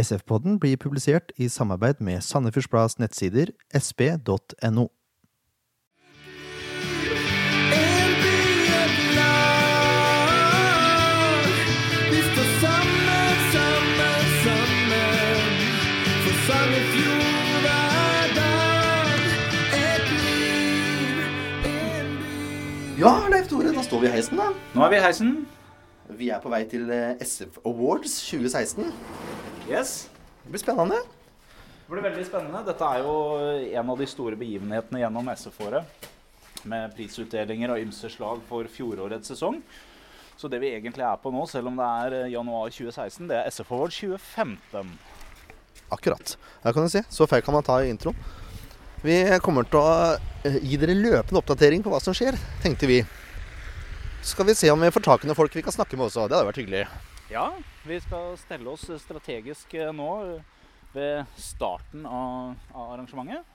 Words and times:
SF-podden 0.00 0.58
blir 0.60 0.76
publisert 0.80 1.32
i 1.36 1.48
samarbeid 1.48 2.00
med 2.00 2.20
Sandefjords 2.24 2.68
Blads 2.68 2.98
nettsider 2.98 3.52
sp.no. 3.76 4.88
Ja, 23.00 23.28
Leif 23.32 23.46
Tore, 23.48 23.72
da 23.72 23.82
står 23.82 24.00
vi 24.00 24.06
i 24.10 24.10
heisen, 24.12 24.36
da. 24.36 24.50
Nå 24.76 24.82
er 24.84 24.90
vi 24.92 24.96
i 24.98 25.00
heisen. 25.00 25.30
Vi 26.18 26.26
er 26.28 26.40
på 26.42 26.50
vei 26.52 26.64
til 26.68 26.90
eh, 26.92 27.14
SF 27.24 27.62
Awards 27.64 28.12
2016. 28.26 28.90
Yes. 29.70 30.10
Det 30.42 30.50
blir 30.50 30.58
spennende. 30.58 30.96
Det 31.86 31.92
blir 31.92 32.02
veldig 32.02 32.24
spennende. 32.26 32.62
Dette 32.66 32.86
er 32.86 33.04
jo 33.04 33.12
en 33.78 33.92
av 33.92 34.00
de 34.00 34.06
store 34.10 34.38
begivenhetene 34.38 35.04
gjennom 35.04 35.28
SF-året. 35.30 36.08
Med 36.66 36.96
prisutdelinger 36.96 37.70
av 37.70 37.78
ymse 37.78 38.10
slag 38.10 38.42
for 38.48 38.66
fjorårets 38.66 39.30
sesong. 39.30 39.60
Så 40.40 40.48
det 40.50 40.58
vi 40.58 40.72
egentlig 40.74 41.04
er 41.06 41.20
på 41.22 41.30
nå, 41.30 41.44
selv 41.46 41.70
om 41.70 41.78
det 41.78 41.86
er 41.86 42.16
eh, 42.16 42.30
januar 42.32 42.72
2016, 42.72 43.28
det 43.28 43.36
er 43.36 43.50
SF 43.52 43.70
Award 43.76 43.94
2015. 43.94 44.90
Akkurat. 45.92 46.32
Det 46.64 46.72
kan 46.74 46.88
du 46.88 46.90
si. 46.90 47.02
Så 47.12 47.28
feil 47.30 47.44
kan 47.46 47.54
man 47.54 47.66
ta 47.66 47.76
i 47.84 47.92
introen. 47.92 48.18
Vi 49.04 49.20
kommer 49.44 49.68
til 49.68 49.78
å 49.78 49.92
eh, 50.48 50.58
gi 50.64 50.80
dere 50.80 50.96
løpende 50.98 51.44
oppdatering 51.44 51.84
på 51.84 51.92
hva 51.92 52.00
som 52.02 52.16
skjer, 52.16 52.40
tenkte 52.64 52.90
vi. 52.90 53.04
Så 54.24 54.34
skal 54.34 54.50
vi 54.50 54.58
se 54.58 54.72
om 54.72 54.82
vi 54.82 54.90
får 54.90 55.06
tak 55.06 55.22
i 55.22 55.30
noen 55.30 55.38
folk 55.38 55.54
vi 55.54 55.62
kan 55.62 55.76
snakke 55.76 55.94
med 55.94 56.08
også. 56.08 56.26
Det 56.26 56.40
hadde 56.40 56.50
vært 56.50 56.62
hyggelig. 56.64 56.88
Ja, 57.30 57.52
vi 57.86 58.00
skal 58.02 58.34
stelle 58.40 58.72
oss 58.72 58.88
strategisk 59.04 59.74
eh, 59.78 59.92
nå 59.94 60.08
ved 60.90 61.28
starten 61.38 62.06
av, 62.10 62.56
av 62.74 62.88
arrangementet. 62.96 63.46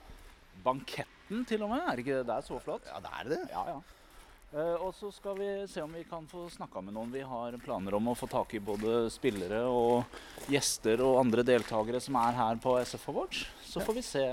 Banketten 0.64 1.42
til 1.48 1.66
og 1.66 1.74
med. 1.74 1.82
Er 1.92 2.00
ikke 2.00 2.22
det 2.24 2.36
er 2.38 2.46
så 2.46 2.56
flott? 2.64 2.86
Ja, 2.88 3.02
det 3.04 3.12
er 3.20 3.28
det. 3.34 3.40
Ja, 3.52 3.64
ja. 3.74 3.76
Eh, 4.56 4.76
og 4.80 4.94
så 4.96 5.10
skal 5.12 5.36
vi 5.36 5.48
se 5.68 5.82
om 5.84 5.92
vi 5.92 6.06
kan 6.08 6.24
få 6.30 6.46
snakka 6.54 6.80
med 6.86 6.96
noen. 6.96 7.12
Vi 7.12 7.20
har 7.28 7.58
planer 7.60 7.98
om 7.98 8.08
å 8.08 8.16
få 8.16 8.28
tak 8.32 8.54
i 8.56 8.62
både 8.64 9.10
spillere 9.12 9.60
og 9.68 10.48
gjester 10.52 11.02
og 11.04 11.20
andre 11.26 11.44
deltakere 11.44 12.00
som 12.00 12.16
er 12.22 12.38
her 12.40 12.62
på 12.64 12.78
SF 12.80 13.10
Awards. 13.12 13.44
Så 13.68 13.84
får 13.84 13.98
vi 14.00 14.06
se 14.08 14.24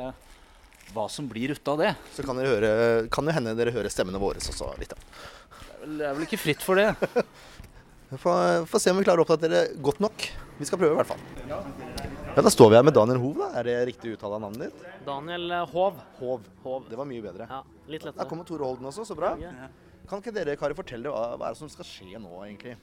hva 0.94 1.09
som 1.11 1.28
blir 1.31 1.52
ut 1.57 1.67
av 1.73 1.81
det. 1.83 1.91
Så 2.16 2.23
kan, 2.28 2.39
høre, 2.39 2.72
kan 3.11 3.28
det 3.28 3.35
hende 3.35 3.57
dere 3.59 3.75
hører 3.75 3.91
stemmene 3.91 4.22
våre 4.23 4.39
også 4.39 4.72
litt. 4.80 4.95
Det 4.95 5.75
er 5.75 5.83
vel- 5.83 5.97
Det 6.00 6.07
er 6.07 6.16
vel 6.16 6.30
ikke 6.30 6.39
fritt 6.47 6.63
for 6.63 6.80
det. 6.80 6.94
Vi 8.14 8.17
får, 8.22 8.78
se 8.80 8.92
om 8.94 9.00
vi 9.00 9.06
klarer 9.08 9.23
å 9.23 9.25
oppdatere 9.25 9.61
godt 9.81 10.00
nok. 10.03 10.25
Vi 10.59 10.67
skal 10.69 10.78
prøve 10.78 10.94
i 10.94 10.97
hvert 11.00 11.09
fall. 11.09 11.22
Ja, 11.50 11.61
Da 12.44 12.50
står 12.53 12.69
vi 12.69 12.78
her 12.78 12.86
med 12.86 12.94
Daniel 12.94 13.17
Hov. 13.22 13.39
da. 13.42 13.47
Er 13.59 13.64
det 13.66 13.73
riktig 13.89 14.14
uttale 14.14 14.38
av 14.38 14.44
navnet 14.45 14.67
ditt? 14.69 14.83
Daniel 15.08 15.50
eh, 15.52 15.64
Hov. 15.73 15.97
Hov. 16.19 16.45
Hov. 16.64 16.86
Det 16.91 16.97
var 17.00 17.08
mye 17.09 17.23
bedre. 17.25 17.47
Ja, 17.50 17.64
litt 17.89 18.03
Der 18.06 18.11
lettere. 18.11 18.28
kommer 18.30 18.45
Tore 18.45 18.67
Holden 18.69 18.86
også, 18.89 19.06
så 19.09 19.17
bra. 19.17 19.34
Ja. 19.41 19.50
Kan 20.09 20.22
ikke 20.22 20.34
dere 20.36 20.56
karer 20.59 20.78
fortelle 20.78 21.09
hva, 21.09 21.23
hva 21.39 21.50
er 21.50 21.56
det 21.58 21.61
som 21.64 21.69
skal 21.73 21.88
skje 21.89 22.19
nå, 22.22 22.31
egentlig? 22.45 22.75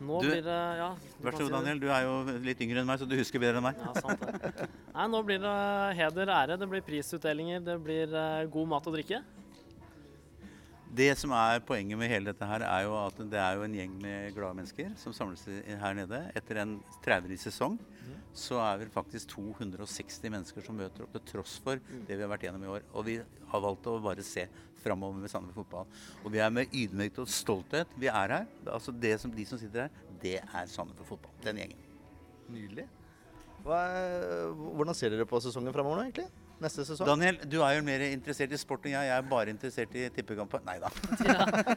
Nå 0.00 0.20
Du- 0.22 0.28
blir 0.30 0.42
det 0.46 0.58
Ja. 0.78 0.88
Vær 1.20 1.32
så 1.36 1.44
god. 1.44 1.50
Daniel. 1.58 1.80
Du 1.80 1.88
er 1.90 2.02
jo 2.06 2.38
litt 2.48 2.60
yngre 2.64 2.80
enn 2.80 2.86
meg, 2.86 3.00
så 3.00 3.08
du 3.08 3.16
husker 3.18 3.38
bedre 3.42 3.58
enn 3.60 3.68
meg. 3.68 3.76
Ja, 3.84 3.92
sant 4.00 4.20
det. 4.20 4.68
Nei, 4.94 5.06
nå 5.12 5.22
blir 5.26 5.40
det 5.44 5.96
heder, 5.98 6.26
ære. 6.40 6.56
Det 6.58 6.68
blir 6.70 6.80
prisutdelinger, 6.88 7.60
det 7.64 7.76
blir 7.84 8.14
eh, 8.14 8.46
god 8.46 8.68
mat 8.68 8.86
og 8.86 8.94
drikke. 8.96 9.20
Det 10.88 11.10
som 11.20 11.32
er 11.36 11.60
poenget 11.68 11.98
med 12.00 12.08
hele 12.08 12.30
dette 12.30 12.46
her, 12.48 12.62
er 12.64 12.86
jo 12.86 12.94
at 12.96 13.18
det 13.30 13.38
er 13.38 13.58
jo 13.58 13.64
en 13.66 13.74
gjeng 13.76 13.96
med 14.00 14.32
glade 14.36 14.56
mennesker 14.56 14.94
som 14.96 15.12
samles 15.12 15.44
her 15.46 15.96
nede. 15.98 16.20
Etter 16.38 16.62
en 16.62 16.78
traurig 17.04 17.36
sesong 17.42 17.76
så 18.38 18.60
er 18.62 18.80
vi 18.80 18.88
faktisk 18.92 19.34
260 19.34 20.32
mennesker 20.32 20.64
som 20.64 20.78
møter 20.78 21.04
opp, 21.04 21.12
til 21.12 21.24
tross 21.32 21.58
for 21.64 21.82
det 22.08 22.16
vi 22.16 22.22
har 22.22 22.30
vært 22.30 22.46
gjennom 22.46 22.64
i 22.64 22.72
år. 22.78 22.88
Og 22.94 23.04
vi 23.08 23.18
har 23.20 23.64
valgt 23.64 23.90
å 23.90 23.98
bare 24.02 24.24
se 24.24 24.46
framover 24.80 25.20
med 25.20 25.32
Sandefjord 25.32 25.66
fotball. 25.66 25.92
Og 26.24 26.32
vi 26.32 26.42
er 26.42 26.54
med 26.54 26.72
ydmykhet 26.72 27.20
og 27.24 27.32
stolthet. 27.32 27.92
Vi 27.98 28.08
er 28.08 28.36
her. 28.38 28.50
Altså 28.64 28.94
det 28.94 29.16
som, 29.20 29.34
de 29.34 29.46
som 29.48 29.60
sitter 29.60 29.86
her, 29.86 30.02
det 30.22 30.38
er 30.40 30.72
Sandefjord 30.72 31.12
fotball. 31.12 31.36
Den 31.44 31.60
gjengen. 31.60 31.86
Nydelig. 32.48 32.88
Hva, 33.66 33.80
hvordan 34.54 34.96
ser 34.96 35.12
dere 35.12 35.28
på 35.28 35.40
sesongen 35.42 35.74
framover 35.74 36.00
nå, 36.00 36.08
egentlig? 36.08 36.47
Neste 36.58 36.82
sesong? 36.82 37.06
Daniel, 37.06 37.36
du 37.46 37.60
er 37.62 37.76
jo 37.76 37.84
mer 37.86 38.02
interessert 38.08 38.50
i 38.50 38.58
sport 38.58 38.86
enn 38.88 38.96
jeg. 38.96 39.06
Jeg 39.06 39.14
er 39.14 39.26
bare 39.30 39.52
interessert 39.54 39.92
i 39.94 40.08
tippekampen. 40.14 40.64
Nei 40.66 40.80
da. 40.82 40.90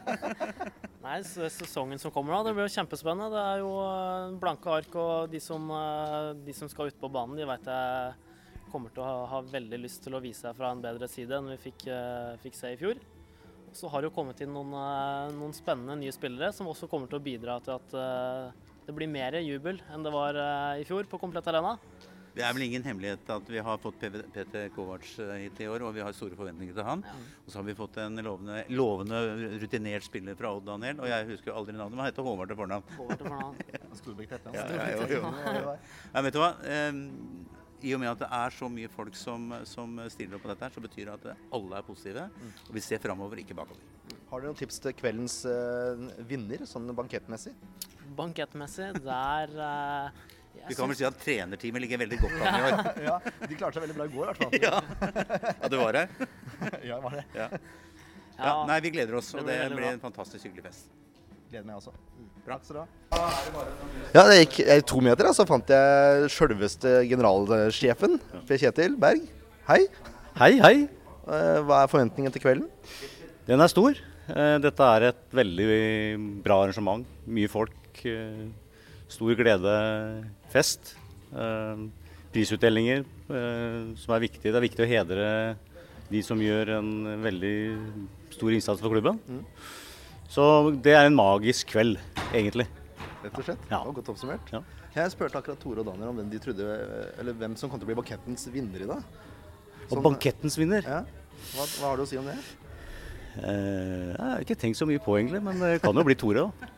Nei, 1.04 1.20
sesongen 1.22 2.02
som 2.02 2.12
kommer 2.14 2.34
da, 2.34 2.48
det 2.48 2.56
blir 2.56 2.66
jo 2.66 2.74
kjempespennende. 2.74 3.30
Det 3.30 3.44
er 3.52 3.62
jo 3.62 3.70
eh, 3.84 4.34
blanke 4.42 4.74
ark, 4.74 4.98
og 4.98 5.30
de 5.30 5.38
som, 5.42 5.70
eh, 5.76 6.28
de 6.46 6.54
som 6.56 6.70
skal 6.70 6.90
ut 6.90 6.98
på 6.98 7.10
banen, 7.14 7.38
de 7.38 7.46
vet 7.46 7.70
jeg 7.70 8.68
kommer 8.72 8.90
til 8.94 9.04
å 9.04 9.06
ha, 9.06 9.24
ha 9.36 9.40
veldig 9.52 9.82
lyst 9.84 10.02
til 10.02 10.16
å 10.16 10.22
vise 10.22 10.46
seg 10.46 10.58
fra 10.58 10.72
en 10.74 10.82
bedre 10.82 11.06
side 11.10 11.38
enn 11.38 11.50
vi 11.52 11.58
fikk, 11.68 11.86
eh, 11.92 12.34
fikk 12.42 12.58
se 12.58 12.74
i 12.74 12.78
fjor. 12.80 12.98
Så 13.74 13.90
har 13.90 14.02
det 14.02 14.10
jo 14.10 14.16
kommet 14.16 14.42
inn 14.42 14.50
noen, 14.52 14.74
noen 15.38 15.54
spennende 15.56 15.94
nye 16.00 16.12
spillere 16.12 16.50
som 16.52 16.68
også 16.68 16.90
kommer 16.90 17.08
til 17.08 17.20
å 17.20 17.24
bidra 17.24 17.54
til 17.64 17.78
at 17.78 17.94
det 18.84 18.92
blir 18.92 19.08
mer 19.08 19.38
jubel 19.40 19.78
enn 19.94 20.04
det 20.04 20.12
var 20.12 20.36
i 20.76 20.84
fjor 20.84 21.08
på 21.08 21.20
Komplett 21.22 21.48
Arena. 21.48 21.78
Det 22.32 22.40
er 22.40 22.54
vel 22.56 22.64
ingen 22.64 22.84
hemmelighet 22.86 23.28
at 23.34 23.50
vi 23.52 23.60
har 23.60 23.80
fått 23.80 23.98
Peter 24.00 24.70
Kovac 24.72 25.04
eh, 25.20 25.32
hit 25.44 25.58
i 25.60 25.68
år, 25.68 25.84
og 25.84 25.92
vi 25.96 26.00
har 26.04 26.14
store 26.16 26.36
forventninger 26.38 26.76
til 26.78 26.86
han. 26.86 27.02
Og 27.44 27.50
så 27.52 27.60
har 27.60 27.66
vi 27.66 27.74
fått 27.76 27.98
en 28.00 28.16
lovende, 28.24 28.62
lovende 28.72 29.20
rutinert 29.60 30.06
spiller 30.06 30.38
fra 30.38 30.54
Odd, 30.56 30.64
Daniel. 30.70 31.02
Og 31.04 31.10
jeg 31.12 31.28
husker 31.34 31.52
jo 31.52 31.58
aldri 31.60 31.76
navnet, 31.76 31.96
men 31.98 32.04
han 32.06 32.12
heter 32.12 32.24
Håvard 32.24 32.52
til 32.52 32.60
fornavn. 32.62 32.88
Håvard 32.96 33.20
til 33.20 33.28
fornavn. 33.28 33.60
Ja, 34.56 34.64
ja, 34.72 34.86
jo, 34.96 35.20
jo. 35.20 35.76
Ja, 36.14 36.22
vet 36.24 36.34
du 36.34 36.40
hva? 36.40 36.48
Ehm, 36.64 37.02
I 37.84 37.92
og 37.92 38.00
med 38.00 38.12
at 38.14 38.22
det 38.24 38.28
er 38.38 38.54
så 38.56 38.68
mye 38.72 38.88
folk 38.92 39.16
som, 39.18 39.52
som 39.68 40.00
stiller 40.12 40.38
opp 40.38 40.46
på 40.46 40.52
dette, 40.54 40.64
her, 40.64 40.72
så 40.72 40.82
betyr 40.84 41.10
det 41.10 41.14
at 41.18 41.46
alle 41.58 41.78
er 41.78 41.86
positive. 41.86 42.28
Og 42.68 42.76
vi 42.78 42.84
ser 42.84 43.02
framover, 43.02 43.42
ikke 43.44 43.56
bakover. 43.58 43.84
Har 44.30 44.40
dere 44.40 44.48
noen 44.54 44.58
tips 44.58 44.80
til 44.80 44.96
kveldens 44.96 45.42
uh, 45.44 46.06
vinner, 46.28 46.64
sånn 46.68 46.88
bankettmessig? 46.96 47.52
Bankettmessig, 48.16 48.94
der 49.04 49.52
jeg 49.58 50.30
Vi 50.68 50.76
kan 50.78 50.88
vel 50.88 50.96
si 50.96 51.04
at 51.06 51.16
trenerteamet 51.18 51.82
ligger 51.82 52.00
veldig 52.04 52.18
godt 52.22 52.34
an 52.38 52.54
i 52.54 52.62
år. 52.68 52.82
ja, 53.08 53.16
de 53.48 53.56
klarte 53.58 53.78
seg 53.78 53.86
veldig 53.86 53.96
bra 53.98 54.06
i 54.06 54.12
går, 54.14 54.22
i 54.22 54.30
hvert 54.30 54.42
fall. 54.42 54.52
Ja, 54.62 55.54
ja 55.62 55.70
du 55.72 55.76
var 55.80 55.98
her? 55.98 56.12
ja, 56.90 56.98
var 57.02 57.18
det. 57.18 57.24
Ja. 57.36 57.48
Ja. 58.38 58.52
Nei, 58.66 58.78
vi 58.84 58.92
gleder 58.94 59.18
oss, 59.18 59.32
og 59.36 59.46
det 59.46 59.58
blir 59.74 59.90
en 59.90 60.00
fantastisk 60.02 60.46
hyggelig 60.48 60.64
fest. 60.70 60.88
Gleder 61.50 61.66
meg 61.68 61.82
også. 61.82 61.92
Bra. 62.46 62.56
Takk 62.56 62.64
skal 62.66 62.78
du 62.78 62.80
ha. 62.82 63.26
Ja, 64.14 64.24
det 64.30 64.38
gikk 64.40 64.56
jeg, 64.64 64.84
to 64.88 65.02
meter, 65.04 65.28
så 65.36 65.46
fant 65.46 65.68
jeg 65.70 66.30
sjølveste 66.32 66.94
generalsjefen, 67.10 68.16
Per 68.48 68.62
Kjetil 68.62 68.96
Berg. 69.02 69.28
Hei. 69.68 69.82
Hei, 70.40 70.54
hei. 70.62 70.74
Eh, 71.22 71.58
Hva 71.62 71.84
er 71.84 71.92
forventningen 71.92 72.34
til 72.34 72.42
kvelden? 72.42 72.70
Den 73.46 73.62
er 73.62 73.70
stor. 73.70 73.98
Eh, 74.32 74.56
Dette 74.64 74.88
er 74.96 75.10
et 75.12 75.22
veldig 75.38 75.68
bra 76.42 76.62
arrangement. 76.64 77.06
Mye 77.26 77.50
folk. 77.52 77.76
Stor 79.12 79.34
glede, 79.36 79.72
fest. 80.52 80.94
Eh, 81.32 81.82
Prisutdelinger 82.32 83.02
eh, 83.04 83.92
som 84.00 84.14
er 84.16 84.22
viktig. 84.24 84.46
Det 84.48 84.56
er 84.56 84.64
viktig 84.64 84.84
å 84.86 84.88
hedre 84.88 85.26
de 86.12 86.20
som 86.24 86.40
gjør 86.40 86.70
en 86.78 86.92
veldig 87.24 87.54
stor 88.32 88.52
innsats 88.56 88.80
for 88.80 88.92
klubben. 88.94 89.18
Så 90.32 90.44
det 90.84 90.94
er 90.96 91.08
en 91.10 91.16
magisk 91.16 91.68
kveld, 91.74 91.98
egentlig. 92.32 92.66
Rett 93.22 93.36
og 93.38 93.44
slett. 93.46 93.60
Ja. 93.68 93.82
Det 93.82 93.90
var 93.90 93.96
godt 94.00 94.08
oppsummert. 94.14 94.52
Ja. 94.54 94.62
Jeg 94.96 95.12
spurte 95.14 95.38
akkurat 95.40 95.60
Tore 95.62 95.80
og 95.84 95.86
Daniel 95.88 96.10
om 96.10 96.18
hvem 96.20 96.28
de 96.28 96.36
trodde 96.42 96.64
Eller 97.20 97.32
hvem 97.40 97.54
som 97.56 97.70
kom 97.72 97.80
til 97.80 97.86
å 97.86 97.88
bli 97.88 97.96
bankettens 97.96 98.42
vinner 98.52 98.82
i 98.84 98.88
dag. 98.90 99.04
Og 99.86 99.94
Sånn- 99.94 100.02
bankettens 100.04 100.56
vinner. 100.60 100.84
Ja. 100.84 100.98
Hva, 101.54 101.64
hva 101.78 101.86
har 101.92 101.96
du 102.00 102.02
å 102.04 102.08
si 102.10 102.18
om 102.20 102.26
det? 102.28 102.34
Eh, 103.40 104.12
Jeg 104.12 104.20
har 104.20 104.40
ikke 104.44 104.58
tenkt 104.60 104.76
så 104.80 104.88
mye 104.88 105.00
på, 105.00 105.16
egentlig, 105.20 105.40
men 105.44 105.60
det 105.60 105.78
kan 105.84 105.96
jo 105.96 106.04
bli 106.04 106.16
Tore, 106.20 106.44
da. 106.48 106.68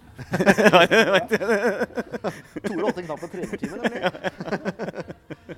Tore 2.65 2.83
holdt 2.85 2.99
en 3.01 3.07
knapp 3.09 3.21
på 3.25 3.29
trenertimen, 3.33 3.79
nemlig. 3.83 4.03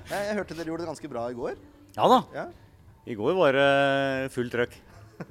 jeg, 0.07 0.21
jeg 0.27 0.37
hørte 0.39 0.57
dere 0.57 0.69
gjorde 0.71 0.83
det 0.85 0.89
ganske 0.91 1.11
bra 1.11 1.25
i 1.31 1.37
går. 1.37 1.59
Ja 1.97 2.07
da. 2.11 2.19
Ja. 2.35 2.45
I 3.07 3.15
går 3.17 3.37
var 3.37 3.55
det 3.55 3.67
fullt 4.35 4.51
trøkk. 4.55 4.73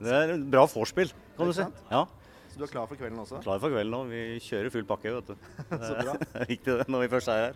Det 0.00 0.12
er 0.18 0.36
bra 0.50 0.64
vorspiel, 0.70 1.10
kan 1.36 1.46
du 1.50 1.54
si. 1.54 1.66
Ja, 1.92 2.04
Så 2.50 2.58
du 2.58 2.64
er 2.64 2.70
klar 2.72 2.86
for 2.90 2.96
kvelden 2.98 3.18
også? 3.22 3.38
Klar 3.44 3.60
for 3.62 3.70
kvelden 3.74 3.94
òg. 3.98 4.08
Vi 4.10 4.22
kjører 4.42 4.72
full 4.74 4.86
pakke, 4.88 5.12
vet 5.18 5.28
du. 5.28 5.34
Så 5.86 5.92
bra. 6.00 6.14
Det 6.22 6.40
er 6.42 6.48
viktig 6.50 6.76
det 6.80 6.86
når 6.90 7.04
vi 7.04 7.10
først 7.12 7.28
er 7.34 7.42
her. 7.44 7.54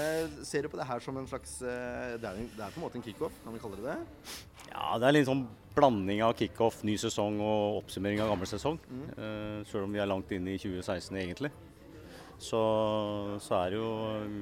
Eh, 0.00 0.24
ser 0.48 0.64
du 0.66 0.70
på 0.72 0.80
det 0.80 0.86
her 0.88 1.02
som 1.04 1.18
en 1.20 1.28
slags 1.30 1.58
eh, 1.62 2.14
det, 2.16 2.24
er, 2.26 2.34
en- 2.40 2.50
det 2.56 2.64
er 2.64 2.70
på 2.74 2.80
en 2.80 2.86
måte 2.86 2.98
en 2.98 3.04
kickoff, 3.06 3.34
kan 3.44 3.54
vi 3.54 3.62
kalle 3.62 3.76
det 3.82 3.86
det? 3.90 3.98
Ja, 4.72 4.86
Det 5.02 5.06
er 5.10 5.16
litt 5.18 5.28
sånn 5.28 5.44
blanding 5.74 6.22
av 6.26 6.34
kickoff, 6.38 6.82
ny 6.86 6.96
sesong 6.98 7.38
og 7.44 7.80
oppsummering 7.84 8.20
av 8.22 8.32
gammel 8.32 8.48
sesong. 8.50 8.78
Mm. 8.90 9.04
Uh, 9.16 9.58
Selv 9.70 9.86
om 9.86 9.92
vi 9.94 10.00
er 10.02 10.08
langt 10.10 10.30
inne 10.34 10.54
i 10.54 10.58
2016 10.60 11.16
egentlig. 11.20 11.52
Så, 12.40 12.58
så 13.44 13.56
er 13.58 13.74
det 13.74 13.76
jo 13.76 13.88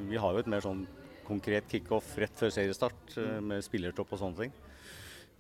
Vi 0.07 0.19
har 0.23 0.33
jo 0.37 0.39
et 0.39 0.51
mer 0.51 0.63
sånn 0.63 0.85
konkret 1.27 1.67
kickoff 1.69 2.13
rett 2.17 2.37
før 2.39 2.53
seriestart 2.55 3.17
Mm. 3.19 3.25
eh, 3.25 3.41
med 3.51 3.65
spillertopp 3.67 4.13
og 4.15 4.21
sånne 4.21 4.39
ting. 4.39 4.53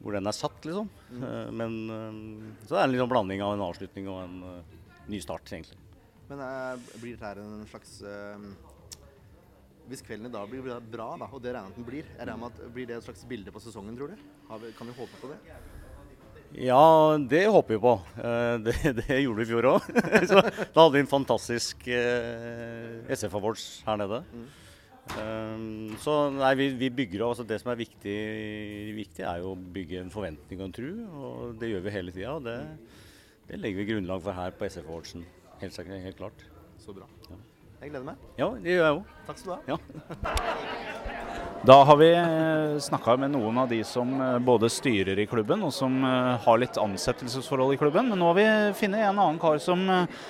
Hvor 0.02 0.12
den 0.12 0.26
er 0.26 0.34
satt, 0.36 0.58
liksom. 0.66 0.88
Mm. 1.10 1.22
Uh, 1.22 1.50
Men 1.52 1.76
uh, 1.90 2.66
så 2.66 2.76
er 2.76 2.88
det 2.88 2.98
en 2.98 3.04
sånn 3.06 3.12
blanding 3.14 3.42
av 3.42 3.54
en 3.54 3.64
avslutning 3.64 4.08
og 4.10 4.24
en 4.24 4.64
ny 5.08 5.20
start, 5.20 5.46
egentlig. 5.52 5.78
Men 6.28 6.42
blir 7.00 7.16
dette 7.16 7.40
en 7.40 7.64
slags 7.70 8.02
Hvis 9.88 10.02
kvelden 10.04 10.28
i 10.28 10.32
dag 10.34 10.50
blir 10.50 10.60
bra, 10.92 11.16
da, 11.16 11.30
og 11.32 11.40
det 11.40 11.54
regner 11.56 11.72
den 11.72 11.86
blir, 11.86 12.04
jeg 12.04 12.26
regner 12.26 12.42
med 12.42 12.52
at 12.52 12.74
blir 12.74 12.86
det 12.90 12.98
et 12.98 13.06
slags 13.06 13.24
bilde 13.24 13.50
på 13.54 13.62
sesongen, 13.64 13.96
tror 13.96 14.12
du? 14.12 14.18
Har 14.50 14.58
vi, 14.60 14.72
kan 14.76 14.86
vi 14.90 14.92
håpe 14.98 15.16
på 15.22 15.30
det? 15.30 15.38
Ja, 16.56 17.18
det 17.28 17.42
håper 17.52 17.74
vi 17.74 17.80
på. 17.82 17.92
Eh, 18.16 18.54
Det, 18.64 18.74
det 19.02 19.18
gjorde 19.20 19.42
vi 19.42 19.44
i 19.44 19.50
fjor 19.50 19.68
òg. 19.74 19.90
Da 20.72 20.80
hadde 20.80 20.94
vi 20.96 21.02
en 21.04 21.10
fantastisk 21.10 21.88
eh, 21.92 23.04
SF 23.12 23.36
Awards 23.36 23.66
her 23.86 24.00
nede. 24.00 24.22
Um, 25.08 25.94
så 26.04 26.14
nei, 26.34 26.50
vi, 26.58 26.66
vi 26.76 26.90
bygger 26.92 27.22
altså 27.24 27.40
Det 27.48 27.56
som 27.62 27.70
er 27.72 27.78
viktig, 27.80 28.16
viktig, 28.92 29.22
er 29.24 29.38
jo 29.40 29.54
å 29.54 29.56
bygge 29.56 30.02
en 30.02 30.12
forventning 30.12 30.60
og 30.60 30.66
en 30.68 30.74
tro. 30.76 30.90
Og 31.22 31.54
det 31.60 31.70
gjør 31.72 31.84
vi 31.86 31.94
hele 31.94 32.12
tida. 32.16 32.34
Og 32.36 32.44
det, 32.44 32.58
det 33.48 33.60
legger 33.60 33.82
vi 33.84 33.88
grunnlag 33.92 34.24
for 34.24 34.36
her 34.36 34.52
på 34.56 34.68
SF 34.68 34.88
Awardsen. 34.88 35.24
Helt, 35.62 35.74
sikkert, 35.76 36.02
helt 36.04 36.20
klart. 36.20 36.44
Så 36.84 36.96
bra. 36.96 37.08
Ja. 37.28 37.40
Jeg 37.78 37.92
gleder 37.92 38.08
meg. 38.10 38.28
Ja, 38.40 38.50
det 38.58 38.74
gjør 38.74 38.84
jeg 38.88 38.96
òg. 38.98 39.16
Takk 39.28 39.38
skal 39.44 39.60
du 39.68 39.76
ha. 39.76 41.36
Da 41.62 41.84
har 41.84 41.96
vi 41.96 42.10
snakka 42.80 43.16
med 43.16 43.32
noen 43.34 43.56
av 43.58 43.68
de 43.68 43.80
som 43.84 44.20
eh, 44.20 44.38
både 44.38 44.68
styrer 44.70 45.18
i 45.18 45.26
klubben, 45.26 45.64
og 45.66 45.72
som 45.74 45.96
eh, 46.06 46.36
har 46.44 46.60
litt 46.62 46.78
ansettelsesforhold 46.78 47.74
i 47.74 47.78
klubben. 47.80 48.06
Men 48.12 48.22
nå 48.22 48.28
har 48.30 48.36
vi 48.38 48.44
funnet 48.78 49.02
en 49.08 49.18
annen 49.18 49.40
kar 49.42 49.58
som 49.62 49.82
eh, 49.90 50.20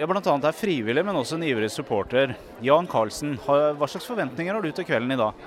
ja, 0.00 0.08
bl.a. 0.08 0.22
er 0.24 0.56
frivillig, 0.56 1.04
men 1.04 1.18
også 1.20 1.36
en 1.36 1.44
ivrig 1.44 1.68
supporter. 1.74 2.32
Jan 2.64 2.88
Karlsen, 2.88 3.36
hva 3.44 3.88
slags 3.88 4.08
forventninger 4.08 4.56
har 4.56 4.64
du 4.64 4.72
til 4.72 4.88
kvelden 4.88 5.12
i 5.12 5.20
dag? 5.20 5.44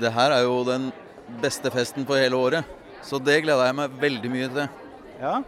Det 0.00 0.12
her 0.12 0.36
er 0.36 0.44
jo 0.44 0.60
den 0.68 0.90
beste 1.40 1.72
festen 1.72 2.04
på 2.04 2.20
hele 2.20 2.36
året, 2.36 2.68
så 3.04 3.16
det 3.16 3.40
gleder 3.46 3.70
jeg 3.70 3.78
meg 3.80 3.96
veldig 4.04 4.32
mye 4.32 4.50
til. 4.58 4.68
Ja. 5.24 5.38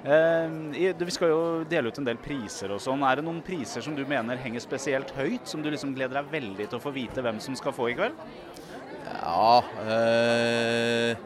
Eh, 0.00 0.94
vi 0.96 1.12
skal 1.12 1.28
jo 1.28 1.40
dele 1.68 1.90
ut 1.90 1.98
en 2.00 2.06
del 2.08 2.20
priser 2.20 2.72
og 2.72 2.80
sånn. 2.80 3.02
Er 3.04 3.20
det 3.20 3.26
noen 3.26 3.42
priser 3.44 3.84
som 3.84 3.96
du 3.96 4.00
mener 4.08 4.40
henger 4.40 4.62
spesielt 4.64 5.12
høyt, 5.16 5.44
som 5.48 5.60
du 5.62 5.68
liksom 5.70 5.92
gleder 5.96 6.22
deg 6.22 6.32
veldig 6.32 6.68
til 6.70 6.78
å 6.78 6.82
få 6.82 6.92
vite 6.94 7.24
hvem 7.24 7.40
som 7.42 7.56
skal 7.58 7.74
få 7.76 7.90
i 7.90 7.96
kveld? 7.98 8.16
Ja 9.10 9.64
eh, 9.90 11.16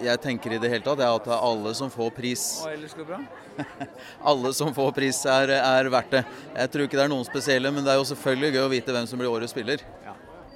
Jeg 0.00 0.20
tenker 0.22 0.54
i 0.54 0.58
det 0.62 0.70
hele 0.72 0.84
tatt 0.86 1.02
ja, 1.02 1.10
at 1.12 1.26
alle 1.34 1.74
som 1.76 1.90
får 1.92 2.10
pris? 2.16 2.44
Alle 4.30 4.52
som 4.56 4.70
får 4.72 4.94
pris 4.96 5.18
er, 5.28 5.50
er 5.58 5.90
verdt 5.92 6.14
det. 6.14 6.22
Jeg 6.56 6.72
tror 6.72 6.86
ikke 6.86 6.96
det 6.96 7.04
er 7.04 7.10
noen 7.12 7.26
spesielle, 7.28 7.70
men 7.74 7.84
det 7.84 7.92
er 7.92 7.98
jo 8.00 8.06
selvfølgelig 8.08 8.56
gøy 8.56 8.62
å 8.64 8.70
vite 8.72 8.94
hvem 8.96 9.10
som 9.10 9.20
blir 9.20 9.28
årets 9.28 9.52
spiller. 9.52 9.84
Ja. 10.06 10.14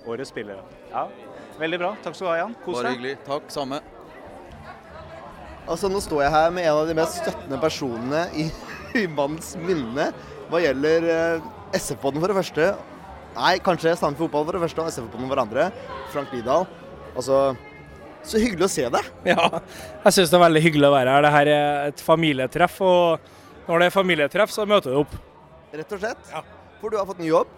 Årets 0.08 0.32
spiller, 0.32 0.62
Ja. 0.90 1.04
Veldig 1.60 1.78
bra. 1.80 1.90
Takk 2.04 2.16
skal 2.16 2.26
du 2.26 2.30
ha, 2.30 2.38
Jan. 2.40 2.56
Kos 2.64 2.78
Bare 2.80 2.94
hyggelig. 2.94 3.14
Takk, 3.24 3.52
samme. 3.52 3.80
Altså, 5.66 5.90
nå 5.90 5.98
står 6.02 6.22
jeg 6.22 6.34
her 6.34 6.52
med 6.54 6.66
en 6.68 6.80
av 6.80 6.88
de 6.88 6.94
mest 6.94 7.18
støttende 7.18 7.58
personene 7.62 8.26
i, 8.38 8.48
i 9.02 9.06
manns 9.10 9.54
minne 9.58 10.12
hva 10.46 10.60
gjelder 10.62 11.06
eh, 11.10 11.48
SF-podden 11.74 12.22
for 12.22 12.30
det 12.30 12.38
første. 12.38 12.68
Nei, 13.36 13.56
kanskje 13.60 13.96
Sandefjord 13.98 14.30
Fotball 14.30 14.46
for 14.46 14.56
det 14.56 14.62
første 14.62 14.84
og 14.84 14.92
SF-podden 14.92 15.26
for 15.26 15.38
det 15.38 15.46
andre. 15.46 15.64
Frank 16.12 16.30
Lidahl. 16.32 16.68
Altså, 17.16 17.40
så 18.26 18.40
hyggelig 18.42 18.68
å 18.68 18.70
se 18.70 18.86
deg. 18.94 19.10
Ja, 19.26 19.48
jeg 20.06 20.14
syns 20.14 20.30
det 20.30 20.38
er 20.38 20.44
veldig 20.46 20.62
hyggelig 20.68 20.88
å 20.88 20.94
være 20.94 21.16
her. 21.16 21.26
Det 21.26 21.34
her 21.34 21.50
er 21.56 21.90
et 21.90 22.02
familietreff, 22.02 22.78
og 22.86 23.66
når 23.66 23.82
det 23.82 23.88
er 23.90 23.94
familietreff, 23.94 24.54
så 24.54 24.66
møter 24.70 24.94
du 24.94 25.02
opp. 25.02 25.18
Rett 25.74 25.92
og 25.98 26.02
slett. 26.02 26.30
Ja. 26.30 26.42
For 26.80 26.92
du 26.92 26.98
har 27.00 27.08
fått 27.08 27.20
ny 27.22 27.28
jobb. 27.32 27.50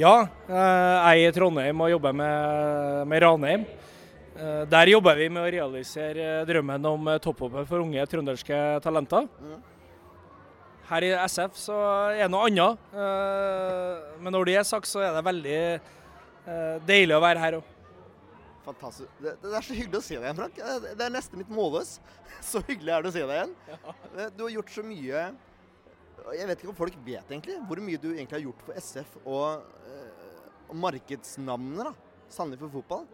Ja, 0.00 0.14
eh, 0.48 0.56
jeg 0.56 1.28
er 1.28 1.28
i 1.28 1.36
Trondheim 1.36 1.84
og 1.84 1.92
jobber 1.92 2.16
med, 2.16 3.06
med 3.10 3.24
Ranheim. 3.24 3.68
Eh, 4.40 4.64
Der 4.70 4.86
jobber 4.88 5.16
vi 5.18 5.28
med 5.32 5.42
å 5.44 5.50
realisere 5.52 6.28
drømmen 6.48 6.86
om 6.88 7.10
topphoppet 7.20 7.68
for 7.68 7.82
unge 7.84 8.04
trønderske 8.08 8.60
talenter. 8.84 9.26
Her 10.90 11.06
i 11.06 11.10
SF 11.28 11.58
så 11.60 11.76
er 12.10 12.24
det 12.24 12.30
noe 12.32 12.48
annet. 12.48 12.78
eh, 12.94 14.16
Men 14.22 14.32
når 14.34 14.44
det 14.48 14.56
er 14.62 14.64
sagt, 14.66 14.88
så 14.90 15.02
er 15.04 15.12
det 15.14 15.24
veldig 15.28 15.58
eh, 15.80 16.78
deilig 16.88 17.14
å 17.16 17.20
være 17.22 17.38
her 17.44 17.58
òg. 17.60 17.68
Fantastisk. 18.64 19.08
Det, 19.20 19.36
det 19.42 19.52
er 19.56 19.64
så 19.66 19.74
hyggelig 19.76 19.98
å 20.00 20.04
se 20.04 20.16
deg 20.16 20.24
igjen, 20.26 20.36
Frank. 20.40 20.58
Det, 20.96 21.04
er 21.06 21.12
nesten 21.14 21.40
litt 21.40 21.50
målløs. 21.52 21.94
Så 22.50 22.60
hyggelig 22.68 22.92
er 22.94 23.02
det 23.02 23.10
å 23.10 23.14
se 23.14 23.22
deg 23.26 23.36
igjen. 23.36 23.54
Eh, 24.16 24.28
Du 24.36 24.44
har 24.46 24.52
gjort 24.56 24.70
så 24.72 24.82
mye 24.86 25.22
Jeg 26.36 26.46
vet 26.48 26.60
ikke 26.62 26.70
om 26.72 26.76
folk 26.78 26.94
vet 27.04 27.32
egentlig 27.32 27.56
hvor 27.68 27.80
mye 27.82 27.98
du 28.00 28.10
egentlig 28.12 28.36
har 28.38 28.44
gjort 28.44 28.62
for 28.66 28.76
SF 28.80 29.16
og, 29.24 29.64
eh, 29.88 30.68
og 30.68 30.76
markedsnavnet, 30.84 31.90
da. 31.90 31.92
Sandefjord 32.30 32.72
Fotball. 32.76 33.06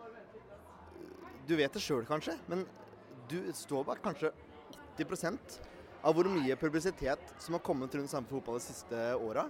Du 1.46 1.54
vet 1.58 1.72
det 1.72 1.82
sjøl 1.82 2.02
kanskje, 2.08 2.34
men 2.50 2.64
du 3.30 3.38
står 3.54 3.84
bak 3.86 4.00
kanskje 4.02 4.32
80% 4.98 5.60
av 6.06 6.14
hvor 6.16 6.28
mye 6.30 6.56
publisitet 6.58 7.22
som 7.42 7.56
har 7.56 7.62
kommet 7.66 7.94
rundt 7.94 8.10
samme 8.10 8.28
Fotball 8.30 8.58
de 8.58 8.64
siste 8.66 9.06
åra. 9.18 9.46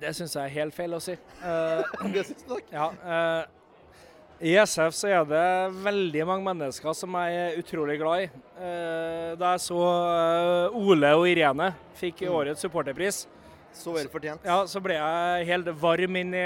Det 0.00 0.12
syns 0.16 0.36
jeg 0.38 0.48
er 0.48 0.54
helt 0.54 0.76
feil 0.76 0.94
å 0.96 1.00
si. 1.04 1.16
Uh, 1.42 1.82
Det 2.14 2.24
syns 2.28 2.46
du 2.46 2.54
nok? 2.54 2.70
Ja, 2.72 2.86
uh, 3.04 3.42
I 4.40 4.54
SF 4.64 4.96
så 4.96 5.10
er 5.12 5.26
det 5.28 5.44
veldig 5.84 6.24
mange 6.28 6.46
mennesker 6.48 6.96
som 6.96 7.16
jeg 7.20 7.36
er 7.42 7.60
utrolig 7.60 7.98
glad 8.00 8.24
i. 8.24 8.30
Eh, 8.56 9.28
da 9.38 9.52
jeg 9.54 9.62
så 9.68 9.76
eh, 9.86 10.80
Ole 10.80 11.12
og 11.14 11.28
Irene 11.30 11.68
fikk 12.00 12.24
årets 12.26 12.64
supporterpris, 12.64 13.20
Så 13.76 13.94
vel 13.94 14.08
fortjent. 14.10 14.42
ja, 14.44 14.56
så 14.66 14.82
ble 14.82 14.96
jeg 14.98 15.46
helt 15.52 15.70
varm 15.78 16.18
inn 16.18 16.34
i 16.34 16.42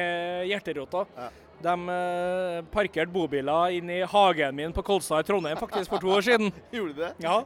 hjerterota. 0.51 1.07
Ja. 1.17 1.31
De 1.65 1.73
eh, 1.73 2.59
parkerte 2.73 3.13
bobiler 3.13 3.73
inn 3.79 3.89
i 3.91 4.03
hagen 4.05 4.55
min 4.59 4.75
på 4.77 4.83
Kolstad 4.85 5.25
i 5.25 5.29
Trondheim 5.29 5.57
faktisk 5.57 5.89
for 5.91 6.03
to 6.03 6.11
år 6.19 6.25
siden. 6.27 6.53
Gjorde 6.75 6.95
det? 6.99 7.13
Ja, 7.25 7.39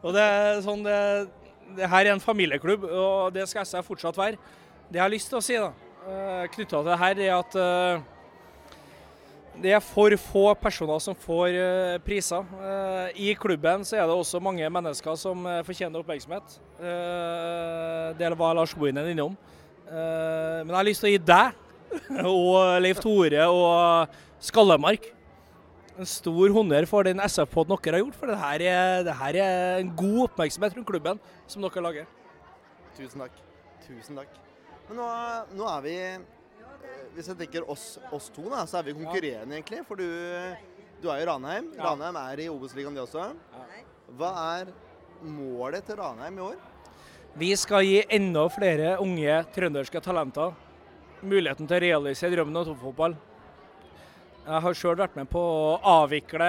og 0.00 0.10
det 0.16 0.22
er 0.24 0.62
sånn 0.64 0.82
det, 0.86 0.96
det 1.76 1.88
her 1.92 2.06
er 2.06 2.14
en 2.14 2.20
familieklubb, 2.24 2.84
og 2.88 3.32
det 3.36 3.44
skal 3.50 3.66
SF 3.68 3.86
fortsatt 3.92 4.16
være. 4.20 4.40
Det 4.88 4.98
jeg 5.00 5.04
har 5.04 5.12
lyst 5.12 5.28
til 5.32 5.38
å 5.40 5.44
si 5.44 5.56
da, 5.60 5.70
knytta 6.52 6.80
til 6.80 6.88
det 6.90 6.98
her, 7.00 7.20
er 7.28 7.36
at 7.38 7.54
eh, 7.60 8.08
det 9.62 9.72
er 9.76 9.84
for 9.84 10.16
få 10.16 10.42
personer 10.56 11.00
som 11.04 11.16
får 11.16 11.48
eh, 11.52 11.96
priser. 12.04 12.44
Eh, 12.56 13.20
I 13.28 13.34
klubben 13.36 13.84
så 13.88 13.98
er 14.00 14.08
det 14.08 14.16
også 14.16 14.40
mange 14.42 14.68
mennesker 14.72 15.16
som 15.20 15.44
eh, 15.48 15.60
fortjener 15.68 16.00
oppmerksomhet. 16.00 16.56
Eh, 16.80 18.08
Det 18.18 18.32
var 18.40 18.56
Lars 18.56 18.72
Bohinen 18.76 19.08
innom. 19.12 19.36
Eh, 19.88 20.60
Men 20.64 20.72
jeg 20.72 20.78
har 20.80 20.88
lyst 20.88 21.04
til 21.04 21.10
å 21.10 21.14
gi 21.16 21.20
deg 21.32 21.60
og 22.34 22.80
Leif 22.82 23.00
Tore 23.02 23.48
og 23.48 24.22
Skallemark 24.42 25.12
en 25.98 26.08
stor 26.08 26.52
honnør 26.54 26.86
for 26.88 27.06
den 27.06 27.20
SF-poden 27.20 27.76
dere 27.76 27.98
har 27.98 28.04
gjort. 28.04 28.18
For 28.18 28.30
det 28.30 28.38
her, 28.40 28.64
er, 28.72 29.02
det 29.06 29.14
her 29.18 29.38
er 29.42 29.80
en 29.82 29.90
god 29.96 30.28
oppmerksomhet 30.28 30.76
rundt 30.76 30.88
klubben 30.88 31.20
som 31.46 31.64
dere 31.64 31.84
lager. 31.84 32.06
Tusen 32.96 33.24
takk. 33.24 33.36
Tusen 33.86 34.20
takk. 34.20 34.38
Men 34.88 35.00
nå, 35.00 35.08
nå 35.58 35.68
er 35.70 35.84
vi 35.84 35.96
Hvis 37.12 37.28
jeg 37.28 37.38
tenker 37.38 37.68
oss, 37.70 37.98
oss 38.12 38.30
to, 38.32 38.46
da, 38.48 38.64
så 38.68 38.80
er 38.80 38.88
vi 38.88 38.96
konkurrerende, 38.96 39.58
egentlig. 39.58 39.82
For 39.88 40.00
du, 40.00 40.06
du 41.02 41.10
er 41.12 41.20
i 41.20 41.26
Ranheim. 41.28 41.68
Ja. 41.76 41.90
Ranheim 41.90 42.16
er 42.22 42.40
i 42.40 42.48
Obos-ligaen, 42.48 42.96
de 42.96 43.04
også. 43.04 43.28
Hva 44.16 44.30
er 44.56 44.72
målet 45.22 45.84
til 45.86 46.00
Ranheim 46.00 46.40
i 46.40 46.46
år? 46.46 46.56
Vi 47.36 47.52
skal 47.56 47.84
gi 47.84 48.00
enda 48.12 48.46
flere 48.52 48.96
unge 49.00 49.38
trønderske 49.54 50.00
talenter 50.04 50.56
muligheten 51.22 51.68
til 51.68 51.76
å 51.78 51.82
realisere 51.84 52.34
drømmen 52.34 52.60
om 52.60 52.66
toppfotball. 52.70 53.14
Jeg 54.42 54.62
har 54.64 54.74
sjøl 54.74 54.98
vært 54.98 55.14
med 55.18 55.28
på 55.30 55.38
å 55.38 55.76
avvikle 56.02 56.48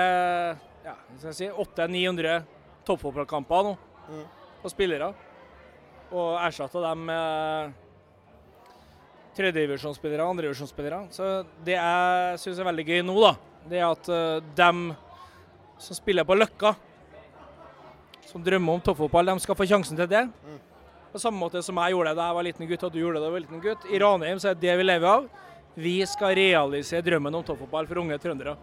ja, 0.83 0.95
si, 1.31 1.47
800-900 1.49 2.39
toppfotballkamper 2.87 3.69
nå, 3.69 3.75
Mm. 4.03 4.23
og 4.59 4.71
spillere. 4.73 5.13
Og 6.11 6.33
erstatta 6.43 6.81
dem 6.83 7.05
med 7.07 7.71
tredjedivisjonsspillere 9.37 10.25
og 10.25 10.33
andredivisjonsspillere. 10.33 10.99
Så 11.15 11.29
det 11.65 11.77
jeg 11.77 12.41
syns 12.41 12.59
er 12.59 12.67
veldig 12.67 12.85
gøy 12.89 12.99
nå, 13.07 13.15
da, 13.23 13.31
det 13.71 13.79
er 13.79 13.87
at 13.87 14.09
uh, 14.11 14.43
dem 14.57 14.81
som 15.81 15.97
spiller 15.97 16.27
på 16.27 16.35
Løkka, 16.35 16.73
som 18.27 18.43
drømmer 18.43 18.75
om 18.77 18.83
toppfotball, 18.83 19.31
de 19.31 19.39
skal 19.45 19.57
få 19.57 19.65
sjansen 19.69 19.97
til 19.99 20.09
det. 20.11 20.25
På 21.13 21.19
samme 21.21 21.37
måte 21.37 21.61
som 21.61 21.77
jeg 21.77 21.93
gjorde 21.93 22.09
det 22.09 22.17
da 22.17 22.27
jeg 22.31 22.35
var 22.39 22.45
liten 22.47 22.67
gutt, 22.69 22.83
og 22.87 22.93
du 22.93 22.99
gjorde 22.99 23.19
det 23.19 23.21
da 23.21 23.29
du 23.29 23.35
var 23.35 23.43
liten 23.43 23.61
gutt. 23.61 23.83
I 23.93 23.99
Ranheim 24.01 24.39
så 24.41 24.49
er 24.49 24.55
det 24.57 24.65
det 24.65 24.77
vi 24.79 24.85
lever 24.87 25.09
av. 25.11 25.27
Vi 25.77 25.93
skal 26.09 26.33
realisere 26.37 27.05
drømmen 27.05 27.37
om 27.37 27.45
toppfotball 27.45 27.85
for 27.89 28.01
unge 28.01 28.17
trøndere. 28.21 28.55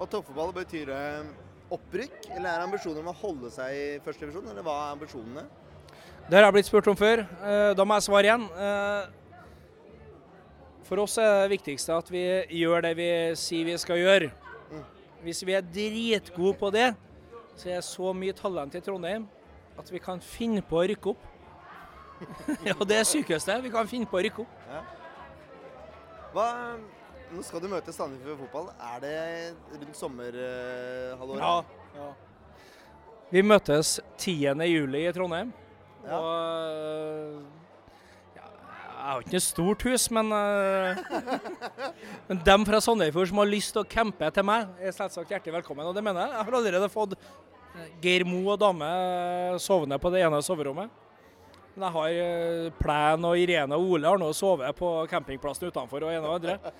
Og 0.00 0.08
toppfotball 0.10 0.50
betyr 0.56 0.90
det 0.90 1.04
opprykk, 1.70 2.16
eller 2.34 2.50
er 2.50 2.64
ambisjonen 2.66 3.04
om 3.04 3.12
å 3.12 3.16
holde 3.20 3.50
seg 3.54 3.76
i 3.78 3.86
første 4.02 4.26
divisjon, 4.26 4.50
eller 4.50 4.66
hva 4.66 4.74
er 4.88 4.96
ambisjonene? 4.96 5.46
Det 6.26 6.38
har 6.38 6.48
jeg 6.48 6.56
blitt 6.58 6.68
spurt 6.70 6.90
om 6.90 6.98
før. 6.98 7.22
Eh, 7.22 7.70
Da 7.78 7.86
må 7.86 7.94
jeg 7.98 8.06
svare 8.08 8.26
igjen. 8.26 8.44
Eh, 8.50 9.16
For 10.90 10.98
oss 10.98 11.18
er 11.22 11.44
det 11.46 11.52
viktigste 11.54 11.94
at 11.94 12.08
vi 12.10 12.24
gjør 12.64 12.82
det 12.82 12.96
vi 12.98 13.10
sier 13.38 13.64
vi 13.68 13.76
skal 13.78 14.00
gjøre. 14.00 14.32
Hvis 15.22 15.44
vi 15.46 15.54
er 15.54 15.62
dritgode 15.62 16.56
på 16.58 16.70
det, 16.74 16.88
så 17.54 17.68
er 17.70 17.76
det 17.78 17.84
så 17.86 18.10
mye 18.16 18.34
talent 18.34 18.74
i 18.74 18.80
Trondheim 18.82 19.28
at 19.78 19.86
vi 19.92 20.00
kan 20.02 20.18
finne 20.18 20.62
på 20.66 20.80
å 20.80 20.86
rykke 20.90 21.12
opp. 21.12 21.29
ja, 22.68 22.74
det 22.86 22.96
er 23.00 23.06
sykeste. 23.08 23.56
Vi 23.64 23.70
kan 23.72 23.88
finne 23.90 24.08
på 24.08 24.18
å 24.18 24.24
rykke 24.24 24.44
opp. 24.44 24.96
Hva, 26.30 26.48
nå 27.30 27.44
skal 27.46 27.62
du 27.62 27.68
møte 27.70 27.92
Sandefjord 27.94 28.38
Fotball. 28.44 28.68
Er 28.92 29.00
det 29.02 29.14
rundt 29.80 29.98
sommerhalvåret? 29.98 31.72
Ja. 31.96 32.10
Vi 33.30 33.42
møtes 33.46 33.96
10. 34.18 34.66
juli 34.66 35.04
i 35.06 35.14
Trondheim. 35.14 35.52
Ja. 36.04 36.16
Og 36.16 37.42
ja, 38.34 38.46
Jeg 38.46 39.04
har 39.06 39.24
ikke 39.24 39.36
noe 39.36 39.44
stort 39.44 39.84
hus, 39.86 40.06
men, 40.14 40.32
eh, 40.34 41.02
men 42.30 42.40
dem 42.46 42.66
fra 42.66 42.80
Sandefjord 42.82 43.30
som 43.30 43.42
har 43.42 43.50
lyst 43.50 43.74
til 43.76 43.84
å 43.84 43.90
campe 43.90 44.30
til 44.34 44.46
meg, 44.46 44.70
er 44.80 44.96
selvsagt 44.96 45.30
hjertelig 45.30 45.60
velkommen. 45.60 45.86
Og 45.86 45.94
det 45.96 46.04
mener 46.06 46.24
jeg. 46.24 46.34
Jeg 46.36 46.48
har 46.48 46.58
allerede 46.60 46.90
fått 46.90 47.18
Geir 48.02 48.26
Mo 48.26 48.42
og 48.50 48.58
dame 48.60 48.90
sovende 49.62 49.98
på 50.02 50.10
det 50.14 50.24
ene 50.26 50.42
soverommet. 50.42 50.90
Men 51.76 51.86
jeg 51.86 51.94
har 51.94 52.08
Plen 52.10 52.78
Plæn 52.80 53.26
og 53.28 53.38
Irene 53.38 53.76
og 53.78 53.92
Ole 53.94 54.10
har 54.10 54.18
nå 54.20 54.30
sovet 54.36 54.74
på 54.78 54.88
campingplassen 55.10 55.70
utenfor 55.70 56.06
og 56.06 56.12
ene 56.12 56.26
og 56.26 56.40
andre. 56.40 56.72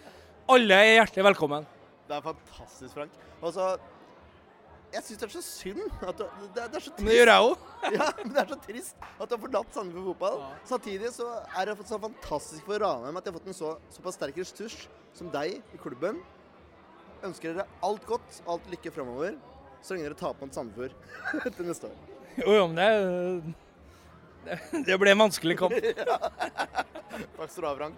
Alle 0.51 0.81
er 0.83 0.97
hjertelig 0.99 1.29
velkommen. 1.31 1.67
Det 2.09 2.17
er 2.17 2.25
fantastisk, 2.25 2.95
Frank. 2.97 3.13
Og 3.41 3.53
så 3.55 3.71
Jeg 4.91 5.05
syns 5.07 5.21
det 5.21 5.27
er 5.29 5.33
så 5.37 5.43
synd 5.47 5.85
at 6.03 6.19
du, 6.19 6.25
det, 6.57 6.65
det 6.73 6.79
er 6.81 6.83
så 6.83 6.91
trist. 6.91 6.99
Men 6.99 7.13
det 7.13 7.19
gjør 7.21 7.31
jeg 7.31 7.45
òg. 7.47 7.67
Ja, 7.95 8.09
men 8.19 8.33
det 8.35 8.41
er 8.43 8.49
så 8.51 8.59
trist 8.65 9.05
at 9.07 9.31
du 9.31 9.37
har 9.37 9.43
forlatt 9.45 9.77
Sandefjord 9.77 10.09
fotball. 10.09 10.41
Samtidig 10.67 11.13
så 11.15 11.29
er 11.61 11.71
det 11.71 11.77
så 11.87 12.01
fantastisk 12.03 12.67
for 12.67 12.83
Ranheim 12.83 13.21
at 13.21 13.25
de 13.29 13.31
har 13.31 13.39
fått 13.39 13.47
en 13.53 13.57
så, 13.61 13.71
såpass 13.95 14.19
sterk 14.19 14.41
ressurs 14.43 14.77
som 15.15 15.31
deg 15.31 15.61
i 15.61 15.81
klubben. 15.81 16.19
Ønsker 17.23 17.55
dere 17.55 17.69
alt 17.87 18.03
godt, 18.09 18.43
alt 18.51 18.67
lykke 18.75 18.91
framover, 18.97 19.39
så 19.79 19.95
lenge 19.95 20.09
dere 20.09 20.19
taper 20.19 20.49
mot 20.51 20.59
Sandefjord 20.59 20.99
til 21.57 21.71
neste 21.71 21.93
år. 21.93 22.17
Jo, 22.41 22.51
jo, 22.59 22.67
men 22.73 22.83
det, 22.83 23.55
det, 24.87 24.97
ble 24.99 25.13
en 25.13 25.23
vanskelig 25.27 25.57
kamp. 25.61 25.75
Takk 27.37 27.51
skal 27.51 27.63
du 27.63 27.69
ha, 27.69 27.75
Frank. 27.77 27.97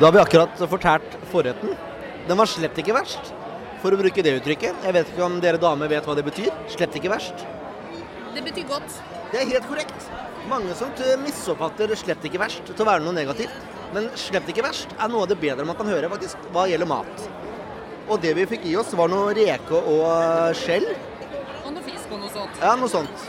Da 0.00 0.06
har 0.08 0.14
vi 0.16 0.22
akkurat 0.22 0.62
fortært 0.70 1.18
forretten. 1.32 1.74
Den 2.28 2.40
var 2.40 2.48
slett 2.50 2.78
ikke 2.80 2.96
verst, 2.96 3.32
for 3.82 3.94
å 3.94 4.00
bruke 4.00 4.24
det 4.24 4.38
uttrykket. 4.40 4.86
Jeg 4.86 4.96
vet 4.96 5.12
ikke 5.12 5.26
om 5.26 5.38
dere 5.44 5.60
damer 5.60 5.90
vet 5.92 6.06
hva 6.08 6.16
det 6.18 6.24
betyr. 6.26 6.50
Slett 6.72 6.96
ikke 6.98 7.12
verst. 7.12 7.44
Det 8.34 8.42
betyr 8.42 8.66
godt. 8.70 8.98
Det 9.30 9.42
er 9.42 9.52
helt 9.52 9.68
korrekt. 9.70 10.10
Mange 10.50 10.74
som 10.76 10.90
misoppfatter 11.22 11.94
slett 11.96 12.24
ikke 12.26 12.40
verst 12.42 12.66
til 12.68 12.84
å 12.84 12.88
være 12.88 13.04
noe 13.04 13.14
negativt. 13.16 13.54
Men 13.94 14.08
slett 14.18 14.48
ikke 14.50 14.64
verst 14.66 14.90
er 14.98 15.10
noe 15.10 15.22
av 15.24 15.30
det 15.30 15.38
bedre 15.38 15.66
man 15.68 15.78
kan 15.78 15.88
høre 15.88 16.10
faktisk 16.10 16.48
hva 16.54 16.66
gjelder 16.70 16.90
mat. 16.90 17.26
Og 18.10 18.20
det 18.20 18.34
vi 18.36 18.44
fikk 18.48 18.66
i 18.68 18.74
oss, 18.76 18.90
var 18.98 19.08
noe 19.08 19.32
reke 19.36 19.78
og 19.78 20.56
skjell. 20.58 20.90
Og 21.62 21.70
noe 21.72 21.84
fisk 21.86 22.10
og 22.10 22.20
noe 22.20 22.32
sånt. 22.34 22.58
Ja, 22.60 22.74
noe 22.80 22.90
sånt. 22.90 23.28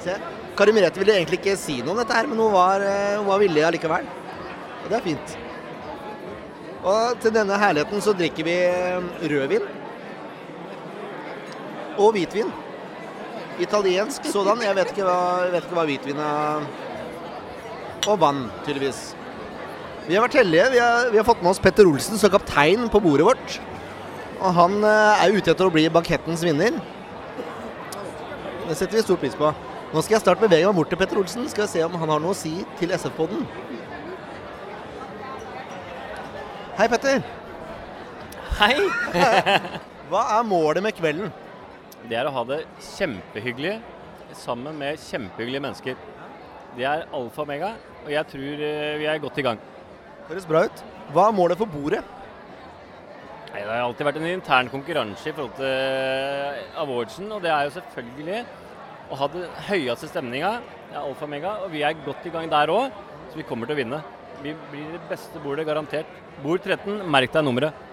Se. 0.00 0.16
Kari 0.56 0.72
Merete 0.72 1.00
ville 1.00 1.14
egentlig 1.18 1.40
ikke 1.40 1.58
si 1.60 1.78
noe 1.84 1.94
om 1.94 2.00
dette 2.00 2.16
her, 2.16 2.28
men 2.28 2.40
hun 2.40 2.52
var, 2.54 2.80
eh, 2.84 3.18
hun 3.18 3.28
var 3.28 3.40
villig 3.42 3.64
allikevel. 3.66 4.08
Og 4.80 4.88
det 4.88 4.96
er 4.98 5.04
fint. 5.04 5.36
Og 6.80 7.20
til 7.20 7.34
denne 7.34 7.58
herligheten 7.60 8.00
så 8.00 8.14
drikker 8.16 8.46
vi 8.46 8.56
eh, 8.64 9.08
rødvin. 9.32 9.66
Og 12.00 12.12
hvitvin. 12.16 12.52
Italiensk 13.60 14.24
sådan. 14.32 14.62
Jeg 14.64 14.76
vet 14.78 14.92
ikke 14.94 15.04
hva, 15.04 15.20
vet 15.52 15.66
ikke 15.66 15.76
hva 15.76 15.88
hvitvin 15.88 16.22
er. 16.24 16.68
Og 18.08 18.20
vann, 18.20 18.46
tydeligvis. 18.64 19.10
Vi 20.06 20.16
har 20.16 20.24
vært 20.24 20.38
heldige. 20.40 20.70
Vi 20.72 20.80
har, 20.80 21.10
vi 21.12 21.20
har 21.20 21.28
fått 21.28 21.42
med 21.44 21.52
oss 21.52 21.60
Petter 21.60 21.88
Olsen 21.88 22.16
som 22.18 22.32
kaptein 22.32 22.88
på 22.88 23.02
bordet 23.04 23.28
vårt. 23.28 23.58
Og 24.40 24.56
han 24.56 24.80
eh, 24.80 25.26
er 25.26 25.36
ute 25.36 25.52
etter 25.52 25.68
å 25.68 25.74
bli 25.74 25.84
bankettens 25.92 26.44
vinner. 26.46 26.80
Det 28.64 28.78
setter 28.78 28.96
vi 28.96 29.04
stor 29.04 29.20
pris 29.20 29.36
på. 29.36 29.52
Nå 29.90 29.98
skal 30.06 30.14
jeg 30.14 30.22
snart 30.22 30.38
bevege 30.38 30.66
meg 30.68 30.76
bort 30.78 30.92
til 30.92 30.98
Petter 31.00 31.18
Olsen. 31.18 31.48
Skal 31.50 31.64
vi 31.66 31.72
se 31.72 31.80
om 31.82 31.94
han 31.98 32.10
har 32.12 32.20
noe 32.22 32.30
å 32.30 32.38
si 32.38 32.52
til 32.78 32.92
SF-podden. 32.94 33.40
Hei, 36.78 36.86
Petter. 36.92 37.24
Hei! 38.60 38.76
Hva 40.12 40.22
er 40.36 40.46
målet 40.46 40.86
med 40.86 40.94
kvelden? 40.94 41.34
Det 42.06 42.20
er 42.20 42.30
å 42.30 42.34
ha 42.36 42.46
det 42.46 42.60
kjempehyggelig 42.92 43.74
sammen 44.38 44.78
med 44.78 45.02
kjempehyggelige 45.02 45.64
mennesker. 45.66 45.98
Det 46.78 46.86
er 46.86 47.04
alfa 47.10 47.42
og 47.42 47.50
mega, 47.50 47.74
og 48.04 48.14
jeg 48.14 48.30
tror 48.30 48.64
eh, 48.70 48.94
vi 49.02 49.10
er 49.10 49.20
godt 49.26 49.42
i 49.42 49.48
gang. 49.48 49.60
Høres 50.30 50.46
bra 50.46 50.64
ut. 50.70 50.86
Hva 51.10 51.26
er 51.26 51.34
målet 51.34 51.58
for 51.58 51.66
bordet? 51.66 52.04
Nei, 53.50 53.58
det 53.58 53.66
har 53.66 53.82
alltid 53.82 54.06
vært 54.06 54.22
en 54.22 54.30
intern 54.30 54.70
konkurranse 54.70 55.26
i 55.26 55.34
forhold 55.34 55.58
til 55.58 55.66
eh, 55.66 56.66
awardsen, 56.78 57.26
og 57.34 57.42
det 57.42 57.50
er 57.50 57.66
jo 57.66 57.78
selvfølgelig 57.80 58.44
å 59.10 59.18
ha 59.18 59.28
den 59.32 59.46
høyeste 59.68 60.08
stemninga. 60.10 60.56
Alfa 60.94 61.26
og 61.26 61.30
mega, 61.30 61.56
og 61.64 61.70
vi 61.74 61.84
er 61.86 61.98
godt 62.06 62.26
i 62.26 62.32
gang 62.34 62.50
der 62.50 62.72
òg, 62.72 62.90
så 63.30 63.38
vi 63.38 63.46
kommer 63.46 63.68
til 63.68 63.76
å 63.76 63.80
vinne. 63.82 64.00
Vi 64.40 64.54
blir 64.70 64.94
det 64.94 65.02
beste 65.10 65.42
bordet, 65.42 65.66
garantert. 65.68 66.08
Bord 66.42 66.62
13, 66.64 67.02
merk 67.10 67.32
deg 67.34 67.44
nummeret. 67.44 67.86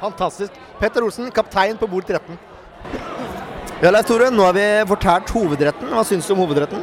Fantastisk. 0.00 0.56
Petter 0.78 1.04
Olsen, 1.06 1.30
kaptein 1.34 1.78
på 1.78 1.88
bord 1.90 2.06
13. 2.08 2.38
Ja, 3.82 3.92
Leif 3.92 4.08
Tore, 4.08 4.30
nå 4.34 4.42
har 4.42 4.56
vi 4.56 4.66
fortært 4.90 5.30
hovedretten. 5.30 5.92
Hva 5.94 6.02
syns 6.06 6.26
du 6.26 6.34
om 6.34 6.42
hovedretten? 6.42 6.82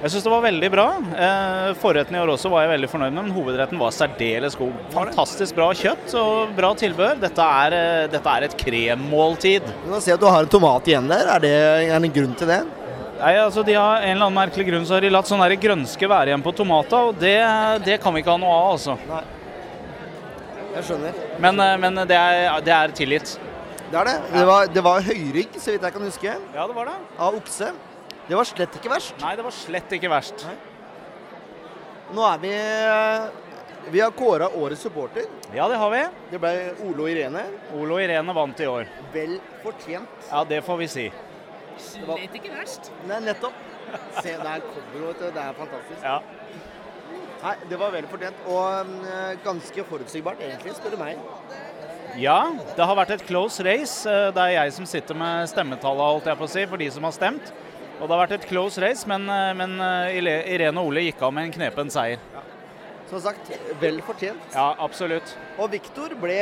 Jeg 0.00 0.14
syns 0.14 0.24
det 0.24 0.30
var 0.32 0.44
veldig 0.46 0.68
bra. 0.72 0.84
Eh, 1.12 1.70
forretten 1.76 2.16
i 2.16 2.20
år 2.22 2.30
også 2.32 2.48
var 2.48 2.62
jeg 2.64 2.70
veldig 2.70 2.88
fornøyd 2.88 3.12
med, 3.12 3.26
men 3.26 3.34
hovedretten 3.36 3.80
var 3.80 3.92
særdeles 3.92 4.54
god. 4.56 4.78
Fantastisk 4.94 5.58
bra 5.58 5.66
kjøtt 5.76 6.14
og 6.16 6.54
bra 6.56 6.70
tilbehør. 6.80 7.18
Dette 7.20 7.48
er, 7.64 7.76
eh, 7.76 8.06
dette 8.14 8.32
er 8.32 8.46
et 8.46 8.56
kremmåltid. 8.62 9.66
Du 9.84 9.92
ser 10.00 10.14
jeg 10.14 10.16
at 10.16 10.24
du 10.24 10.30
har 10.32 10.46
en 10.46 10.48
tomat 10.54 10.88
igjen 10.88 11.10
der. 11.10 11.28
Er 11.34 11.44
det 11.44 11.52
en 11.98 12.08
grunn 12.16 12.32
til 12.34 12.48
det? 12.48 12.62
Nei, 13.20 13.34
altså 13.36 13.60
de 13.62 13.74
har 13.76 14.00
En 14.00 14.14
eller 14.16 14.30
annen 14.30 14.38
merkelig 14.38 14.66
grunn 14.70 14.86
så 14.88 14.94
har 14.96 15.02
de 15.04 15.10
latt 15.12 15.28
sånn 15.28 15.42
der 15.44 15.52
grønske 15.60 16.08
være 16.08 16.32
igjen 16.32 16.42
på 16.42 16.54
tomater, 16.56 17.10
og 17.10 17.18
det, 17.20 17.36
det 17.84 18.00
kan 18.00 18.14
vi 18.16 18.22
ikke 18.22 18.32
ha 18.32 18.40
noe 18.40 18.56
av, 18.56 18.70
altså. 18.78 18.96
Jeg 20.78 20.86
skjønner. 20.88 21.12
Men, 21.44 21.60
eh, 21.60 21.76
men 21.76 21.94
det, 22.08 22.16
er, 22.16 22.56
det 22.64 22.72
er 22.72 22.96
tilgitt. 22.96 23.36
Det 23.90 23.98
er 24.00 24.08
det. 24.08 24.16
Det 24.32 24.46
var, 24.48 24.66
det 24.72 24.82
var 24.86 25.04
høyrygg, 25.04 25.60
så 25.60 25.74
vidt 25.74 25.82
jeg 25.84 25.92
kan 25.92 26.08
huske, 26.08 26.38
Ja, 26.56 26.66
det 26.66 26.74
var 26.74 26.88
det. 26.88 26.96
av 27.18 27.36
okse. 27.36 27.72
Det 28.28 28.36
var 28.38 28.44
slett 28.46 28.76
ikke 28.78 28.90
verst. 28.92 29.14
Nei, 29.22 29.32
det 29.38 29.44
var 29.46 29.54
slett 29.54 29.94
ikke 29.96 30.10
verst. 30.12 30.44
Nå 32.14 32.24
er 32.26 32.38
vi 32.42 32.52
Vi 33.90 34.00
har 34.02 34.10
kåra 34.12 34.48
årets 34.60 34.82
supporter. 34.84 35.24
Ja, 35.56 35.66
det 35.68 35.78
har 35.80 35.90
vi. 35.90 36.02
Det 36.30 36.38
ble 36.42 36.50
Ole 36.84 37.02
og 37.06 37.10
Irene. 37.10 37.42
Ole 37.74 37.94
og 37.96 38.02
Irene 38.04 38.34
vant 38.36 38.60
i 38.60 38.66
år. 38.68 38.90
Vel 39.14 39.38
fortjent. 39.64 40.26
Ja, 40.30 40.42
det 40.44 40.60
får 40.66 40.76
vi 40.82 40.88
si. 40.92 41.06
Slett 41.80 42.36
ikke 42.36 42.52
verst. 42.52 42.90
Nei, 43.08 43.22
nettopp. 43.24 43.56
Se, 44.20 44.34
der 44.36 44.60
kommer 44.66 44.92
hun, 44.98 45.06
vet 45.08 45.22
du. 45.22 45.30
Det 45.34 45.42
er 45.46 45.56
fantastisk. 45.56 46.04
Ja. 46.04 46.18
Nei, 47.40 47.54
det 47.70 47.78
var 47.80 47.94
vel 47.96 48.06
fortjent. 48.12 48.44
Og 48.52 48.92
eh, 49.08 49.32
ganske 49.46 49.86
forutsigbart, 49.88 50.44
egentlig, 50.44 50.76
spør 50.76 50.94
du 50.94 51.00
meg. 51.00 51.24
Ja, 52.20 52.36
det 52.76 52.84
har 52.84 52.98
vært 52.98 53.14
et 53.16 53.24
close 53.26 53.64
race. 53.64 54.04
Eh, 54.10 54.28
Det 54.36 54.44
er 54.44 54.54
jeg 54.58 54.76
som 54.76 54.86
sitter 54.86 55.16
med 55.16 55.48
stemmetallet, 55.50 56.04
holdt 56.04 56.28
jeg 56.30 56.38
på 56.42 56.46
å 56.46 56.52
si, 56.52 56.66
for 56.68 56.84
de 56.84 56.90
som 56.92 57.08
har 57.08 57.16
stemt. 57.16 57.50
Og 58.00 58.08
det 58.08 58.14
har 58.16 58.22
vært 58.26 58.36
et 58.38 58.48
close 58.48 58.80
race, 58.80 59.06
men, 59.10 59.26
eh, 59.28 59.52
men 59.58 59.74
eh, 59.84 60.16
Irene 60.56 60.80
og 60.80 60.88
Ole 60.90 61.02
gikk 61.04 61.20
av 61.26 61.34
med 61.36 61.48
en 61.50 61.54
knepen 61.58 61.90
seier. 61.92 62.22
Som 63.10 63.20
sagt, 63.20 63.50
vel 63.82 63.98
fortjent. 64.06 64.40
Ja, 64.54 64.70
absolutt. 64.80 65.34
Og 65.58 65.72
Viktor 65.72 66.12
ble 66.20 66.38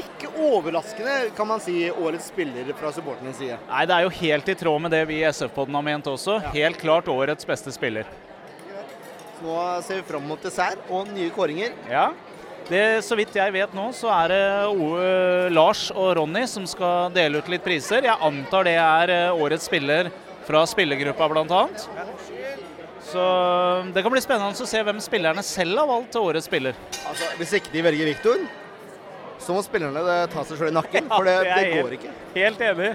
ikke 0.00 0.30
overraskende, 0.38 1.16
kan 1.36 1.48
man 1.50 1.60
si, 1.62 1.88
årets 1.90 2.28
spiller 2.30 2.68
fra 2.78 2.92
supporternes 2.94 3.36
side. 3.40 3.58
Nei, 3.68 3.84
det 3.90 3.96
er 3.96 4.06
jo 4.06 4.12
helt 4.20 4.48
i 4.48 4.54
tråd 4.58 4.82
med 4.86 4.94
det 4.94 5.02
vi 5.10 5.18
i 5.20 5.26
SF-podden 5.28 5.74
har 5.76 5.84
ment 5.86 6.06
også. 6.10 6.38
Helt 6.54 6.78
klart 6.80 7.10
årets 7.10 7.46
beste 7.48 7.74
spiller. 7.74 8.06
Så 9.40 9.46
nå 9.46 9.58
ser 9.86 10.00
vi 10.00 10.06
fram 10.10 10.26
mot 10.30 10.42
dessert 10.44 10.82
og 10.92 11.08
nye 11.14 11.30
kåringer. 11.34 11.74
Ja. 11.90 12.08
Det, 12.70 12.82
så 13.02 13.16
vidt 13.18 13.34
jeg 13.34 13.50
vet 13.56 13.72
nå, 13.74 13.88
så 13.96 14.10
er 14.14 14.30
det 14.30 14.42
O- 14.70 15.48
Lars 15.50 15.88
og 15.90 16.12
Ronny 16.20 16.44
som 16.46 16.66
skal 16.70 17.10
dele 17.14 17.40
ut 17.42 17.48
litt 17.50 17.64
priser. 17.66 18.04
Jeg 18.06 18.14
antar 18.22 18.68
det 18.68 18.76
er 18.78 19.10
eh, 19.16 19.32
årets 19.42 19.66
spiller 19.66 20.10
fra 20.46 20.64
spillergruppa 20.68 21.28
bl.a. 21.28 21.60
Så 23.10 23.22
det 23.94 24.02
kan 24.04 24.12
bli 24.12 24.22
spennende 24.22 24.54
å 24.54 24.68
se 24.70 24.82
hvem 24.86 25.00
spillerne 25.02 25.42
selv 25.46 25.80
har 25.82 25.88
valgt 25.90 26.12
til 26.14 26.26
årets 26.30 26.46
spiller. 26.50 26.76
Altså, 27.10 27.30
Hvis 27.40 27.54
ikke 27.58 27.72
de 27.74 27.84
velger 27.86 28.10
Viktor, 28.12 28.44
så 29.40 29.56
må 29.56 29.62
spillerne 29.66 30.02
eh, 30.04 30.26
ta 30.30 30.44
seg 30.44 30.60
selv 30.60 30.70
i 30.70 30.76
nakken. 30.76 31.08
For 31.10 31.26
det, 31.26 31.38
det 31.58 31.64
går 31.74 31.96
ikke. 31.96 32.12
Helt 32.36 32.62
enig. 32.68 32.92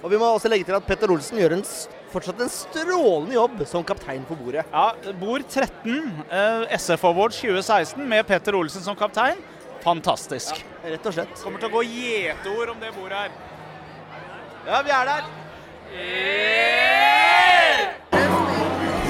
Og 0.00 0.12
vi 0.12 0.20
må 0.20 0.28
også 0.30 0.48
legge 0.52 0.68
til 0.68 0.76
at 0.78 0.86
Petter 0.86 1.10
Olsen 1.12 1.40
gjør 1.40 1.58
en, 1.58 1.64
fortsatt 2.12 2.40
en 2.40 2.52
strålende 2.52 3.36
jobb 3.36 3.64
som 3.68 3.84
kaptein 3.84 4.22
på 4.28 4.36
bordet. 4.38 4.64
Ja, 4.70 5.12
Bord 5.20 5.44
13, 5.48 5.98
eh, 6.30 6.76
SF 6.78 7.08
Awards 7.10 7.40
2016 7.42 8.06
med 8.08 8.24
Petter 8.28 8.56
Olsen 8.56 8.84
som 8.84 8.96
kaptein. 8.96 9.40
Fantastisk. 9.84 10.60
Rett 10.84 11.06
og 11.08 11.16
slett. 11.16 11.36
Kommer 11.40 11.60
til 11.60 11.70
å 11.70 11.76
gå 11.78 11.84
gjeteord 11.88 12.74
om 12.74 12.82
det 12.82 12.94
bordet 12.96 13.24
her. 13.24 13.38
Ja, 14.68 14.82
vi 14.84 14.92
er 14.92 15.08
der. 15.08 15.30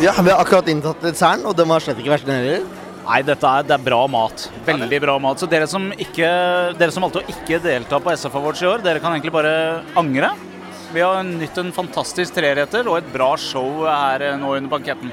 Ja, 0.00 0.14
Vi 0.22 0.30
har 0.30 0.38
akkurat 0.40 0.68
inntatt 0.72 1.02
desserten, 1.04 1.44
og 1.44 1.56
den 1.58 1.68
var 1.68 1.82
slett 1.84 1.98
ikke 2.00 2.14
verst, 2.14 2.24
den 2.24 2.38
heller. 2.40 2.62
Nei, 3.04 3.18
dette 3.26 3.48
er, 3.48 3.64
det 3.68 3.74
er 3.74 3.82
bra 3.84 3.98
mat. 4.08 4.46
Veldig 4.64 5.00
bra 5.02 5.16
mat. 5.20 5.40
Så 5.42 5.48
dere 5.50 5.66
som, 5.68 5.90
ikke, 5.92 6.28
dere 6.78 6.94
som 6.94 7.04
valgte 7.04 7.20
å 7.20 7.32
ikke 7.32 7.58
delta 7.64 7.98
på 8.00 8.14
SF 8.14 8.38
Awards 8.40 8.62
i 8.64 8.68
år, 8.70 8.84
dere 8.84 9.02
kan 9.02 9.12
egentlig 9.12 9.34
bare 9.34 9.52
angre. 10.00 10.30
Vi 10.94 11.04
har 11.04 11.20
nytt 11.22 11.60
en 11.60 11.68
fantastisk 11.74 12.34
treretter 12.34 12.88
og 12.90 12.96
et 12.98 13.12
bra 13.12 13.28
show 13.38 13.84
her 13.84 14.24
eh, 14.26 14.38
nå 14.40 14.56
under 14.56 14.72
banketten. 14.72 15.12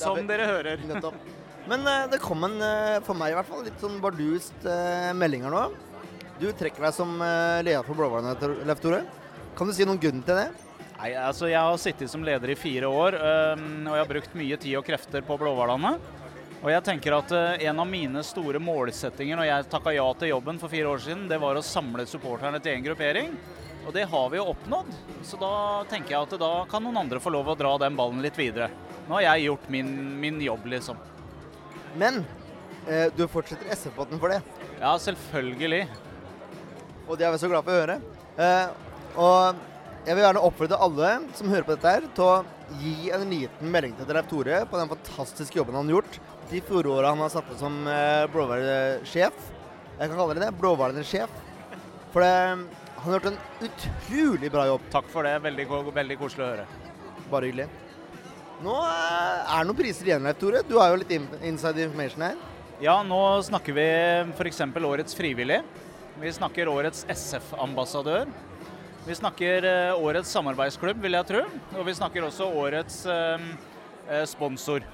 Som 0.00 0.24
dere 0.26 0.48
hører. 0.48 0.80
Men 1.70 1.84
eh, 1.86 2.08
det 2.10 2.18
kom 2.24 2.48
en, 2.48 2.56
eh, 2.64 2.96
for 3.06 3.18
meg 3.18 3.34
i 3.34 3.38
hvert 3.38 3.50
fall, 3.52 3.62
litt 3.68 3.84
sånn 3.84 4.00
bardust 4.02 4.66
melding 5.20 5.44
her 5.46 5.54
nå. 5.54 5.68
Du 6.40 6.48
trekker 6.56 6.88
deg 6.88 6.96
som 6.96 7.18
leder 7.20 7.84
for 7.84 7.98
Blåhvalene, 7.98 8.54
Leif 8.64 8.80
Tore. 8.80 9.04
Kan 9.56 9.68
du 9.68 9.74
si 9.76 9.86
noen 9.86 10.00
grunn 10.00 10.22
til 10.24 10.38
det? 10.38 10.48
Nei, 11.00 11.14
altså 11.16 11.48
Jeg 11.48 11.60
har 11.60 11.80
sittet 11.80 12.12
som 12.12 12.24
leder 12.24 12.52
i 12.52 12.58
fire 12.58 12.88
år, 12.88 13.16
og 13.16 13.94
jeg 13.94 14.02
har 14.02 14.08
brukt 14.08 14.34
mye 14.36 14.58
tid 14.60 14.76
og 14.78 14.84
krefter 14.86 15.24
på 15.24 15.38
Blåhvalene. 15.40 15.94
Og 16.60 16.68
jeg 16.68 16.84
tenker 16.84 17.14
at 17.16 17.30
øh, 17.32 17.62
En 17.70 17.78
av 17.80 17.88
mine 17.88 18.22
store 18.26 18.60
målsettinger 18.60 19.38
når 19.38 19.48
jeg 19.48 19.68
takka 19.72 19.94
ja 19.96 20.04
til 20.20 20.34
jobben 20.34 20.60
for 20.60 20.72
fire 20.72 20.90
år 20.92 21.00
siden, 21.00 21.24
det 21.30 21.38
var 21.40 21.56
å 21.56 21.64
samle 21.64 22.04
supporterne 22.08 22.60
til 22.60 22.76
én 22.76 22.84
gruppering. 22.84 23.32
Og 23.86 23.94
det 23.96 24.04
har 24.12 24.26
vi 24.28 24.36
jo 24.36 24.50
oppnådd. 24.52 24.90
Så 25.24 25.40
da 25.40 25.52
tenker 25.88 26.14
jeg 26.14 26.26
at 26.28 26.36
da 26.42 26.50
kan 26.68 26.84
noen 26.84 27.00
andre 27.00 27.22
få 27.22 27.32
lov 27.32 27.48
å 27.48 27.56
dra 27.56 27.72
den 27.80 27.96
ballen 27.96 28.20
litt 28.20 28.36
videre. 28.36 28.68
Nå 29.08 29.16
har 29.16 29.24
jeg 29.24 29.48
gjort 29.48 29.70
min, 29.72 29.88
min 30.20 30.36
jobb, 30.44 30.68
liksom. 30.74 31.00
Men 31.98 32.20
eh, 32.84 33.08
du 33.16 33.24
fortsetter 33.24 33.72
SF-båten 33.72 34.20
for 34.20 34.36
det. 34.36 34.42
Ja, 34.82 34.92
selvfølgelig. 35.00 35.86
Og 37.08 37.16
det 37.16 37.26
er 37.26 37.32
vi 37.34 37.40
så 37.40 37.48
glad 37.50 37.64
for 37.64 37.72
å 37.72 37.80
høre. 37.80 37.96
Eh, 38.36 38.89
og 39.16 39.60
jeg 40.06 40.16
vil 40.16 40.24
gjerne 40.24 40.42
oppfordre 40.46 40.78
alle 40.80 41.08
som 41.36 41.50
hører 41.52 41.66
på 41.66 41.74
dette 41.76 41.90
her, 41.92 42.06
til 42.16 42.24
å 42.24 42.78
gi 42.80 43.10
en 43.12 43.26
liten 43.28 43.72
melding 43.72 43.92
til 43.98 44.12
Leif 44.16 44.28
Tore 44.30 44.62
på 44.70 44.78
den 44.80 44.90
fantastiske 44.92 45.58
jobben 45.58 45.76
han 45.76 45.90
har 45.90 45.98
gjort. 45.98 46.18
De 46.50 46.62
fjoråra 46.66 47.12
han 47.12 47.20
har 47.20 47.32
satt 47.32 47.46
på 47.46 47.58
som 47.60 47.76
eh, 47.90 48.24
blåhvalsjef. 48.32 49.44
Jeg 49.98 50.08
kan 50.08 50.16
kalle 50.16 50.38
det 50.38 50.46
det. 50.46 50.50
Blåhvalsjef. 50.58 51.36
For 52.14 52.24
det, 52.24 52.32
han 52.96 53.04
har 53.04 53.18
gjort 53.18 53.28
en 53.30 53.68
utrolig 53.68 54.50
bra 54.54 54.66
jobb. 54.70 54.88
Takk 54.94 55.12
for 55.12 55.28
det. 55.28 55.36
Veldig, 55.44 55.68
veldig 56.00 56.18
koselig 56.22 56.46
å 56.46 56.50
høre. 56.54 56.66
Bare 57.30 57.50
hyggelig. 57.50 57.68
Nå 58.64 58.76
eh, 58.88 59.36
er 59.44 59.60
det 59.60 59.68
noen 59.68 59.80
priser 59.84 60.08
igjen, 60.10 60.26
Leif 60.26 60.40
Tore. 60.40 60.64
Du 60.68 60.78
har 60.80 60.94
jo 60.94 61.00
litt 61.02 61.12
inside 61.16 61.86
information 61.86 62.24
her. 62.30 62.40
Ja, 62.80 63.02
nå 63.04 63.20
snakker 63.44 63.76
vi 63.76 63.88
f.eks. 64.32 64.62
årets 64.64 65.16
frivillig. 65.18 65.60
Vi 66.20 66.32
snakker 66.32 66.68
årets 66.72 67.04
SF-ambassadør. 67.12 68.30
Vi 69.10 69.14
snakker 69.14 69.64
eh, 69.64 70.00
årets 70.00 70.30
samarbeidsklubb, 70.30 71.00
vil 71.02 71.16
jeg 71.16 71.26
tro. 71.26 71.38
Og 71.74 71.86
vi 71.88 71.92
snakker 71.98 72.22
også 72.22 72.46
årets 72.46 73.00
eh, 73.10 73.46
eh, 74.06 74.20
sponsor. 74.30 74.84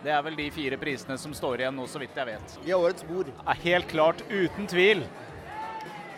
Det 0.00 0.14
er 0.14 0.22
vel 0.24 0.38
de 0.38 0.46
fire 0.48 0.78
prisene 0.80 1.18
som 1.20 1.34
står 1.36 1.60
igjen 1.60 1.76
nå, 1.76 1.84
så 1.84 2.00
vidt 2.00 2.16
jeg 2.16 2.24
vet. 2.30 2.54
I 2.64 2.72
årets 2.72 3.04
bord. 3.04 3.28
Er 3.44 3.60
helt 3.66 3.90
klart, 3.90 4.22
uten 4.30 4.70
tvil. 4.72 5.04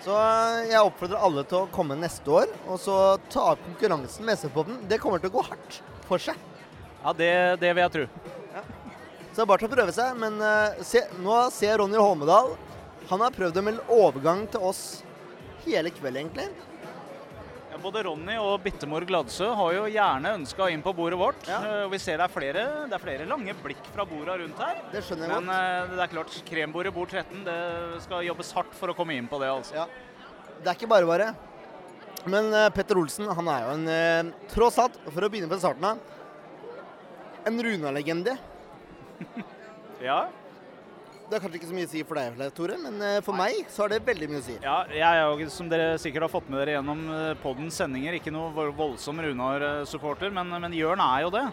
Så 0.05 0.15
eh, 0.15 0.69
jeg 0.71 0.85
oppfordrer 0.85 1.27
alle 1.27 1.45
til 1.51 1.65
å 1.65 1.73
komme 1.75 1.99
neste 1.99 2.31
år 2.45 2.55
og 2.69 2.79
så 2.79 3.01
ta 3.27 3.49
opp 3.57 3.67
konkurransen 3.67 4.31
med 4.31 4.39
SF-podden. 4.39 4.79
Det 4.87 5.01
kommer 5.03 5.19
til 5.19 5.35
å 5.35 5.39
gå 5.41 5.47
hardt 5.51 5.81
for 6.07 6.23
seg. 6.29 6.39
Ja, 7.03 7.17
det, 7.25 7.33
det 7.65 7.75
vil 7.75 7.83
jeg 7.89 7.95
tro. 7.97 8.09
Så 8.23 9.35
det 9.35 9.49
er 9.49 9.51
bare 9.51 9.65
til 9.65 9.73
å 9.73 9.75
prøve 9.75 9.99
seg. 9.99 10.15
Men 10.23 10.39
uh, 10.39 10.79
se, 10.87 11.03
nå 11.27 11.43
ser 11.59 11.83
Ronny 11.83 11.99
Holmedal 11.99 12.55
Han 13.11 13.27
har 13.27 13.35
prøvd 13.35 13.59
å 13.59 13.69
melde 13.73 13.99
overgang 13.99 14.47
til 14.47 14.71
oss 14.71 14.87
hele 15.67 15.91
kvelden, 15.91 16.29
egentlig. 16.29 16.69
Ja, 17.79 17.83
både 17.85 18.01
Ronny 18.03 18.35
og 18.43 18.57
Bittemor 18.65 19.05
Gladsø 19.07 19.47
har 19.55 19.75
jo 19.77 19.83
gjerne 19.87 20.33
ønska 20.35 20.67
inn 20.75 20.81
på 20.83 20.91
bordet 20.99 21.19
vårt. 21.21 21.45
Ja. 21.47 21.59
og 21.85 21.93
Vi 21.93 21.99
ser 22.03 22.19
det 22.19 22.25
er, 22.27 22.33
flere, 22.33 22.63
det 22.91 22.97
er 22.97 23.03
flere 23.03 23.27
lange 23.29 23.55
blikk 23.63 23.85
fra 23.95 24.03
borda 24.09 24.35
rundt 24.41 24.59
her. 24.59 24.81
Det 24.91 25.03
skjønner 25.07 25.29
jeg 25.31 25.37
Men 25.37 25.47
godt. 25.53 25.93
det 25.93 26.03
er 26.03 26.11
klart, 26.11 26.39
krembordet 26.49 26.93
bord 26.97 27.13
13, 27.15 27.45
det 27.47 28.03
skal 28.03 28.25
jobbes 28.27 28.51
hardt 28.57 28.75
for 28.75 28.91
å 28.91 28.97
komme 28.99 29.15
inn 29.15 29.29
på 29.31 29.39
det. 29.39 29.51
altså. 29.53 29.77
Ja. 29.79 29.87
Det 30.59 30.73
er 30.73 30.75
ikke 30.75 30.91
bare 30.91 31.07
bare. 31.07 31.29
Men 32.27 32.51
eh, 32.51 32.67
Petter 32.75 32.99
Olsen 32.99 33.31
han 33.31 33.53
er 33.55 33.63
jo 33.63 33.75
en 33.77 33.87
eh, 33.95 34.33
Tross 34.51 34.81
alt, 34.83 34.99
for 35.07 35.23
å 35.23 35.31
begynne 35.31 35.53
på 35.53 35.61
starten 35.63 35.87
av, 35.93 36.03
en 37.47 37.63
Runa-legende. 37.63 38.35
Ja. 40.03 40.29
Det 41.29 41.37
er 41.37 41.43
kanskje 41.45 41.59
ikke 41.61 41.69
så 41.69 41.77
mye 41.77 41.85
å 41.89 41.91
si 41.93 42.03
for 42.09 42.17
deg, 42.17 42.39
Tore, 42.57 42.77
men 42.81 42.95
for 43.21 43.27
for 43.29 43.37
meg 43.37 43.67
så 43.69 43.83
har 43.85 43.93
det 43.93 43.99
veldig 44.07 44.29
mye 44.33 44.41
å 44.41 44.47
si. 44.47 44.55
Ja, 44.65 44.79
jeg 44.89 45.05
er 45.05 45.27
jo, 45.43 45.49
som 45.53 45.69
dere 45.69 45.99
sikkert 46.01 46.25
har 46.25 46.33
fått 46.33 46.49
med 46.49 46.63
dere 46.63 46.79
gjennom 46.79 47.03
eh, 47.13 47.35
poddens 47.43 47.77
sendinger, 47.77 48.17
ikke 48.17 48.33
noe 48.33 48.71
voldsom 48.73 49.21
Runar-supporter, 49.27 50.33
men, 50.33 50.49
men 50.65 50.77
Jørn 50.79 51.03
er 51.05 51.27
jo 51.27 51.33
det. 51.37 51.45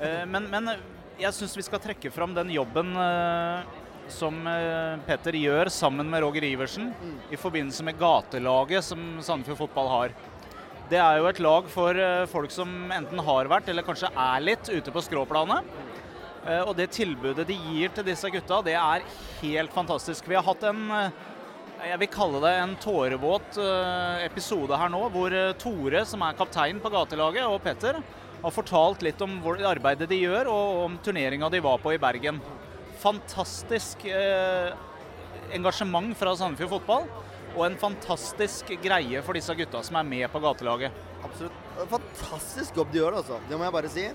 Eh, 0.00 0.22
Men, 0.24 0.48
men 0.48 0.72
jeg 1.20 1.36
syns 1.36 1.52
vi 1.58 1.66
skal 1.66 1.82
trekke 1.84 2.10
fram 2.10 2.32
den 2.34 2.48
jobben 2.56 2.96
eh, 2.96 3.68
som 4.08 4.40
eh, 4.48 4.96
Petter 5.06 5.36
gjør 5.36 5.68
sammen 5.72 6.08
med 6.10 6.24
Roger 6.24 6.44
Iversen 6.48 6.88
i 7.32 7.36
forbindelse 7.40 7.84
med 7.84 8.00
gatelaget 8.00 8.88
som 8.88 9.04
Sandefjord 9.24 9.66
Fotball 9.66 9.92
har. 9.92 10.16
Det 10.88 10.98
er 11.00 11.20
jo 11.20 11.28
et 11.28 11.38
lag 11.44 11.68
for 11.72 11.96
eh, 11.96 12.24
folk 12.32 12.52
som 12.52 12.72
enten 12.92 13.20
har 13.28 13.52
vært, 13.52 13.68
eller 13.68 13.84
kanskje 13.86 14.10
er 14.16 14.42
litt, 14.48 14.68
ute 14.72 14.92
på 14.92 15.04
skråplanet. 15.04 15.68
Eh, 16.44 16.60
Og 16.68 16.74
det 16.76 16.90
tilbudet 16.92 17.46
de 17.48 17.56
gir 17.56 17.92
til 17.94 18.04
disse 18.04 18.28
gutta, 18.32 18.60
det 18.64 18.76
er 18.76 19.04
helt 19.40 19.72
fantastisk. 19.72 20.28
Vi 20.28 20.36
har 20.36 20.44
hatt 20.44 20.66
en 20.68 20.82
eh, 20.92 21.22
jeg 21.84 22.00
vil 22.00 22.08
kalle 22.08 22.40
det 22.40 22.52
en 22.62 22.74
tårevåt 22.80 23.58
eh, 23.60 24.24
episode 24.24 24.76
her 24.80 24.92
nå, 24.92 25.02
hvor 25.12 25.34
Tore, 25.60 26.04
som 26.08 26.22
er 26.24 26.36
kaptein 26.38 26.80
på 26.80 26.92
gatelaget, 26.92 27.44
og 27.44 27.60
Petter 27.64 27.98
har 28.44 28.54
fortalt 28.54 29.02
litt 29.04 29.20
om 29.24 29.36
arbeidet 29.68 30.08
de 30.08 30.20
gjør, 30.22 30.48
og 30.52 30.84
om 30.86 30.96
turneringa 31.04 31.50
de 31.52 31.60
var 31.64 31.80
på 31.82 31.92
i 31.92 32.00
Bergen. 32.00 32.40
Fantastisk 33.02 34.04
engasjement 35.52 36.16
fra 36.16 36.32
Sandefjord 36.36 36.72
fotball, 36.78 37.08
og 37.54 37.66
en 37.66 37.76
fantastisk 37.80 38.72
greie 38.84 39.20
for 39.24 39.36
disse 39.36 39.52
gutta 39.56 39.82
som 39.84 40.00
er 40.00 40.08
med 40.08 40.28
på 40.32 40.40
gatelaget. 40.44 40.92
Absolutt. 41.24 41.60
Fantastisk 41.90 42.80
jobb 42.80 42.92
de 42.92 43.00
gjør, 43.02 43.20
altså. 43.20 43.40
Det 43.48 43.58
må 43.60 43.68
jeg 43.68 43.76
bare 43.76 43.92
si. 43.92 44.08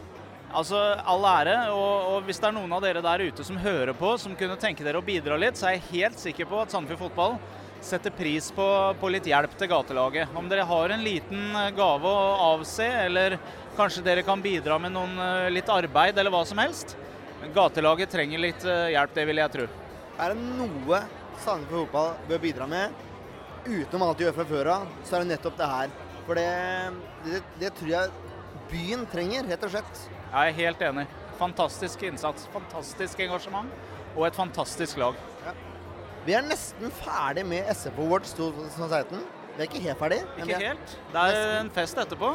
Altså, 0.49 0.79
All 1.05 1.25
ære. 1.29 1.55
Og, 1.75 2.09
og 2.13 2.27
hvis 2.27 2.41
det 2.41 2.49
er 2.49 2.55
noen 2.55 2.73
av 2.73 2.83
dere 2.83 3.03
der 3.05 3.25
ute 3.29 3.45
som 3.45 3.59
hører 3.61 3.93
på, 3.97 4.15
som 4.21 4.35
kunne 4.37 4.57
tenke 4.61 4.85
dere 4.85 5.01
å 5.01 5.05
bidra 5.05 5.37
litt, 5.39 5.59
så 5.59 5.69
er 5.69 5.77
jeg 5.77 5.89
helt 5.93 6.21
sikker 6.21 6.49
på 6.49 6.61
at 6.63 6.73
Sandefjord 6.73 7.09
Fotball 7.09 7.37
setter 7.81 8.11
pris 8.11 8.49
på, 8.51 8.65
på 8.99 9.11
litt 9.11 9.27
hjelp 9.29 9.53
til 9.57 9.69
gatelaget. 9.71 10.33
Om 10.35 10.49
dere 10.51 10.67
har 10.67 10.93
en 10.93 11.03
liten 11.03 11.55
eh, 11.55 11.69
gave 11.75 12.11
å 12.11 12.33
avse, 12.53 12.87
eller 13.05 13.37
kanskje 13.77 14.03
dere 14.03 14.25
kan 14.27 14.41
bidra 14.43 14.79
med 14.81 14.91
noen, 14.95 15.15
eh, 15.23 15.51
litt 15.53 15.69
arbeid, 15.71 16.17
eller 16.17 16.33
hva 16.33 16.43
som 16.47 16.59
helst. 16.59 16.97
Gatelaget 17.55 18.11
trenger 18.11 18.43
litt 18.43 18.65
eh, 18.67 18.89
hjelp, 18.95 19.15
det 19.15 19.27
vil 19.29 19.39
jeg 19.43 19.55
tro. 19.55 19.69
Er 20.19 20.35
det 20.35 20.49
noe 20.59 21.03
Sandefjord 21.39 21.87
Fotball 21.87 22.11
bør 22.27 22.43
bidra 22.43 22.67
med, 22.67 23.05
utenom 23.63 24.09
alt 24.09 24.19
de 24.19 24.27
gjør 24.27 24.39
fra 24.41 24.49
før 24.49 24.73
av, 24.75 24.87
så 25.07 25.15
er 25.15 25.23
det 25.23 25.33
nettopp 25.35 25.59
det 25.59 25.71
her. 25.71 25.97
For 26.27 26.37
det, 26.37 26.49
det, 27.25 27.43
det 27.63 27.75
tror 27.79 27.93
jeg 27.93 28.11
byen 28.69 29.07
trenger, 29.09 29.47
rett 29.49 29.63
og 29.65 29.71
slett. 29.73 30.07
Jeg 30.29 30.49
er 30.51 30.57
helt 30.59 30.81
enig. 30.85 31.05
Fantastisk 31.39 32.01
innsats, 32.03 32.47
fantastisk 32.53 33.19
engasjement 33.23 33.69
og 34.15 34.25
et 34.27 34.35
fantastisk 34.37 34.97
lag. 34.99 35.15
Vi 36.25 36.33
er 36.35 36.43
nesten 36.45 36.91
ferdig 36.99 37.45
med 37.47 37.69
SFO 37.73 38.05
Awards 38.09 38.33
2016. 38.37 39.21
Vi 39.55 39.63
er 39.63 39.67
ikke 39.69 39.81
helt 39.85 39.99
ferdig. 39.99 40.19
Ikke 40.37 40.57
er- 40.57 40.65
helt. 40.69 40.97
Det 41.13 41.23
er 41.23 41.59
en 41.61 41.69
fest 41.73 41.97
etterpå. 41.97 42.33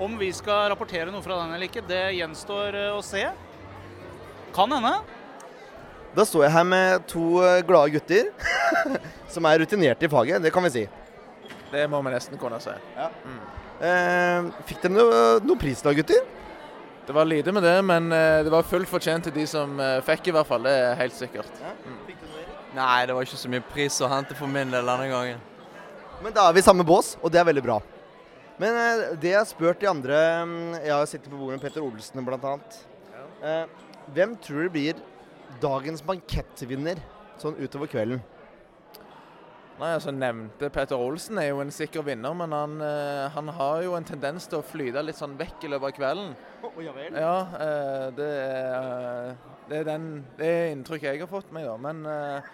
Om 0.00 0.18
vi 0.18 0.30
skal 0.32 0.68
rapportere 0.72 1.10
noe 1.12 1.22
fra 1.22 1.36
den 1.42 1.54
eller 1.54 1.66
ikke, 1.68 1.82
det 1.86 2.02
gjenstår 2.16 2.74
eh, 2.74 2.92
å 2.96 3.02
se. 3.04 3.24
Kan 4.54 4.72
hende. 4.72 4.92
Da 6.16 6.24
står 6.26 6.44
jeg 6.46 6.52
her 6.56 6.64
med 6.66 7.06
to 7.06 7.42
eh, 7.44 7.60
glade 7.68 7.92
gutter 7.94 8.30
som 9.34 9.44
er 9.46 9.60
rutinerte 9.62 10.08
i 10.08 10.10
faget, 10.10 10.42
det 10.42 10.52
kan 10.52 10.64
vi 10.66 10.70
si. 10.70 10.84
Det 11.70 11.84
må 11.90 12.00
vi 12.02 12.10
nesten 12.14 12.38
kunne 12.40 12.58
si. 12.64 12.72
Eh, 13.80 14.48
fikk 14.66 14.80
dere 14.82 14.92
noe, 14.96 15.20
noe 15.44 15.56
pris 15.60 15.82
da, 15.84 15.92
gutter? 15.94 16.24
Det 17.10 17.14
var 17.14 17.24
lite 17.24 17.52
med 17.52 17.62
det, 17.62 17.82
men 17.82 18.12
eh, 18.12 18.44
det 18.44 18.50
var 18.54 18.62
fullt 18.62 18.86
fortjent 18.86 19.24
til 19.26 19.32
de 19.34 19.42
som 19.50 19.72
eh, 19.82 19.96
fikk, 20.06 20.28
i 20.30 20.34
hvert 20.36 20.46
fall. 20.46 20.62
Det 20.62 20.70
er 20.78 20.92
helt 21.00 21.16
sikkert. 21.18 21.56
Nei, 22.76 23.00
det 23.02 23.16
var 23.16 23.26
ikke 23.26 23.38
så 23.40 23.48
mye 23.50 23.64
pris 23.66 23.96
å 23.98 24.10
hente 24.12 24.36
for 24.38 24.46
min 24.46 24.70
del 24.70 24.86
denne 24.86 25.08
gangen. 25.10 25.40
Men 26.22 26.36
da 26.36 26.44
er 26.46 26.54
vi 26.54 26.62
i 26.62 26.66
samme 26.68 26.86
bås, 26.86 27.16
og 27.18 27.32
det 27.34 27.40
er 27.42 27.48
veldig 27.48 27.64
bra. 27.66 27.80
Men 28.62 28.78
eh, 28.78 29.02
det 29.18 29.32
jeg 29.32 29.40
har 29.40 29.48
spurt 29.50 29.82
de 29.82 29.90
andre 29.90 30.20
mm, 30.46 30.76
Jeg 30.84 30.92
har 30.94 31.10
sittet 31.10 31.26
på 31.32 31.40
bordet 31.40 31.56
med 31.56 31.64
Petter 31.64 31.82
Olsen 31.82 32.22
bl.a. 32.28 32.54
Ja. 33.42 33.58
hvem 34.14 34.38
tror 34.46 34.68
du 34.68 34.72
blir 34.78 35.02
dagens 35.58 36.06
bankettvinner 36.06 37.02
sånn 37.42 37.58
utover 37.58 37.90
kvelden? 37.90 38.22
Nei, 39.80 39.94
altså 39.96 40.12
Nevnte 40.12 40.68
Petter 40.68 41.00
Olsen 41.00 41.38
er 41.40 41.46
jo 41.48 41.62
en 41.62 41.70
sikker 41.72 42.04
vinner, 42.04 42.34
men 42.36 42.52
han, 42.52 42.74
eh, 42.84 43.30
han 43.32 43.48
har 43.56 43.78
jo 43.86 43.94
en 43.96 44.04
tendens 44.04 44.44
til 44.50 44.58
å 44.60 44.66
flyte 44.66 45.00
litt 45.06 45.16
sånn 45.16 45.38
vekk 45.40 45.64
i 45.64 45.70
løpet 45.72 45.88
av 45.88 45.94
kvelden. 45.96 46.34
ja 46.84 46.92
vel? 46.92 47.14
Ja, 47.16 47.36
eh, 47.64 48.08
det 48.18 48.26
er, 48.28 49.30
det 49.70 49.78
er 49.78 49.86
den, 49.88 50.04
det 50.36 50.50
er 50.50 50.72
inntrykket 50.74 51.14
jeg 51.14 51.22
har 51.22 51.30
fått 51.30 51.52
meg, 51.56 51.64
da. 51.64 51.78
Men, 51.80 52.04
eh, 52.04 52.50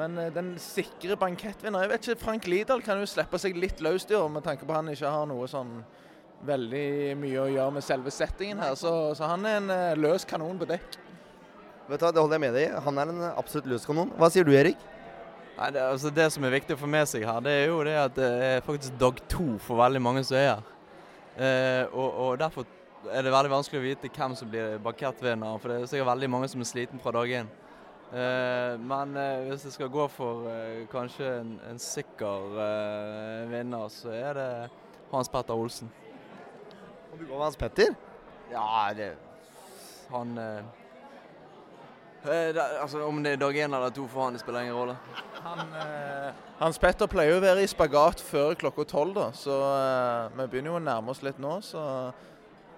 men 0.00 0.16
eh, 0.18 0.30
den 0.32 0.54
sikre 0.60 1.18
bankettvinner 1.20 1.84
Jeg 1.84 1.90
vet 1.92 2.08
ikke, 2.08 2.24
Frank 2.24 2.48
Lidahl 2.48 2.80
kan 2.82 3.02
jo 3.02 3.10
slippe 3.10 3.40
seg 3.42 3.58
litt 3.60 3.84
løst 3.84 4.10
i 4.10 4.16
år, 4.16 4.30
med 4.32 4.46
tanke 4.46 4.64
på 4.64 4.72
at 4.72 4.80
han 4.80 4.88
ikke 4.94 5.12
har 5.12 5.28
noe 5.28 5.50
sånn 5.50 5.82
veldig 6.46 7.18
mye 7.20 7.42
å 7.42 7.50
gjøre 7.52 7.76
med 7.76 7.84
selve 7.84 8.10
settingen 8.14 8.64
her. 8.64 8.72
Så, 8.80 9.12
så 9.18 9.28
han 9.28 9.44
er 9.44 9.60
en 9.60 9.70
eh, 9.76 10.00
løs 10.00 10.24
kanon 10.24 10.56
på 10.56 10.72
dekk. 10.72 10.96
Vet 11.90 12.00
du 12.00 12.06
hva, 12.06 12.14
Det 12.14 12.24
holder 12.24 12.38
jeg 12.38 12.46
med 12.46 12.56
deg 12.56 12.64
i. 12.70 12.82
Han 12.88 12.98
er 13.04 13.12
en 13.12 13.22
absolutt 13.34 13.68
løs 13.68 13.84
kanon. 13.84 14.16
Hva 14.16 14.32
sier 14.32 14.48
du, 14.48 14.54
Erik? 14.56 14.80
Nei, 15.62 15.68
det, 15.70 15.82
altså 15.86 16.10
det 16.10 16.24
som 16.34 16.42
er 16.42 16.50
viktig 16.56 16.74
å 16.74 16.78
få 16.80 16.88
med 16.90 17.06
seg 17.06 17.22
her, 17.22 17.36
det 17.38 17.52
er 17.54 17.68
jo 17.70 17.82
det 17.86 17.92
at 17.94 18.14
det 18.16 18.28
er 18.42 18.64
faktisk 18.66 18.96
dag 18.98 19.20
to 19.30 19.44
for 19.62 19.78
veldig 19.78 20.00
mange 20.02 20.24
som 20.26 20.34
er 20.34 20.48
her. 20.48 20.62
Eh, 21.38 21.92
og, 21.94 22.08
og 22.24 22.38
derfor 22.40 22.66
er 23.06 23.22
det 23.22 23.30
veldig 23.30 23.52
vanskelig 23.52 23.78
å 23.78 23.84
vite 23.84 24.10
hvem 24.10 24.34
som 24.34 24.50
blir 24.50 24.80
bankettvinner, 24.82 25.60
for 25.62 25.70
det 25.70 25.76
er 25.76 25.92
sikkert 25.92 26.08
veldig 26.08 26.30
mange 26.34 26.48
som 26.50 26.64
er 26.64 26.66
sliten 26.66 27.02
fra 27.04 27.12
dag 27.14 27.30
én. 27.38 27.52
Eh, 28.10 28.74
men 28.90 29.14
eh, 29.16 29.44
hvis 29.46 29.68
jeg 29.68 29.76
skal 29.76 29.92
gå 29.94 30.08
for 30.10 30.48
eh, 30.50 30.82
kanskje 30.90 31.30
en, 31.44 31.52
en 31.70 31.78
sikker 31.80 32.58
eh, 32.66 33.46
vinner, 33.54 33.86
så 33.94 34.10
er 34.18 34.40
det 34.40 34.48
Hans 35.12 35.30
Petter 35.30 35.62
Olsen. 35.62 35.92
Kan 37.12 37.22
du 37.22 37.28
gå 37.28 37.36
med 37.36 37.44
Hans 37.46 37.60
Petter? 37.60 37.94
Ja, 38.50 38.90
det 38.98 39.12
Han 40.10 40.34
eh, 40.42 40.58
eh, 42.26 42.50
det, 42.50 42.66
Altså, 42.82 43.06
Om 43.06 43.22
det 43.22 43.36
er 43.36 43.44
dag 43.46 43.62
én 43.62 43.78
eller 43.78 43.94
to 43.94 44.10
for 44.10 44.26
han, 44.26 44.34
det 44.34 44.42
spiller 44.42 44.66
ingen 44.66 44.80
rolle. 44.80 44.98
Han, 45.42 45.62
eh, 45.78 46.42
Hans 46.60 46.78
Petter 46.78 47.08
pleier 47.10 47.34
jo 47.34 47.40
å 47.40 47.44
være 47.44 47.64
i 47.64 47.70
spagat 47.70 48.20
før 48.22 48.54
klokka 48.58 48.84
tolv, 48.88 49.14
da, 49.16 49.30
så 49.36 49.56
eh, 49.68 50.36
vi 50.38 50.46
begynner 50.52 50.72
jo 50.72 50.76
å 50.78 50.84
nærme 50.84 51.14
oss 51.14 51.22
litt 51.26 51.40
nå. 51.42 51.58
så... 51.66 51.86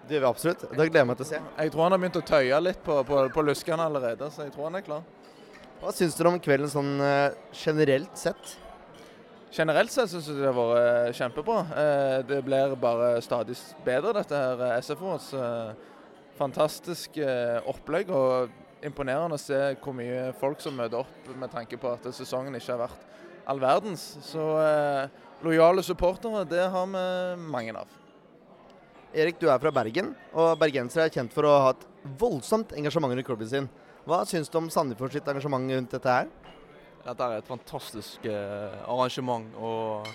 Det 0.05 0.19
gjør 0.19 0.21
vi 0.21 0.29
absolutt. 0.29 0.63
Det 0.69 0.75
gleder 0.77 1.01
jeg 1.01 1.09
meg 1.09 1.17
til 1.17 1.25
å 1.25 1.29
se. 1.31 1.39
Jeg 1.57 1.71
tror 1.73 1.83
han 1.87 1.95
har 1.95 2.01
begynt 2.03 2.17
å 2.21 2.29
tøye 2.29 2.59
litt 2.61 2.81
på, 2.85 2.99
på, 3.09 3.21
på 3.33 3.45
luskene 3.47 3.87
allerede, 3.89 4.27
så 4.29 4.45
jeg 4.45 4.53
tror 4.53 4.67
han 4.69 4.77
er 4.77 4.85
klar. 4.85 5.07
Hva 5.81 5.93
syns 5.97 6.19
dere 6.19 6.33
om 6.35 6.37
kvelden 6.45 6.69
sånn 6.69 6.91
eh, 7.01 7.39
generelt 7.57 8.13
sett? 8.21 8.53
Generelt 9.55 9.95
sett 9.95 10.13
syns 10.13 10.29
jeg 10.29 10.43
det 10.43 10.51
har 10.51 10.59
vært 10.59 11.09
eh, 11.09 11.17
kjempebra. 11.17 11.57
Eh, 11.81 12.19
Det 12.29 12.43
blir 12.45 12.77
bare 12.83 13.15
stadig 13.25 13.57
bedre, 13.87 14.13
dette 14.19 14.43
her 14.43 14.65
eh, 14.69 14.77
SFO-et. 14.85 15.33
Fantastisk 16.37 17.17
eh, 17.23 17.61
opplegg 17.71 18.13
og 18.13 18.53
imponerende 18.85 19.39
å 19.39 19.41
se 19.41 19.59
hvor 19.83 19.97
mye 19.97 20.31
folk 20.41 20.63
som 20.63 20.77
møter 20.77 21.01
opp 21.01 21.29
med 21.41 21.53
tanke 21.53 21.79
på 21.81 21.93
at 21.95 22.07
sesongen 22.15 22.55
ikke 22.59 22.75
har 22.75 22.85
vært 22.87 23.11
all 23.51 23.61
verdens. 23.61 24.05
Så 24.25 24.45
eh, 24.61 25.13
lojale 25.45 25.85
supportere, 25.85 26.45
det 26.49 26.67
har 26.73 26.89
vi 26.93 27.05
mange 27.45 27.77
av. 27.77 28.01
Erik, 29.15 29.39
du 29.39 29.47
er 29.47 29.61
fra 29.63 29.71
Bergen, 29.71 30.11
og 30.35 30.57
bergensere 30.59 31.07
er 31.07 31.15
kjent 31.15 31.35
for 31.35 31.47
å 31.47 31.59
ha 31.69 31.75
et 31.75 31.85
voldsomt 32.19 32.73
engasjement 32.75 33.15
rundt 33.15 33.27
klubben 33.29 33.51
sin. 33.51 33.69
Hva 34.05 34.25
syns 34.29 34.51
du 34.51 34.59
om 34.59 34.67
Sandefjord 34.73 35.15
sitt 35.15 35.29
engasjement 35.31 35.71
rundt 35.71 35.95
dette 35.95 36.17
her? 36.17 36.33
Dette 37.05 37.27
er 37.29 37.39
et 37.39 37.49
fantastisk 37.49 38.25
eh, 38.27 38.75
arrangement. 38.91 39.47
og 39.55 40.09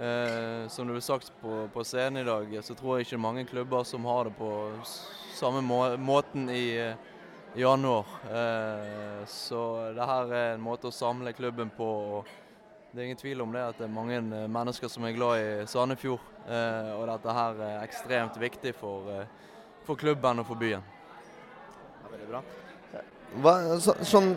eh, 0.00 0.66
Som 0.72 0.88
det 0.88 0.96
ble 0.96 1.04
sagt 1.04 1.30
på, 1.42 1.66
på 1.72 1.84
scenen 1.86 2.24
i 2.24 2.26
dag, 2.26 2.56
så 2.66 2.74
tror 2.76 2.96
jeg 2.96 3.06
ikke 3.06 3.20
mange 3.22 3.46
klubber 3.48 3.86
som 3.88 4.08
har 4.10 4.26
det 4.26 4.34
på 4.40 4.50
samme 5.36 5.60
må 5.64 5.82
måten 6.00 6.48
i 6.50 6.64
eh, 6.80 6.96
januar. 7.56 8.06
Eh, 8.30 9.26
så 9.26 9.92
det 9.96 10.06
her 10.06 10.32
er 10.32 10.50
en 10.54 10.64
måte 10.64 10.90
å 10.90 10.94
samle 10.94 11.32
klubben 11.36 11.70
på. 11.72 11.86
og 11.86 12.26
det 12.92 13.02
er 13.02 13.08
ingen 13.10 13.20
tvil 13.20 13.42
om 13.44 13.52
det 13.52 13.62
at 13.64 13.78
det 13.78 13.86
er 13.86 13.92
mange 13.92 14.16
eh, 14.16 14.48
mennesker 14.48 14.88
som 14.92 15.04
er 15.04 15.16
glad 15.16 15.40
i 15.40 15.66
Sandefjord. 15.68 16.20
Eh, 16.46 16.92
og 16.96 17.06
dette 17.10 17.36
her 17.38 17.62
er 17.68 17.84
ekstremt 17.84 18.38
viktig 18.40 18.74
for, 18.76 19.08
for 19.88 20.00
klubben 20.00 20.42
og 20.42 20.48
for 20.48 20.60
byen. 20.60 20.84
Ja, 22.02 22.12
veldig 22.12 22.28
bra. 22.30 22.42
Hva, 23.42 23.52
så, 23.82 23.96
sånn, 24.06 24.30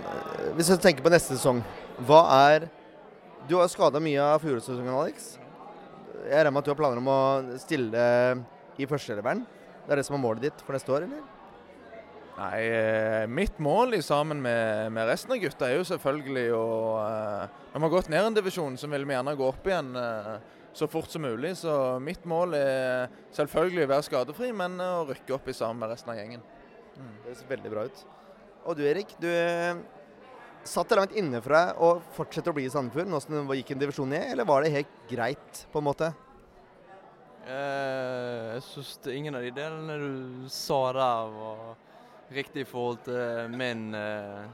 hvis 0.57 0.71
jeg 0.73 0.81
tenker 0.83 1.05
på 1.05 1.11
neste 1.13 1.37
sesong, 1.37 1.61
hva 2.07 2.23
er 2.49 2.69
Du 3.47 3.55
har 3.55 3.69
skada 3.71 4.01
mye 4.03 4.19
av 4.19 4.43
fjorårssesongen, 4.43 4.91
Alex. 4.93 5.29
Jeg 6.27 6.35
regner 6.35 6.51
med 6.51 6.59
at 6.59 6.67
du 6.67 6.71
har 6.73 6.77
planer 6.77 6.99
om 6.99 7.07
å 7.09 7.21
stille 7.57 8.03
i 8.77 8.85
førsteeleveren? 8.85 9.41
Det 9.87 9.95
er 9.95 10.01
det 10.01 10.05
som 10.05 10.19
er 10.19 10.21
målet 10.21 10.43
ditt 10.49 10.61
for 10.67 10.75
neste 10.75 10.91
år, 10.93 11.07
eller? 11.07 11.38
Nei, 12.39 12.59
eh, 12.71 13.25
mitt 13.27 13.57
mål 13.59 13.97
i 13.97 14.01
sammen 14.01 14.39
med, 14.41 14.93
med 14.95 15.09
resten 15.09 15.33
av 15.35 15.41
gutta 15.41 15.67
er 15.67 15.75
jo 15.75 15.87
selvfølgelig 15.89 16.45
å 16.55 16.67
eh, 17.03 17.57
Når 17.73 17.81
vi 17.81 17.83
har 17.83 17.91
gått 17.91 18.11
ned 18.13 18.27
en 18.29 18.37
divisjon, 18.37 18.77
så 18.79 18.87
vil 18.87 19.03
vi 19.07 19.15
gjerne 19.15 19.33
gå 19.35 19.47
opp 19.49 19.67
igjen 19.67 19.89
eh, 19.99 20.37
så 20.79 20.87
fort 20.87 21.11
som 21.11 21.25
mulig. 21.25 21.51
Så 21.59 21.73
mitt 21.99 22.23
mål 22.29 22.55
er 22.55 23.09
selvfølgelig 23.35 23.83
å 23.83 23.89
være 23.91 24.05
skadefri, 24.07 24.53
men 24.55 24.79
å 24.79 25.03
rykke 25.09 25.35
opp 25.35 25.49
i 25.51 25.57
sammen 25.57 25.81
med 25.83 25.91
resten 25.91 26.13
av 26.13 26.21
gjengen. 26.21 26.45
Det 26.95 27.09
høres 27.25 27.43
veldig 27.49 27.73
bra 27.73 27.83
ut. 27.89 28.05
Og 28.69 28.79
du 28.79 28.85
Erik, 28.87 29.11
du 29.19 29.27
satt 30.63 30.91
det 30.91 31.01
langt 31.01 31.19
inne 31.19 31.43
for 31.43 31.57
deg 31.57 31.83
å 31.83 31.91
fortsette 32.15 32.53
å 32.53 32.55
bli 32.55 32.69
i 32.69 32.71
Sandefjord 32.71 33.11
nå 33.11 33.19
som 33.23 33.35
du 33.35 33.53
gikk 33.57 33.75
en 33.75 33.83
divisjon 33.83 34.11
ned, 34.15 34.29
eller 34.31 34.47
var 34.47 34.63
det 34.63 34.71
helt 34.77 35.03
greit, 35.11 35.65
på 35.73 35.83
en 35.83 35.89
måte? 35.89 36.13
Eh, 37.49 38.55
jeg 38.55 38.65
syns 38.69 38.95
ingen 39.11 39.35
av 39.35 39.43
de 39.43 39.51
delene 39.55 39.99
du 39.99 40.49
sa 40.53 40.81
der, 40.95 41.35
var 41.35 41.77
riktig 42.31 42.61
i 42.61 42.67
forhold 42.69 42.99
til 43.05 43.53
min 43.57 43.93
eh, 43.97 44.49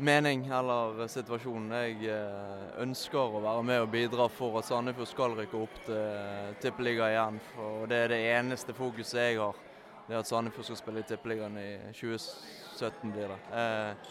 mening 0.00 0.46
eller 0.48 1.06
situasjonen. 1.12 1.72
Jeg 1.76 2.08
eh, 2.08 2.68
ønsker 2.82 3.20
å 3.20 3.42
være 3.44 3.64
med 3.66 3.82
og 3.84 3.90
bidra 3.92 4.28
for 4.32 4.60
at 4.60 4.68
Sandefjord 4.68 5.10
skal 5.10 5.36
rykke 5.38 5.60
opp 5.60 5.76
til 5.86 6.54
Tippeligaen 6.62 7.12
igjen. 7.12 7.42
For 7.52 7.90
det 7.90 8.04
er 8.04 8.14
det 8.14 8.22
eneste 8.32 8.76
fokuset 8.76 9.20
jeg 9.20 9.40
har. 9.42 9.58
Det 10.08 10.16
er 10.16 10.22
at 10.24 10.30
Sandefjord 10.30 10.70
skal 10.70 10.80
spille 10.80 11.04
i 11.04 11.06
Tippeligaen 11.06 11.60
i 11.60 11.68
2017, 11.94 13.12
blir 13.12 13.30
det. 13.34 13.38
Eh, 13.60 14.08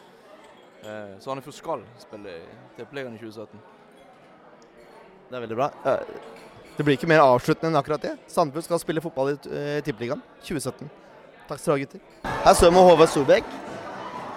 eh, 0.86 1.18
Sandefjord 1.26 1.58
skal 1.58 1.84
spille 2.00 2.38
i 2.38 2.46
Tippeligaen 2.78 3.18
i 3.18 3.24
2017. 3.26 3.66
Det 5.30 5.36
er 5.38 5.46
veldig 5.48 5.60
bra. 5.60 5.72
Eh, 5.86 6.22
Det 6.80 6.86
blir 6.88 6.96
ikke 6.96 7.10
mer 7.12 7.20
avsluttende 7.20 7.74
enn 7.74 7.76
akkurat 7.76 8.06
det. 8.06 8.14
Sandefjord 8.32 8.64
skal 8.64 8.80
spille 8.80 9.02
fotball 9.04 9.34
i 9.34 9.82
Tippeligaen 9.84 10.22
2017. 10.40 10.88
Takk 11.50 11.58
skal 11.58 11.72
du 11.72 11.74
ha, 11.74 11.82
gutter. 11.82 12.02
Her 12.46 12.54
står 12.54 12.70
vi 12.70 12.76
med 12.76 12.86
Håvard 12.86 13.10
Sobek, 13.10 13.46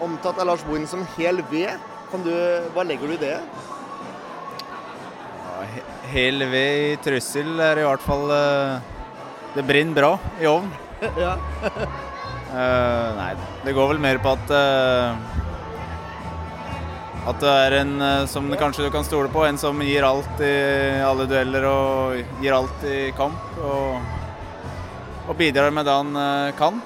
omtatt 0.01 0.39
av 0.41 0.47
Lars 0.49 0.63
Bohin 0.65 0.87
som 0.89 1.03
hel 1.19 1.43
ved. 1.51 1.75
Kan 2.09 2.23
du, 2.25 2.33
hva 2.73 2.85
legger 2.89 3.11
du 3.11 3.13
i 3.19 3.21
det? 3.21 3.35
Ja, 5.43 5.59
he- 5.75 5.85
Hel 6.13 6.45
ved 6.49 6.85
i 6.87 6.95
trussel 7.05 7.61
er 7.61 7.81
i 7.83 7.85
hvert 7.85 8.03
fall 8.05 8.25
uh, 8.33 8.81
Det 9.53 9.65
brenner 9.69 9.97
bra 9.97 10.11
i 10.41 10.49
ovn. 10.49 10.71
ja. 11.25 11.35
uh, 11.69 13.09
nei, 13.21 13.31
det 13.67 13.75
går 13.77 13.93
vel 13.93 14.01
mer 14.01 14.21
på 14.25 14.33
at 14.33 14.53
uh, 14.57 15.13
At 17.29 17.45
det 17.45 17.53
er 17.67 17.77
en 17.83 17.93
som 18.27 18.49
kanskje 18.57 18.87
du 18.87 18.91
kan 18.95 19.05
stole 19.05 19.29
på. 19.33 19.45
En 19.47 19.61
som 19.61 19.85
gir 19.85 20.09
alt 20.09 20.41
i 20.41 20.55
alle 21.05 21.29
dueller 21.29 21.69
og 21.69 22.41
gir 22.41 22.57
alt 22.57 22.89
i 22.89 23.13
kamp. 23.21 23.53
Og, 23.61 24.01
og 25.29 25.37
bidrar 25.39 25.71
med 25.77 25.87
det 25.87 25.95
han 26.01 26.17
kan. 26.59 26.81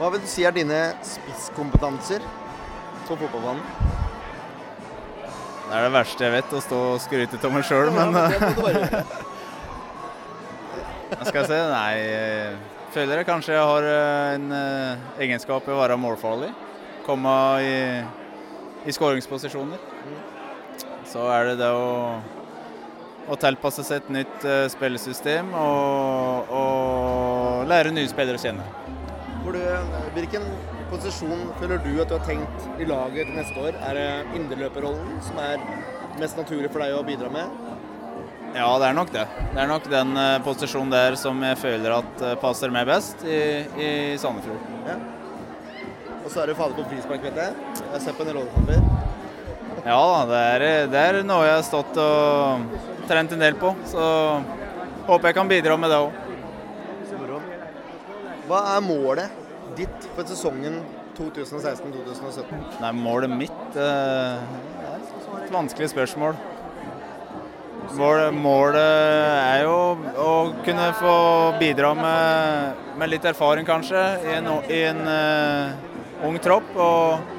Hva 0.00 0.08
vil 0.14 0.22
du 0.24 0.28
si 0.32 0.46
er 0.48 0.54
dine 0.56 0.76
spisskompetanser 1.04 2.22
på 3.04 3.16
fotballbanen? 3.20 3.60
Det 5.20 5.74
er 5.76 5.82
det 5.84 5.90
verste 5.92 6.24
jeg 6.24 6.32
vet, 6.32 6.54
å 6.56 6.60
stå 6.64 6.78
og 6.94 7.02
skryte 7.04 7.36
av 7.44 7.52
meg 7.52 7.66
sjøl, 7.68 7.90
men 7.92 8.16
skal 11.20 11.36
jeg 11.42 11.50
se 11.50 11.58
Nei, 11.68 11.92
føler 12.94 13.20
jeg 13.20 13.28
kanskje 13.28 13.52
jeg 13.58 13.66
har 13.68 13.88
eh, 13.90 14.38
en 14.38 14.46
eh, 14.56 15.04
egenskap 15.26 15.68
i 15.68 15.74
å 15.74 15.80
være 15.82 15.98
målfarlig. 16.00 16.48
Komme 17.04 17.34
i, 17.60 17.76
i 18.88 18.94
skåringsposisjoner. 18.96 19.84
Så 21.12 21.26
er 21.34 21.50
det 21.50 21.58
det 21.60 21.68
å, 21.76 22.16
å 23.28 23.38
tilpasse 23.44 23.84
seg 23.84 24.00
et 24.00 24.10
nytt 24.16 24.48
eh, 24.48 24.64
spillesystem 24.72 25.52
og, 25.60 26.56
og 26.56 27.68
lære 27.68 27.92
nye 27.92 28.08
spillere 28.08 28.40
å 28.40 28.44
kjenne. 28.48 28.64
Du, 29.40 29.56
hvilken 30.14 30.44
posisjon 30.90 31.46
føler 31.58 31.80
du 31.82 31.94
at 32.02 32.10
du 32.10 32.16
har 32.18 32.26
tenkt 32.26 32.66
i 32.80 32.86
laget 32.88 33.30
til 33.30 33.38
neste 33.38 33.62
år? 33.62 33.78
Er 33.88 33.96
det 33.96 34.36
indreløperrollen 34.36 35.16
som 35.24 35.40
er 35.42 35.62
mest 36.20 36.36
naturlig 36.38 36.68
for 36.70 36.84
deg 36.84 36.94
å 36.98 37.04
bidra 37.06 37.30
med? 37.32 37.54
Ja, 38.54 38.68
det 38.82 38.90
er 38.90 38.96
nok 38.98 39.12
det. 39.14 39.24
Det 39.54 39.62
er 39.62 39.70
nok 39.70 39.86
den 39.90 40.12
eh, 40.18 40.36
posisjonen 40.44 40.92
der 40.92 41.16
som 41.18 41.40
jeg 41.46 41.58
føler 41.62 41.96
at 42.00 42.24
eh, 42.26 42.36
passer 42.42 42.72
meg 42.74 42.88
best 42.90 43.22
i, 43.24 43.40
i 43.78 43.90
Sandefjord. 44.20 44.64
Ja. 44.88 44.98
Og 46.20 46.28
så 46.28 46.42
er 46.42 46.50
du 46.50 46.58
fader 46.58 46.76
på 46.76 46.88
frispark, 46.90 47.22
vet 47.24 47.38
jeg. 47.40 47.68
Jeg 47.78 47.92
har 47.94 48.02
sett 48.04 48.18
på 48.18 48.26
en 48.26 48.32
del 48.32 48.40
rollekamper. 48.40 48.82
Ja 49.86 50.00
det 50.28 50.40
er, 50.54 50.64
det 50.92 51.00
er 51.00 51.22
noe 51.24 51.46
jeg 51.46 51.56
har 51.56 51.64
stått 51.64 51.96
og 52.02 53.06
trent 53.08 53.32
en 53.32 53.46
del 53.46 53.56
på. 53.58 53.72
Så 53.88 54.02
håper 55.06 55.30
jeg 55.30 55.38
kan 55.40 55.50
bidra 55.50 55.78
med 55.80 55.94
det 55.94 56.02
òg. 56.04 56.26
Hva 58.50 58.64
er 58.66 58.80
målet 58.82 59.34
ditt 59.78 60.06
for 60.16 60.26
sesongen 60.26 60.80
2016-2017? 61.14 62.80
Nei, 62.82 62.90
målet 62.98 63.30
mitt 63.30 63.76
eh, 63.78 64.40
er 64.90 65.04
et 65.44 65.52
vanskelig 65.54 65.92
spørsmål. 65.92 66.34
Målet, 67.94 68.34
målet 68.34 68.80
er 68.80 69.62
jo 69.68 69.76
å 70.24 70.34
kunne 70.66 70.88
få 70.98 71.14
bidra 71.62 71.92
med, 71.94 72.82
med 72.98 73.12
litt 73.14 73.30
erfaring, 73.30 73.68
kanskje, 73.70 74.02
i 74.26 74.34
en, 74.40 74.50
i 74.66 74.82
en 74.88 75.00
uh, 75.06 76.26
ung 76.26 76.42
tropp. 76.42 76.74
Og, 76.74 77.32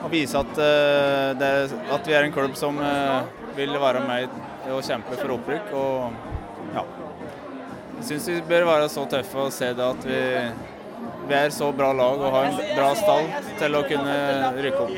og 0.00 0.10
vise 0.12 0.40
at, 0.40 0.56
uh, 0.56 1.36
det, 1.40 1.54
at 1.92 2.08
vi 2.08 2.16
er 2.16 2.24
en 2.24 2.36
klubb 2.36 2.56
som 2.56 2.80
uh, 2.80 3.24
vil 3.56 3.76
være 3.84 4.04
med 4.08 4.40
og 4.72 4.84
kjempe 4.84 5.20
for 5.20 5.36
opprykk. 5.36 5.72
Og 5.76 6.76
ja. 6.76 6.88
Jeg 7.98 8.06
syns 8.08 8.28
vi 8.28 8.40
bør 8.48 8.66
være 8.68 8.88
så 8.92 9.04
tøffe 9.10 9.46
og 9.46 9.52
se 9.54 9.70
det 9.76 9.84
at 9.84 10.06
vi, 10.08 10.20
vi 11.28 11.36
er 11.38 11.54
så 11.54 11.70
bra 11.76 11.92
lag 11.96 12.20
og 12.20 12.34
har 12.34 12.50
en 12.50 12.58
bra 12.74 12.90
stall 12.98 13.30
til 13.60 13.78
å 13.78 13.82
kunne 13.88 14.16
rykke 14.58 14.82
opp. 14.84 14.92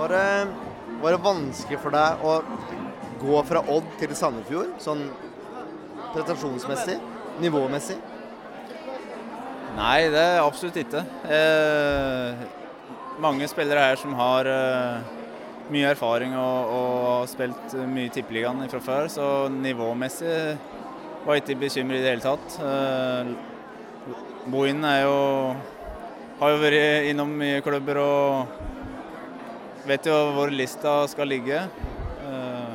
Var 0.00 0.14
det, 0.14 0.26
var 1.02 1.16
det 1.16 1.22
vanskelig 1.28 1.80
for 1.82 1.96
deg 1.96 2.26
å 2.26 2.36
gå 3.20 3.42
fra 3.48 3.62
Odd 3.72 3.88
til 4.00 4.12
Sandefjord, 4.18 4.76
sånn 4.82 5.06
prestasjonsmessig, 6.14 6.98
nivåmessig? 7.44 7.98
Nei, 9.76 10.06
det 10.12 10.22
er 10.22 10.40
absolutt 10.40 10.78
ikke. 10.80 11.02
Eh, 11.28 12.46
mange 13.20 13.48
spillere 13.50 13.90
her 13.90 14.00
som 14.00 14.14
har 14.16 14.48
eh, 14.48 15.12
mye 15.72 15.90
erfaring 15.92 16.32
og, 16.38 16.72
og 16.72 17.04
har 17.10 17.28
spilt 17.30 17.76
mye 17.84 18.08
i 18.08 18.12
Tippeligaen 18.14 18.64
fra 18.72 18.80
før, 18.84 19.10
så 19.12 19.28
nivåmessig 19.52 20.38
var 21.26 21.40
ikke 21.40 21.58
bekymret 21.58 22.00
i 22.00 22.04
det 22.04 22.12
hele 22.14 22.24
tatt. 22.24 22.58
Eh, 22.62 23.34
er 24.86 25.00
jo 25.02 25.16
har 26.38 26.52
jo 26.52 26.60
vært 26.62 27.08
innom 27.10 27.32
mye 27.40 27.62
klubber 27.64 27.98
og 27.98 28.46
vet 29.88 30.06
jo 30.06 30.16
hvor 30.36 30.52
lista 30.52 30.98
skal 31.10 31.28
ligge. 31.32 31.64
Eh, 32.26 32.74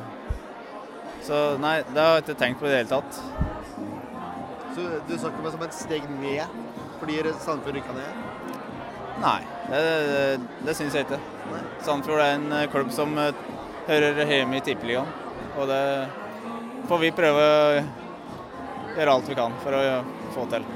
Så 1.22 1.56
nei, 1.62 1.76
det 1.86 2.02
har 2.02 2.16
jeg 2.18 2.24
ikke 2.24 2.38
tenkt 2.40 2.58
på 2.60 2.66
i 2.66 2.70
det 2.72 2.80
hele 2.80 2.90
tatt. 2.90 3.20
Så 4.74 4.86
du 5.06 5.12
så 5.14 5.30
ikke 5.30 5.44
meg 5.44 5.52
som 5.54 5.62
et 5.62 5.76
steg 5.76 6.08
ned 6.18 6.56
fordi 6.98 7.18
Sandefjord 7.42 7.76
rykka 7.76 7.94
ned? 7.94 8.10
Nei, 9.22 9.40
det, 9.68 9.80
det, 10.10 10.22
det 10.66 10.74
syns 10.78 10.94
jeg 10.94 11.06
ikke. 11.06 11.18
Sandefjord 11.86 12.22
er 12.24 12.34
en 12.36 12.70
klubb 12.72 12.90
som 12.94 13.14
hører 13.86 14.22
hjemme 14.26 14.58
i 14.58 14.64
Tippeligaen. 14.66 15.10
Og 15.58 15.68
det 15.70 15.82
får 16.90 17.02
vi 17.02 17.10
prøve 17.14 17.46
gjøre 18.96 19.16
alt 19.16 19.28
vi 19.30 19.36
kan 19.38 19.54
for 19.62 19.76
å 19.76 19.82
få 20.34 20.46
til. 20.52 20.66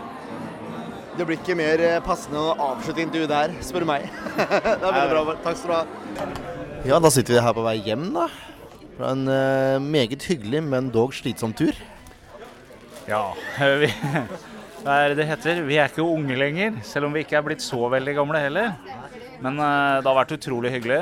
Det 1.17 1.25
blir 1.25 1.39
ikke 1.39 1.57
mer 1.57 1.81
eh, 1.81 2.01
passende 2.05 2.41
å 2.43 2.55
avslutte 2.75 3.01
intervjuet 3.01 3.31
der, 3.31 3.53
spør 3.65 3.87
du 3.87 3.89
meg. 3.89 4.05
det 4.37 4.75
er 4.77 4.83
veldig 4.85 5.13
bra. 5.15 5.37
Takk 5.47 5.61
skal 5.63 5.71
du 5.71 5.77
ha. 5.77 6.27
Ja, 6.87 6.99
da 7.01 7.11
sitter 7.13 7.39
vi 7.39 7.45
her 7.47 7.55
på 7.57 7.65
vei 7.65 7.79
hjem, 7.87 8.11
da. 8.15 8.27
Fra 8.97 9.13
en 9.15 9.25
uh, 9.29 9.77
meget 9.81 10.27
hyggelig, 10.29 10.61
men 10.65 10.91
dog 10.93 11.17
slitsom 11.17 11.55
tur. 11.57 11.73
Ja, 13.09 13.23
vi, 13.81 13.89
hva 14.83 14.99
er 15.01 15.13
det 15.13 15.23
det 15.23 15.29
heter? 15.31 15.63
Vi 15.65 15.81
er 15.81 15.89
ikke 15.89 16.05
unge 16.05 16.37
lenger, 16.37 16.77
selv 16.85 17.09
om 17.09 17.17
vi 17.17 17.25
ikke 17.25 17.41
er 17.41 17.47
blitt 17.49 17.65
så 17.65 17.81
veldig 17.93 18.17
gamle 18.21 18.43
heller. 18.45 18.75
Men 19.41 19.57
uh, 19.61 20.03
det 20.03 20.09
har 20.09 20.19
vært 20.21 20.37
utrolig 20.37 20.75
hyggelig. 20.77 21.01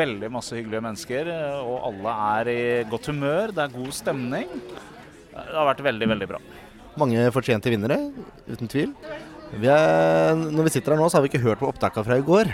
Veldig 0.00 0.32
masse 0.32 0.56
hyggelige 0.56 0.84
mennesker, 0.88 1.28
og 1.60 1.76
alle 1.90 2.16
er 2.38 2.52
i 2.52 2.62
godt 2.88 3.12
humør. 3.12 3.52
Det 3.52 3.66
er 3.66 3.76
god 3.76 3.92
stemning. 4.00 4.48
Det 5.32 5.56
har 5.56 5.68
vært 5.70 5.84
veldig, 5.84 6.08
veldig 6.12 6.28
bra. 6.28 6.40
Mange 7.00 7.24
fortjente 7.32 7.72
vinnere, 7.72 7.96
uten 8.50 8.68
tvil. 8.68 8.92
Vi 9.52 9.68
er, 9.68 10.36
når 10.36 10.68
vi 10.68 10.72
sitter 10.74 10.94
her 10.94 11.00
nå, 11.00 11.08
så 11.08 11.18
har 11.18 11.24
vi 11.24 11.32
ikke 11.32 11.42
hørt 11.44 11.60
på 11.60 11.68
opptakene 11.68 12.04
fra 12.06 12.18
i 12.20 12.24
går. 12.24 12.52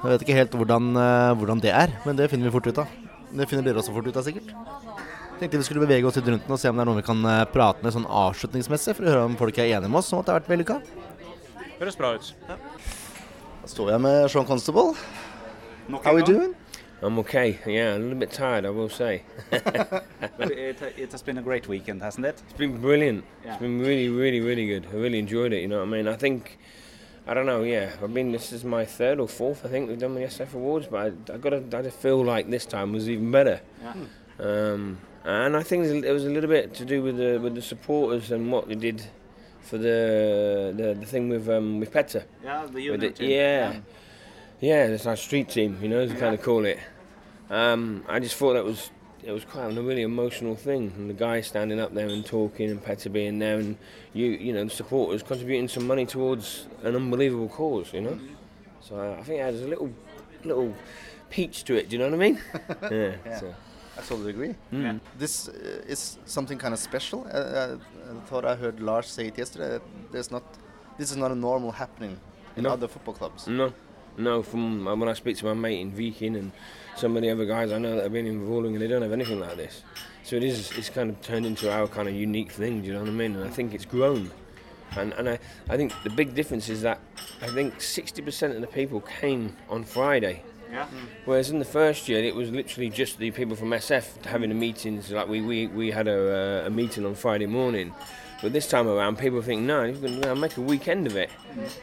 Jeg 0.00 0.12
vet 0.14 0.24
ikke 0.24 0.36
helt 0.38 0.54
hvordan, 0.56 0.90
eh, 0.96 1.32
hvordan 1.38 1.62
det 1.62 1.72
er, 1.76 1.94
men 2.06 2.18
det 2.18 2.30
finner 2.30 2.48
vi 2.48 2.54
fort 2.54 2.66
ut 2.70 2.78
av. 2.82 2.92
Det 3.30 3.46
finner 3.50 3.66
dere 3.66 3.82
også 3.82 3.94
fort 3.94 4.06
ut 4.06 4.16
av, 4.16 4.26
sikkert. 4.26 4.50
Tenkte 5.40 5.60
vi 5.60 5.66
skulle 5.66 5.84
bevege 5.84 6.06
oss 6.08 6.18
litt 6.18 6.26
rundt 6.28 6.46
den 6.46 6.54
og 6.56 6.60
se 6.60 6.70
om 6.70 6.78
det 6.78 6.82
er 6.84 6.88
noen 6.90 7.00
vi 7.00 7.06
kan 7.06 7.20
eh, 7.24 7.44
prate 7.52 7.84
med 7.84 7.94
sånn 7.94 8.06
avslutningsmessig, 8.06 8.96
for 8.96 9.06
å 9.06 9.12
høre 9.12 9.28
om 9.28 9.36
folk 9.40 9.58
er 9.58 9.70
enige 9.70 9.90
med 9.92 10.00
oss 10.02 10.10
om 10.12 10.22
at 10.22 10.26
det 10.26 10.34
har 10.34 10.40
vært 10.40 10.50
vellykka. 10.54 10.80
Høres 11.80 12.00
bra 12.00 12.14
ut. 12.16 12.32
Da 12.50 13.70
står 13.70 13.94
jeg 13.94 14.04
med 14.04 14.18
Sean 14.32 14.48
Constable. 14.48 14.96
How 15.90 16.14
are 16.14 16.18
you 16.20 16.26
doing? 16.26 16.54
I'm 17.02 17.18
okay. 17.20 17.58
Yeah, 17.66 17.96
a 17.96 17.98
little 17.98 18.18
bit 18.18 18.30
tired, 18.30 18.66
I 18.66 18.70
will 18.70 18.88
say. 18.88 19.22
But 19.50 20.52
it, 20.52 20.80
it 20.96 21.12
has 21.12 21.22
been 21.22 21.38
a 21.38 21.42
great 21.42 21.68
weekend, 21.68 22.02
hasn't 22.02 22.26
it? 22.26 22.42
It's 22.48 22.58
been 22.58 22.80
brilliant. 22.80 23.24
Yeah. 23.44 23.52
It's 23.52 23.60
been 23.60 23.78
really, 23.80 24.08
really, 24.08 24.40
really 24.40 24.66
good. 24.66 24.86
I 24.90 24.96
really 24.96 25.18
enjoyed 25.18 25.52
it. 25.52 25.60
You 25.60 25.68
know 25.68 25.78
what 25.78 25.88
I 25.88 25.90
mean? 25.90 26.08
I 26.08 26.16
think, 26.16 26.58
I 27.26 27.34
don't 27.34 27.46
know. 27.46 27.62
Yeah, 27.62 27.90
I 28.02 28.06
mean, 28.06 28.32
this 28.32 28.52
is 28.52 28.64
my 28.64 28.84
third 28.84 29.20
or 29.20 29.28
fourth. 29.28 29.64
I 29.64 29.68
think 29.68 29.88
we've 29.88 29.98
done 29.98 30.14
the 30.14 30.22
SF 30.22 30.54
Awards, 30.54 30.86
but 30.90 31.12
I, 31.28 31.34
I 31.34 31.36
got 31.36 31.50
to, 31.50 31.78
I 31.78 31.82
just 31.82 31.98
feel 31.98 32.24
like 32.24 32.48
this 32.48 32.64
time 32.64 32.92
was 32.92 33.08
even 33.08 33.30
better. 33.30 33.60
Yeah. 33.82 33.94
Um, 34.38 34.98
and 35.24 35.56
I 35.56 35.62
think 35.62 35.84
it 35.86 36.12
was 36.12 36.24
a 36.24 36.30
little 36.30 36.48
bit 36.48 36.72
to 36.74 36.84
do 36.84 37.02
with 37.02 37.18
the 37.18 37.38
with 37.38 37.54
the 37.54 37.60
supporters 37.62 38.30
and 38.30 38.50
what 38.50 38.68
they 38.68 38.74
did 38.74 39.04
for 39.60 39.76
the 39.76 40.72
the, 40.74 40.94
the 40.98 41.06
thing 41.06 41.28
with 41.28 41.48
um, 41.48 41.80
with 41.80 41.92
Petter. 41.92 42.24
Yeah, 42.42 42.66
the 42.66 42.80
unit 42.80 43.20
yeah. 43.20 43.72
Yeah. 43.72 43.80
Yeah, 44.60 44.84
it's 44.86 45.06
our 45.06 45.16
street 45.16 45.48
team, 45.48 45.78
you 45.82 45.88
know, 45.88 46.00
as 46.00 46.12
we 46.12 46.18
kind 46.18 46.34
of 46.34 46.42
call 46.42 46.64
it. 46.66 46.78
Um, 47.48 48.04
I 48.08 48.20
just 48.20 48.36
thought 48.36 48.54
that 48.54 48.64
was 48.64 48.90
it 49.22 49.32
was 49.32 49.44
quite 49.44 49.76
a 49.76 49.82
really 49.82 50.02
emotional 50.02 50.54
thing, 50.54 50.92
and 50.96 51.08
the 51.10 51.14
guy 51.14 51.40
standing 51.40 51.80
up 51.80 51.94
there 51.94 52.08
and 52.08 52.24
talking, 52.24 52.70
and 52.70 52.82
Petter 52.82 53.10
being 53.10 53.38
there, 53.38 53.58
and 53.58 53.76
you 54.12 54.26
you 54.26 54.52
know 54.52 54.64
the 54.64 54.70
supporters 54.70 55.22
contributing 55.22 55.68
some 55.68 55.86
money 55.86 56.06
towards 56.06 56.66
an 56.82 56.94
unbelievable 56.94 57.48
cause, 57.48 57.92
you 57.92 58.02
know. 58.02 58.18
So 58.80 58.96
I, 58.98 59.18
I 59.18 59.22
think 59.22 59.40
it 59.40 59.42
has 59.42 59.62
a 59.62 59.66
little 59.68 59.90
little 60.44 60.74
peach 61.30 61.64
to 61.64 61.74
it. 61.76 61.88
Do 61.88 61.96
you 61.96 62.02
know 62.02 62.06
what 62.10 62.14
I 62.14 62.18
mean? 62.18 62.40
yeah. 62.90 63.16
Yeah. 63.26 63.40
So. 63.40 63.54
I 63.98 64.02
totally 64.02 64.30
agree. 64.30 64.54
Mm. 64.72 65.00
This 65.18 65.48
uh, 65.48 65.82
is 65.86 66.16
something 66.24 66.56
kind 66.56 66.72
of 66.72 66.80
special. 66.80 67.26
Uh, 67.26 67.36
uh, 67.36 67.76
I 68.10 68.26
thought 68.28 68.44
I 68.44 68.54
heard 68.54 68.80
Lars 68.80 69.06
say 69.06 69.26
it 69.26 69.36
yesterday. 69.36 69.68
That 69.68 69.82
there's 70.12 70.30
not, 70.30 70.42
this 70.96 71.10
is 71.10 71.16
not 71.16 71.30
a 71.32 71.34
normal 71.34 71.72
happening 71.72 72.18
in 72.56 72.62
No. 72.62 72.70
other 72.70 72.88
football 72.88 73.14
clubs. 73.14 73.46
No, 73.46 73.72
no. 74.20 74.42
From 74.42 74.86
uh, 74.86 74.94
when 74.96 75.08
I 75.08 75.14
speak 75.14 75.36
to 75.38 75.46
my 75.46 75.54
mate 75.54 75.80
in 75.80 75.90
Viking 75.90 76.36
and 76.36 76.52
some 76.96 77.16
of 77.16 77.22
the 77.22 77.30
other 77.30 77.46
guys 77.46 77.72
I 77.72 77.78
know 77.78 77.96
that 77.96 78.04
have 78.04 78.12
been 78.12 78.26
in 78.26 78.46
Vorling, 78.46 78.72
and 78.72 78.80
they 78.80 78.88
don't 78.88 79.02
have 79.02 79.12
anything 79.12 79.40
like 79.40 79.56
this. 79.56 79.82
So 80.22 80.36
it 80.36 80.44
is. 80.44 80.72
It's 80.72 80.90
kind 80.90 81.10
of 81.10 81.20
turned 81.22 81.46
into 81.46 81.72
our 81.72 81.88
kind 81.88 82.08
of 82.08 82.14
unique 82.14 82.52
thing. 82.52 82.82
Do 82.82 82.88
you 82.88 82.92
know 82.94 83.00
what 83.00 83.08
I 83.08 83.12
mean? 83.12 83.34
And 83.36 83.44
I 83.44 83.50
think 83.50 83.74
it's 83.74 83.84
grown. 83.84 84.30
And 84.96 85.12
and 85.14 85.28
I, 85.28 85.38
I 85.68 85.76
think 85.76 85.92
the 86.04 86.10
big 86.10 86.34
difference 86.34 86.68
is 86.68 86.82
that 86.82 87.00
I 87.42 87.48
think 87.48 87.78
60% 87.78 88.54
of 88.54 88.60
the 88.60 88.66
people 88.66 89.00
came 89.00 89.56
on 89.68 89.84
Friday. 89.84 90.42
Yeah. 90.70 90.86
Whereas 91.24 91.50
in 91.50 91.58
the 91.58 91.64
first 91.64 92.08
year, 92.08 92.22
it 92.22 92.34
was 92.34 92.50
literally 92.50 92.90
just 92.90 93.18
the 93.18 93.30
people 93.32 93.56
from 93.56 93.70
SF 93.70 94.24
having 94.24 94.50
the 94.50 94.54
meetings. 94.54 95.10
Like 95.10 95.28
we, 95.28 95.40
we, 95.40 95.66
we 95.66 95.90
had 95.90 96.06
a, 96.06 96.62
uh, 96.62 96.66
a 96.66 96.70
meeting 96.70 97.04
on 97.04 97.14
Friday 97.14 97.46
morning, 97.46 97.92
but 98.42 98.52
this 98.52 98.66
time 98.66 98.88
around, 98.88 99.18
people 99.18 99.42
think 99.42 99.62
no, 99.62 99.84
you 99.84 99.98
can 99.98 100.22
you 100.22 100.34
make 100.34 100.56
a 100.56 100.60
weekend 100.60 101.06
of 101.06 101.16
it. 101.16 101.30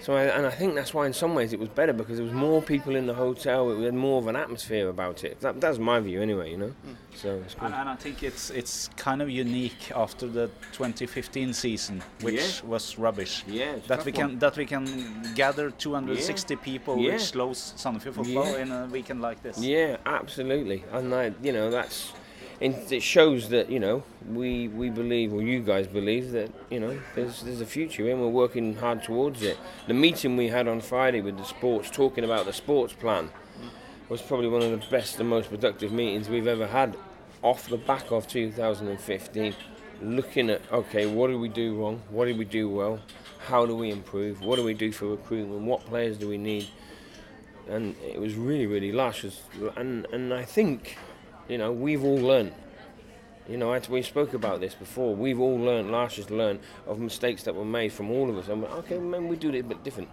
So 0.02 0.16
I, 0.16 0.24
and 0.24 0.46
I 0.46 0.50
think 0.50 0.76
that's 0.76 0.94
why 0.94 1.06
in 1.06 1.14
some 1.14 1.36
ways 1.36 1.54
it 1.54 1.60
was 1.60 1.70
better 1.70 1.94
because 1.94 2.18
there 2.18 2.26
was 2.26 2.34
more 2.34 2.62
people 2.62 2.96
in 2.96 3.06
the 3.06 3.14
hotel. 3.14 3.68
We 3.68 3.84
had 3.86 3.94
more 3.94 4.20
of 4.20 4.28
an 4.28 4.36
atmosphere 4.36 4.90
about 4.90 5.24
it. 5.24 5.40
That, 5.42 5.62
that's 5.62 5.78
my 5.78 6.00
view 6.00 6.22
anyway, 6.22 6.52
you 6.52 6.58
know. 6.58 6.74
Mm. 6.88 6.96
So 7.16 7.42
it's 7.46 7.54
good. 7.54 7.66
And, 7.66 7.74
and 7.76 7.90
I 7.90 7.96
think 7.96 8.24
it's 8.24 8.50
it's 8.50 8.90
kind 8.98 9.22
of 9.22 9.30
unique 9.30 9.92
after 9.96 10.28
the 10.28 10.48
2015 10.72 11.54
season, 11.54 12.02
which 12.22 12.36
Yeah. 12.36 12.68
was 12.70 12.98
rubbish. 12.98 13.44
Yeah, 13.48 13.76
that 13.88 14.06
we 14.06 14.12
can 14.12 14.28
one. 14.28 14.40
that 14.40 14.58
we 14.58 14.66
can 14.66 14.86
gather 15.36 15.70
260 15.72 16.56
people, 16.58 16.98
Yeah. 16.98 17.14
which 17.14 17.24
slows 17.24 17.74
Sandefjord 17.78 18.14
football 18.14 18.52
Yeah. 18.52 18.62
in 18.62 18.72
a 18.72 18.86
weekend 18.92 19.22
like 19.22 19.42
this. 19.44 19.60
Yeah, 19.60 19.98
absolutely. 20.06 20.84
And 20.92 21.14
I, 21.14 21.34
you 21.42 21.54
know, 21.54 21.70
that's 21.70 22.14
and 22.60 22.76
it 22.92 23.04
shows 23.04 23.50
that 23.50 23.70
you 23.70 23.80
know 23.80 24.04
we 24.28 24.68
we 24.68 24.90
believe, 24.90 25.34
or 25.34 25.42
you 25.42 25.60
guys 25.60 25.88
believe 25.88 26.32
that 26.32 26.52
you 26.70 26.80
know 26.80 27.00
there's 27.16 27.44
there's 27.44 27.62
a 27.62 27.66
future 27.66 28.10
and 28.10 28.20
we're 28.20 28.28
working 28.28 28.76
hard 28.76 29.04
towards 29.04 29.42
it. 29.44 29.58
The 29.88 29.94
meeting 29.94 30.38
we 30.38 30.48
had 30.48 30.68
on 30.68 30.82
Friday 30.82 31.22
with 31.22 31.38
the 31.38 31.46
sports, 31.46 31.90
talking 31.90 32.24
about 32.24 32.46
the 32.46 32.54
sports 32.54 32.94
plan, 32.94 33.30
was 34.10 34.22
probably 34.22 34.48
one 34.48 34.62
of 34.62 34.72
the 34.72 34.86
best 34.90 35.20
and 35.20 35.30
most 35.30 35.50
productive 35.50 35.92
meetings 35.92 36.30
we've 36.30 36.48
ever 36.48 36.68
had, 36.68 36.98
off 37.44 37.70
the 37.70 37.78
back 37.78 38.12
of 38.12 38.28
2015. 38.28 39.56
Looking 40.02 40.50
at 40.50 40.62
okay, 40.72 41.06
what 41.06 41.28
did 41.28 41.38
we 41.38 41.50
do 41.50 41.76
wrong? 41.76 42.02
What 42.10 42.26
did 42.26 42.38
we 42.38 42.46
do 42.46 42.70
well? 42.70 43.00
How 43.48 43.66
do 43.66 43.76
we 43.76 43.92
improve? 43.92 44.42
What 44.42 44.58
do 44.58 44.64
we 44.64 44.74
do 44.74 44.92
for 44.92 45.08
recruitment? 45.08 45.62
What 45.62 45.86
players 45.86 46.18
do 46.18 46.28
we 46.28 46.38
need? 46.38 46.68
and 47.70 47.96
it 48.02 48.18
was 48.20 48.36
really 48.36 48.66
really 48.66 48.92
lush 48.92 49.26
and 49.76 50.08
and 50.12 50.34
I 50.34 50.44
think 50.44 50.98
you 51.50 51.58
know 51.58 51.72
we've 51.72 52.04
all 52.04 52.18
learned 52.32 52.52
you 53.50 53.58
know 53.58 53.74
I- 53.74 53.82
we 53.90 54.02
spoke 54.02 54.34
about 54.34 54.60
this 54.60 54.74
before 54.76 55.16
we've 55.16 55.40
all 55.40 55.58
learned 55.58 55.92
Lars 55.92 56.16
has 56.18 56.30
learned 56.30 56.60
of 56.88 57.00
mistakes 57.00 57.44
that 57.44 57.56
were 57.56 57.66
made 57.66 57.90
from 57.94 58.12
all 58.12 58.30
of 58.30 58.38
us 58.38 58.48
and 58.50 58.62
we're, 58.64 58.70
okay 58.80 59.00
maybe 59.00 59.26
we 59.26 59.36
do 59.38 59.50
it 59.50 59.60
a 59.60 59.64
bit 59.64 59.84
different 59.84 60.10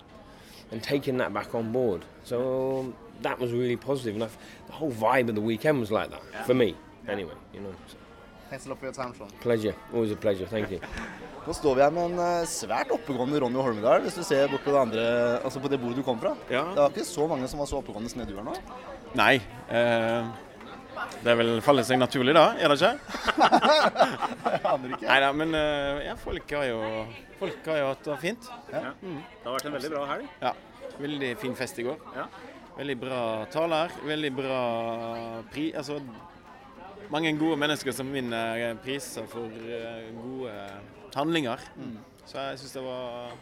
and 0.70 0.82
taking 0.82 1.18
that 1.18 1.32
back 1.32 1.54
on 1.54 1.72
board 1.72 2.02
so 2.24 2.92
that 3.22 3.38
was 3.38 3.52
really 3.52 3.76
positive 3.76 4.14
and 4.14 4.24
I, 4.24 4.28
the 4.66 4.72
whole 4.72 4.92
vibe 4.92 5.28
of 5.28 5.34
the 5.34 5.40
weekend 5.40 5.80
was 5.80 5.90
like 5.90 6.10
that 6.10 6.46
for 6.46 6.54
me 6.54 6.74
anyway 7.08 7.34
you 7.52 7.60
know 7.60 7.74
so 7.88 7.96
Thanks 8.50 8.66
a 8.66 8.68
lot 8.68 8.78
for 8.78 8.84
your 8.86 8.92
time, 8.94 9.12
Sean. 9.18 9.28
pleasure 9.40 9.74
always 9.92 10.12
a 10.12 10.16
pleasure 10.16 10.46
thank 10.46 10.70
you 10.70 10.80
Nå 11.46 11.52
står 11.52 11.74
vi 11.76 11.82
her 11.82 11.90
med 11.92 12.04
en 12.08 12.18
eh, 12.24 12.46
svært 12.48 12.88
oppegående 12.94 13.36
Ronny 13.42 13.60
Holmedal, 13.60 14.00
hvis 14.06 14.14
du 14.16 14.22
ser 14.24 14.46
bort 14.48 14.62
på 14.64 14.72
det 14.72 14.78
andre, 14.80 15.02
altså 15.44 15.60
på 15.60 15.68
det 15.68 15.76
bordet 15.82 15.98
du 15.98 16.02
kom 16.06 16.16
fra. 16.16 16.30
Ja. 16.48 16.62
Det 16.72 16.80
var 16.80 16.88
ikke 16.94 17.04
så 17.04 17.26
mange 17.28 17.48
som 17.52 17.60
var 17.60 17.68
så 17.68 17.82
oppegående 17.82 18.08
som 18.08 18.22
det 18.22 18.30
du 18.30 18.38
er 18.40 18.46
nå. 18.46 18.54
Nei. 19.20 19.34
Eh, 19.68 20.30
det 21.24 21.34
vel 21.38 21.52
faller 21.64 21.86
seg 21.86 22.00
naturlig, 22.00 22.34
da? 22.36 22.44
Er 22.58 22.72
det 22.72 22.76
ikke? 22.78 22.92
Jeg 23.34 24.60
aner 24.72 24.94
ikke. 24.96 25.06
Nei 25.08 25.18
da, 25.24 25.30
men 25.36 25.56
eh, 25.58 26.02
ja, 26.08 26.16
folk 26.20 26.54
har 26.58 26.68
jo 26.70 26.80
Folk 27.38 27.66
har 27.68 27.80
jo 27.80 27.86
hatt 27.90 28.04
det 28.06 28.16
fint. 28.22 28.46
Ja. 28.72 28.92
Mm. 29.02 29.16
Det 29.18 29.48
har 29.48 29.56
vært 29.56 29.66
en 29.68 29.74
veldig 29.74 29.90
bra 29.92 30.04
helg. 30.12 30.28
Ja. 30.40 30.52
Veldig 31.00 31.30
fin 31.42 31.56
fest 31.58 31.80
i 31.82 31.84
går. 31.84 31.98
Ja. 32.14 32.28
Veldig 32.78 32.96
bra 33.00 33.22
taler. 33.52 33.96
Veldig 34.06 34.30
bra 34.38 34.60
pri... 35.52 35.66
Altså 35.76 35.98
mange 37.12 37.34
gode 37.36 37.58
mennesker 37.60 37.92
som 37.92 38.08
vinner 38.14 38.78
priser 38.82 39.26
for 39.28 39.50
eh, 39.50 40.06
gode 40.16 40.54
handlinger. 41.18 41.66
Så 42.24 42.38
jeg 42.38 42.62
syns 42.62 42.78
det 42.78 42.84
var 42.86 43.34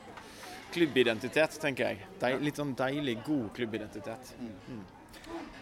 klubbidentitet, 0.72 1.60
tenker 1.62 1.92
jeg. 1.92 2.08
Deil, 2.20 2.40
litt 2.42 2.58
sånn 2.58 2.72
deilig, 2.78 3.18
god 3.26 3.52
klubbidentitet. 3.56 4.32
Mm. 4.40 4.82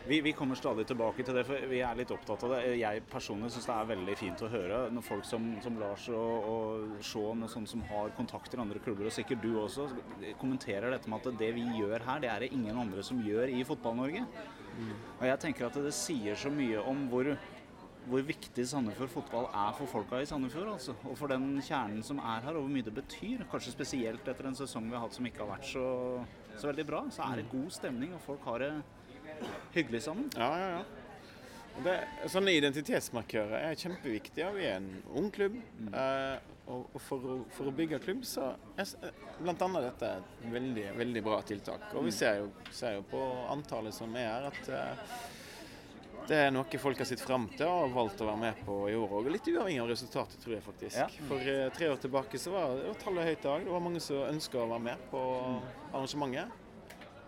Vi, 0.06 0.20
vi 0.24 0.32
kommer 0.32 0.58
stadig 0.58 0.86
tilbake 0.88 1.22
til 1.22 1.36
det, 1.36 1.44
for 1.46 1.68
vi 1.70 1.82
er 1.84 1.98
litt 1.98 2.10
opptatt 2.10 2.42
av 2.46 2.54
det. 2.56 2.60
Jeg 2.80 3.02
personlig 3.12 3.50
syns 3.54 3.68
det 3.68 3.74
er 3.76 3.90
veldig 3.92 4.16
fint 4.18 4.42
å 4.42 4.48
høre 4.50 4.80
når 4.90 5.06
folk 5.06 5.28
som, 5.28 5.44
som 5.62 5.76
Lars 5.78 6.08
og, 6.10 6.48
og 6.50 7.04
Sean 7.04 7.44
og 7.46 7.52
sånn 7.52 7.68
som 7.70 7.84
har 7.92 8.10
kontakter 8.16 8.58
i 8.58 8.64
andre 8.64 8.82
klubber, 8.82 9.06
og 9.10 9.14
sikkert 9.14 9.44
du 9.44 9.52
også, 9.60 9.86
kommenterer 10.40 10.90
dette 10.90 11.10
med 11.10 11.20
at 11.20 11.38
det 11.44 11.52
vi 11.54 11.66
gjør 11.78 12.08
her, 12.08 12.24
det 12.24 12.32
er 12.32 12.46
det 12.46 12.50
ingen 12.56 12.80
andre 12.80 13.04
som 13.06 13.22
gjør 13.22 13.52
i 13.52 13.62
Fotball-Norge. 13.68 14.26
Og 15.20 15.24
jeg 15.28 15.40
tenker 15.42 15.68
at 15.68 15.80
det 15.84 15.94
sier 15.94 16.38
så 16.38 16.50
mye 16.54 16.82
om 16.90 17.06
hvor 17.12 17.34
hvor 18.10 18.22
viktig 18.26 18.64
Sandefjord 18.66 19.10
fotball 19.12 19.48
er 19.52 19.74
for 19.76 19.90
folka 19.90 20.20
i 20.22 20.26
Sandefjord. 20.26 20.70
Altså. 20.72 20.94
Og 21.04 21.18
for 21.18 21.30
den 21.30 21.60
kjernen 21.62 22.02
som 22.02 22.18
er 22.18 22.46
her, 22.46 22.56
og 22.56 22.64
hvor 22.64 22.72
mye 22.72 22.86
det 22.86 22.94
betyr. 22.96 23.44
Kanskje 23.50 23.74
spesielt 23.74 24.28
etter 24.28 24.48
en 24.48 24.56
sesong 24.56 24.88
vi 24.88 24.96
har 24.96 25.04
hatt 25.04 25.18
som 25.18 25.26
ikke 25.28 25.44
har 25.44 25.52
vært 25.52 25.68
så, 25.68 25.84
så 26.56 26.70
veldig 26.70 26.86
bra. 26.88 27.02
Så 27.12 27.26
er 27.26 27.40
det 27.40 27.50
god 27.52 27.68
stemning, 27.76 28.14
og 28.16 28.24
folk 28.24 28.48
har 28.48 28.64
det 28.64 28.72
hyggelig 29.74 30.04
sammen. 30.06 30.30
Ja, 30.36 30.50
ja, 30.60 30.70
ja. 30.78 30.86
Det, 31.80 31.96
sånne 32.28 32.52
identitetsmarkører 32.58 33.70
er 33.70 33.78
kjempeviktige. 33.78 34.50
Vi 34.56 34.66
er 34.68 34.80
en 34.80 34.90
ung 35.16 35.30
klubb. 35.32 35.56
Eh, 35.94 36.38
og 36.70 36.90
og 36.94 37.02
for, 37.02 37.24
å, 37.24 37.36
for 37.54 37.70
å 37.70 37.74
bygge 37.74 37.98
klubb, 38.04 38.22
så 38.28 38.52
er 38.78 38.86
bl.a. 38.86 39.10
blant 39.40 39.64
annet 39.66 39.86
dette 39.88 40.10
et 40.20 40.46
veldig, 40.52 40.86
veldig 41.00 41.22
bra 41.26 41.40
tiltak. 41.46 41.88
Og 41.98 42.06
vi 42.06 42.14
ser 42.14 42.42
jo, 42.42 42.50
ser 42.74 42.98
jo 42.98 43.04
på 43.10 43.20
antallet 43.50 43.96
som 43.96 44.14
er 44.18 44.28
her, 44.28 44.48
at 44.50 44.70
eh, 44.76 45.18
det 46.30 46.38
er 46.44 46.52
noe 46.54 46.78
folk 46.78 47.00
har 47.00 47.08
sett 47.08 47.22
fram 47.24 47.48
til 47.56 47.66
og 47.66 47.94
valgt 47.96 48.20
å 48.22 48.28
være 48.28 48.42
med 48.44 48.62
på 48.66 48.76
i 48.90 48.94
år 48.94 49.16
òg. 49.18 49.30
Litt 49.34 49.48
uavhengig 49.50 49.82
av 49.82 49.90
resultatet, 49.90 50.38
tror 50.42 50.56
jeg 50.58 50.66
faktisk. 50.66 51.00
Ja. 51.00 51.08
For 51.30 51.52
eh, 51.54 51.66
tre 51.74 51.90
år 51.90 52.02
tilbake 52.02 52.38
så 52.38 52.54
var, 52.54 52.76
det 52.78 52.90
var 52.92 53.00
tallet 53.02 53.30
høyt 53.32 53.46
dag. 53.48 53.66
Det 53.66 53.74
var 53.74 53.86
mange 53.88 54.02
som 54.04 54.26
ønska 54.28 54.62
å 54.62 54.68
være 54.70 54.86
med 54.90 55.06
på 55.10 55.22
arrangementet. 55.90 56.58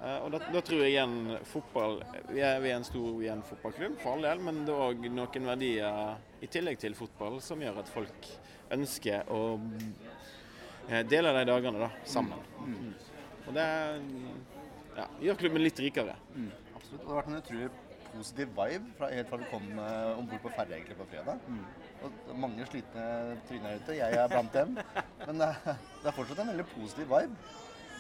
Eh, 0.03 0.19
og 0.25 0.33
da, 0.35 0.41
da 0.51 0.63
tror 0.67 0.81
jeg 0.83 0.97
igjen 0.97 1.37
fotball 1.47 2.01
Vi 2.33 2.41
er, 2.43 2.57
vi 2.63 2.73
er 2.73 2.81
en 2.81 2.87
stor 2.87 3.21
er 3.23 3.43
fotballklubb, 3.47 4.01
for 4.03 4.17
all 4.17 4.27
del, 4.27 4.41
men 4.43 4.65
det 4.67 4.75
er 4.75 4.87
òg 4.89 5.05
noen 5.15 5.47
verdier 5.53 6.43
i 6.43 6.49
tillegg 6.51 6.81
til 6.83 6.97
fotball 6.99 7.39
som 7.45 7.63
gjør 7.63 7.79
at 7.85 7.93
folk 7.93 8.31
ønsker 8.75 9.31
å 9.31 9.43
eh, 10.89 11.05
dele 11.07 11.35
de 11.37 11.47
dagene 11.53 11.85
da, 11.85 11.93
sammen. 12.09 12.43
Og 13.47 13.55
det 13.55 13.69
ja, 14.97 15.07
gjør 15.29 15.41
klubben 15.45 15.63
litt 15.63 15.79
rikere. 15.83 16.19
Absolutt. 16.75 16.99
Og 16.99 17.07
Det 17.07 17.09
har 17.13 17.21
vært 17.21 17.31
en 17.31 17.39
utrolig 17.39 17.71
positiv 18.13 18.51
vibe 18.59 18.97
fra, 18.99 19.09
helt 19.15 19.31
fra 19.31 19.39
vi 19.41 19.49
kom 19.49 19.69
uh, 19.79 20.19
om 20.19 20.27
bord 20.29 20.43
på 20.45 20.53
ferja 20.53 20.77
egentlig 20.77 20.99
på 20.99 21.07
fredag. 21.15 21.47
Og 22.03 22.33
er 22.35 22.41
mange 22.43 22.67
slitne 22.69 23.05
tryner 23.49 23.79
ute. 23.79 23.97
Jeg 23.97 24.19
er 24.19 24.33
blant 24.33 24.53
dem. 24.57 24.75
Men 25.23 25.41
det 25.41 25.49
er, 25.49 25.79
det 26.03 26.11
er 26.11 26.17
fortsatt 26.17 26.43
en 26.45 26.53
veldig 26.53 26.67
positiv 26.75 27.09
vibe. 27.15 27.53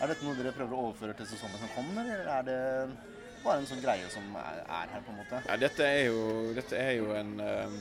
Er 0.03 0.11
dette 0.11 0.27
noe 0.27 0.35
dere 0.35 0.51
prøver 0.57 0.75
å 0.75 0.87
overføre 0.89 1.15
til 1.15 1.29
sesongen 1.31 1.61
som 1.63 1.71
kommer, 1.77 2.09
eller 2.11 2.31
er 2.37 2.47
det 2.49 2.61
bare 3.45 3.61
en 3.61 3.69
sånn 3.71 3.83
greie 3.83 4.09
som 4.11 4.25
er, 4.39 4.63
er 4.67 4.97
her, 4.97 5.05
på 5.07 5.13
en 5.13 5.21
måte? 5.21 5.43
Ja, 5.47 5.59
dette 5.63 5.87
er 5.87 6.09
jo, 6.09 6.25
dette 6.57 6.79
er 6.79 6.97
jo 6.97 7.13
en 7.15 7.37
eh, 7.43 7.77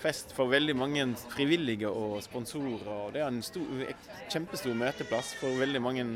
fest 0.00 0.32
for 0.36 0.48
veldig 0.52 0.76
mange 0.76 1.04
frivillige 1.34 1.90
og 1.92 2.22
sponsorer. 2.24 2.88
og 2.88 3.12
Det 3.12 3.20
er 3.20 3.28
en 3.28 3.42
stor, 3.44 3.84
kjempestor 4.32 4.76
møteplass 4.80 5.34
for 5.40 5.60
veldig 5.60 5.82
mange 5.84 6.06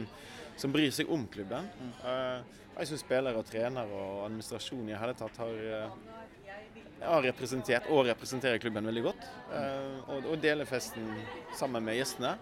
som 0.60 0.72
bryr 0.72 0.92
seg 0.94 1.12
om 1.12 1.28
klubben. 1.32 1.68
Eh, 2.00 2.56
jeg 2.80 2.88
syns 2.88 3.04
spillere 3.04 3.40
og 3.40 3.48
trenere 3.48 4.00
og 4.00 4.24
administrasjon 4.30 4.88
i 4.88 4.96
hele 4.96 5.16
tatt 5.20 5.36
har, 5.42 5.62
eh, 5.76 7.04
har 7.04 7.24
representert 7.28 7.92
og 7.92 8.06
representerer 8.08 8.60
klubben 8.62 8.88
veldig 8.88 9.04
godt. 9.10 9.28
eh, 9.52 10.16
og, 10.16 10.36
deler 10.40 10.64
festen 10.64 11.12
sammen 11.56 11.84
med 11.84 12.00
gjestene. 12.00 12.38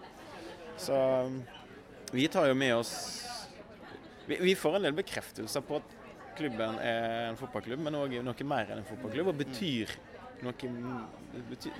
Så 0.79 0.95
um, 0.95 1.41
vi 2.13 2.27
tar 2.31 2.49
jo 2.49 2.57
med 2.57 2.75
oss 2.75 2.93
vi, 4.29 4.37
vi 4.41 4.55
får 4.55 4.77
en 4.77 4.85
del 4.87 4.93
bekreftelser 4.97 5.65
på 5.65 5.79
at 5.79 5.97
klubben 6.37 6.77
er 6.79 7.29
en 7.29 7.37
fotballklubb, 7.39 7.81
men 7.83 7.97
òg 7.99 8.13
noe 8.23 8.47
mer 8.47 8.69
enn 8.69 8.81
en 8.83 8.87
fotballklubb, 8.87 9.31
og 9.33 9.39
betyr 9.41 9.91
noe 10.45 10.53
betyr, 11.49 11.75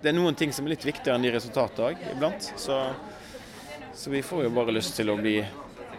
Det 0.00 0.10
er 0.10 0.16
noen 0.16 0.36
ting 0.38 0.52
som 0.54 0.66
er 0.66 0.76
litt 0.76 0.86
viktigere 0.86 1.18
enn 1.18 1.26
de 1.26 1.32
resultatene 1.34 1.90
òg, 1.90 2.02
iblant. 2.14 2.48
Så, 2.60 2.78
så 3.96 4.12
vi 4.12 4.22
får 4.24 4.46
jo 4.46 4.54
bare 4.56 4.74
lyst 4.76 4.96
til 4.96 5.10
å 5.12 5.18
bli 5.20 5.40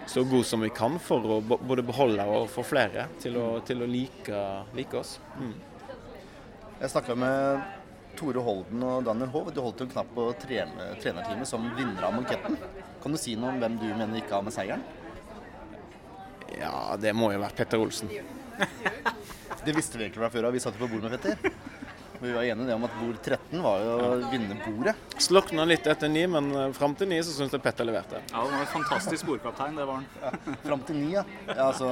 så 0.07 0.23
gode 0.23 0.47
som 0.47 0.63
vi 0.63 0.71
kan 0.71 0.95
for 1.03 1.35
å 1.35 1.41
både 1.43 1.83
beholde 1.85 2.23
og 2.31 2.47
få 2.49 2.63
flere 2.65 3.09
til 3.21 3.35
å, 3.41 3.47
til 3.67 3.83
å 3.83 3.89
like, 3.89 4.43
like 4.77 4.97
oss. 4.97 5.17
Mm. 5.35 5.53
Jeg 6.77 6.93
snakka 6.93 7.17
med 7.19 7.76
Tore 8.17 8.43
Holden 8.43 8.83
og 8.87 9.05
Daniel 9.07 9.31
Hove, 9.33 9.53
du 9.53 9.61
holdt 9.63 9.83
jo 9.83 9.87
en 9.87 9.93
knapp 9.93 10.09
på 10.15 10.27
trene, 10.41 10.91
trenerteamet 11.01 11.49
som 11.49 11.65
vinner 11.77 12.07
av 12.07 12.17
banketten. 12.17 12.57
Kan 13.03 13.13
du 13.13 13.19
si 13.21 13.35
noe 13.39 13.53
om 13.53 13.61
hvem 13.61 13.77
du 13.81 13.87
mener 13.91 14.19
ikke 14.19 14.37
har 14.37 14.45
med 14.45 14.55
seieren? 14.55 14.85
Ja, 16.57 16.95
det 16.99 17.13
må 17.15 17.31
jo 17.33 17.41
være 17.43 17.55
Petter 17.57 17.81
Olsen. 17.81 18.11
Det 19.67 19.73
visste 19.75 19.97
vi 19.99 20.05
egentlig 20.05 20.21
fra 20.21 20.29
før 20.31 20.45
av. 20.47 20.53
Vi 20.55 20.61
satt 20.63 20.77
jo 20.77 20.85
på 20.85 20.87
bord 20.93 21.03
med 21.03 21.17
Petter. 21.17 21.51
Vi 22.21 22.31
var 22.31 22.43
enige 22.47 22.75
om 22.77 22.85
at 22.87 22.93
bord 22.97 23.17
13 23.19 23.61
var 23.61 23.81
jo 23.83 23.95
å 23.99 24.07
vinne 24.31 24.55
bordet. 24.63 24.93
Slokna 25.21 25.65
litt 25.67 25.85
etter 25.91 26.09
ni, 26.09 26.23
men 26.31 26.47
eh, 26.55 26.71
fram 26.77 26.95
til 26.97 27.11
ni 27.11 27.19
så 27.21 27.35
syns 27.35 27.53
jeg 27.53 27.61
Petter 27.65 27.85
leverte. 27.85 28.21
Ja, 28.31 28.45
det 28.45 28.53
var 28.55 28.63
en 28.63 28.71
fantastisk 28.71 29.27
bordkaptein, 29.27 29.75
det 29.77 29.85
var 29.89 29.99
han. 29.99 30.07
Ja, 30.23 30.55
fram 30.63 30.85
til 30.87 30.97
ni, 31.01 31.11
ja. 31.13 31.25
ja. 31.51 31.57
Altså 31.67 31.91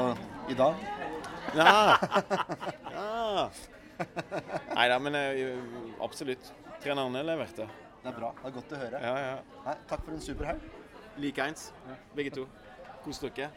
i 0.49 0.57
dag. 0.57 0.81
Ja. 1.59 1.75
ja. 2.95 3.49
Nei 4.77 4.87
da, 4.91 4.99
men 5.01 5.17
eh, 5.19 5.57
absolutt. 6.03 6.51
Trenerne 6.83 7.23
leverte. 7.25 7.67
Det 8.03 8.11
er 8.11 8.17
bra. 8.17 8.31
Det 8.41 8.49
er 8.49 8.55
godt 8.57 8.73
å 8.75 8.79
høre. 8.81 8.99
Ja, 9.01 9.13
ja. 9.23 9.61
Nei, 9.65 9.75
takk 9.89 10.03
for 10.05 10.15
en 10.15 10.21
super 10.23 10.49
helg. 10.51 10.65
Likeens, 11.21 11.69
begge 12.15 12.33
to. 12.35 12.43
Kos 13.05 13.21
dere. 13.21 13.47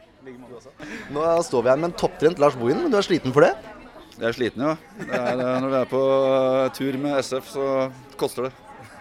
Nå 1.13 1.25
står 1.45 1.63
vi 1.65 1.71
her 1.71 1.79
med 1.79 1.89
en 1.89 1.97
topptrent 1.97 2.41
Lars 2.41 2.57
Bohin, 2.59 2.81
men 2.83 2.93
du 2.93 2.97
er 2.99 3.05
sliten 3.05 3.33
for 3.35 3.45
det? 3.45 3.53
Jeg 4.19 4.27
er 4.27 4.35
sliten, 4.35 4.65
ja. 4.65 4.73
Det 4.99 5.15
er, 5.15 5.39
når 5.63 5.69
du 5.69 5.77
er 5.79 5.87
på 5.89 6.01
eh, 6.27 6.65
tur 6.75 6.97
med 7.01 7.21
SF, 7.21 7.53
så 7.53 7.67
koster 8.19 8.49
det. 8.49 8.51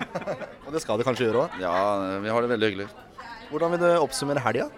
Og 0.66 0.70
det 0.74 0.83
skal 0.85 1.01
det 1.01 1.09
kanskje 1.09 1.27
gjøre 1.27 1.46
òg? 1.46 1.59
Ja, 1.62 1.74
vi 2.22 2.31
har 2.33 2.44
det 2.44 2.53
veldig 2.53 2.70
hyggelig. 2.70 2.88
Hvordan 3.48 3.74
vil 3.74 3.83
du 3.83 3.88
oppsummere 3.96 4.44
helga? 4.44 4.68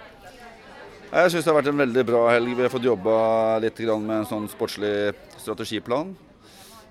Jeg 1.11 1.33
syns 1.35 1.45
det 1.45 1.51
har 1.51 1.59
vært 1.59 1.71
en 1.73 1.83
veldig 1.83 2.07
bra 2.07 2.25
helg. 2.31 2.55
Vi 2.55 2.65
har 2.65 2.73
fått 2.73 2.87
jobba 2.87 3.15
litt 3.63 3.81
med 3.91 4.17
en 4.21 4.29
sånn 4.31 4.47
sportslig 4.49 4.95
strategiplan 5.35 6.15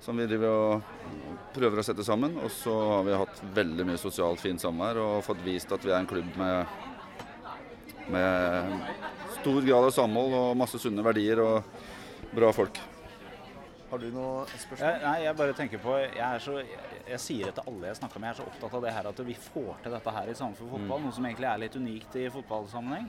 som 0.02 0.18
vi 0.18 0.28
driver 0.30 0.50
og 0.50 1.16
prøver 1.56 1.82
å 1.82 1.86
sette 1.86 2.06
sammen. 2.08 2.38
Og 2.44 2.52
så 2.54 2.76
har 2.94 3.08
vi 3.08 3.18
hatt 3.22 3.42
veldig 3.56 3.88
mye 3.90 4.02
sosialt 4.02 4.42
fint 4.44 4.62
samvær 4.62 5.02
og 5.04 5.26
fått 5.28 5.44
vist 5.46 5.72
at 5.76 5.86
vi 5.86 5.94
er 5.94 6.00
en 6.02 6.10
klubb 6.10 6.30
med, 6.40 6.78
med 8.14 8.88
stor 9.40 9.60
grad 9.66 9.90
av 9.90 9.96
samhold 9.96 10.38
og 10.40 10.56
masse 10.60 10.82
sunne 10.82 11.06
verdier 11.06 11.44
og 11.44 12.32
bra 12.36 12.54
folk. 12.56 12.80
Har 13.90 13.98
du 13.98 14.12
noe 14.14 14.44
spørsmål? 14.52 14.84
Jeg, 14.86 15.02
nei, 15.02 15.16
jeg 15.24 15.36
bare 15.40 15.54
tenker 15.58 15.80
på 15.82 15.96
Jeg, 15.98 16.20
er 16.22 16.42
så, 16.44 16.60
jeg, 16.62 16.98
jeg 17.10 17.22
sier 17.24 17.50
det 17.50 17.56
til 17.58 17.72
alle 17.72 17.88
jeg 17.90 17.98
snakker 17.98 18.22
med, 18.22 18.28
jeg 18.30 18.36
er 18.36 18.40
så 18.44 18.50
opptatt 18.52 18.76
av 18.78 18.84
det 18.86 18.92
her 18.94 19.10
at 19.10 19.22
vi 19.26 19.38
får 19.42 19.72
til 19.82 19.96
dette 19.96 20.14
her 20.14 20.30
i 20.30 20.36
Sandefjord 20.38 20.74
fotball. 20.76 21.00
Mm. 21.00 21.08
Noe 21.08 21.16
som 21.16 21.26
egentlig 21.26 21.50
er 21.50 21.64
litt 21.64 21.78
unikt 21.80 22.18
i 22.22 22.28
fotballsammenheng. 22.36 23.08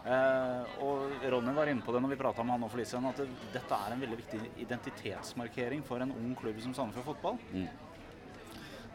Eh, 0.00 0.80
og 0.80 1.20
Ronny 1.32 1.52
var 1.52 1.68
inne 1.68 1.84
på 1.84 1.92
det 1.92 2.00
når 2.00 2.14
vi 2.14 2.18
prata 2.22 2.44
med 2.44 2.56
han 2.56 2.62
nå 2.64 2.70
for 2.72 2.80
at 2.80 3.20
det, 3.20 3.28
dette 3.52 3.78
er 3.84 3.92
en 3.92 4.00
veldig 4.00 4.18
viktig 4.22 4.40
identitetsmarkering 4.64 5.84
for 5.84 6.00
en 6.00 6.14
ung 6.14 6.34
klubb 6.38 6.60
som 6.64 6.74
Sandefjord 6.76 7.10
fotball. 7.12 7.40
Mm. 7.52 7.68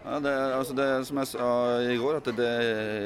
Ja, 0.05 0.19
det, 0.21 0.33
altså 0.53 0.73
det 0.77 0.87
som 1.07 1.17
jeg 1.17 1.31
sa 1.31 1.49
i 1.81 1.97
går, 1.97 2.19
at 2.19 2.29
det, 2.37 2.51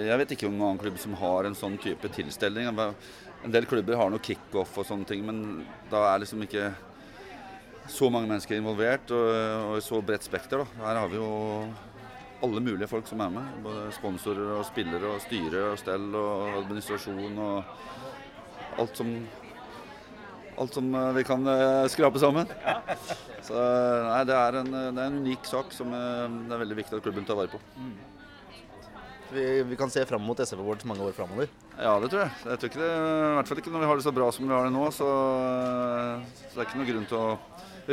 jeg 0.10 0.20
vet 0.20 0.36
ikke 0.36 0.48
om 0.50 0.56
noen 0.56 0.74
annen 0.74 0.82
klubb 0.82 1.00
som 1.00 1.16
har 1.20 1.48
en 1.48 1.56
sånn 1.56 1.78
type 1.80 2.12
tilstelning. 2.16 2.68
En 2.70 3.54
del 3.56 3.68
klubber 3.68 4.00
har 4.00 4.12
noe 4.12 4.24
kickoff 4.24 4.76
og 4.82 4.88
sånne 4.88 5.08
ting, 5.08 5.24
men 5.28 5.62
da 5.92 6.10
er 6.10 6.24
liksom 6.24 6.44
ikke 6.44 6.74
så 7.90 8.10
mange 8.12 8.30
mennesker 8.30 8.60
involvert 8.60 9.12
og, 9.16 9.30
og 9.72 9.78
i 9.80 9.86
så 9.86 10.02
bredt 10.06 10.28
spekter. 10.28 10.62
Da. 10.62 10.84
Her 10.84 11.00
har 11.02 11.12
vi 11.12 11.20
jo 11.20 11.30
alle 12.46 12.62
mulige 12.64 12.88
folk 12.92 13.08
som 13.10 13.22
er 13.24 13.34
med. 13.34 13.60
Både 13.66 13.90
sponsorer 13.96 14.56
og 14.58 14.66
spillere 14.68 15.16
og 15.16 15.22
styre 15.24 15.66
og 15.74 15.80
stell 15.82 16.10
og 16.16 16.60
administrasjon 16.64 17.44
og 17.46 18.80
alt 18.80 19.00
som 19.00 19.14
Alt 20.60 20.74
som 20.76 20.90
eh, 20.92 21.14
vi 21.16 21.22
kan 21.24 21.46
eh, 21.48 21.86
skrape 21.88 22.20
sammen. 22.20 22.50
Så 23.48 23.56
nei, 23.56 24.24
det 24.28 24.36
er, 24.36 24.58
en, 24.60 24.68
det 24.68 25.00
er 25.00 25.06
en 25.06 25.20
unik 25.22 25.46
sak 25.48 25.72
som 25.72 25.94
eh, 25.96 26.26
det 26.50 26.52
er 26.52 26.60
veldig 26.66 26.78
viktig 26.82 26.98
at 26.98 27.06
klubben 27.06 27.24
tar 27.24 27.40
vare 27.40 27.48
på. 27.54 27.62
Vi, 29.32 29.46
vi 29.70 29.78
kan 29.80 29.94
se 29.94 30.04
fram 30.10 30.26
mot 30.28 30.42
SV 30.44 30.60
Awards 30.60 30.84
mange 30.90 31.06
år 31.06 31.16
framover. 31.16 31.48
Ja, 31.78 31.94
det 32.04 32.10
tror 32.12 32.26
jeg. 32.26 32.34
Jeg 32.44 32.60
tror 32.60 32.72
ikke 32.74 32.82
det, 32.82 32.92
I 32.92 33.34
hvert 33.38 33.54
fall 33.54 33.62
ikke 33.64 33.72
når 33.72 33.86
vi 33.86 33.90
har 33.94 34.02
det 34.02 34.08
så 34.10 34.16
bra 34.20 34.28
som 34.36 34.50
vi 34.50 34.56
har 34.58 34.68
det 34.68 34.76
nå. 34.76 34.84
Så, 34.92 35.08
så 36.42 36.52
det 36.58 36.60
er 36.60 36.68
ikke 36.68 36.82
noen 36.82 36.92
grunn 36.92 37.08
til 37.14 37.22
å 37.22 37.30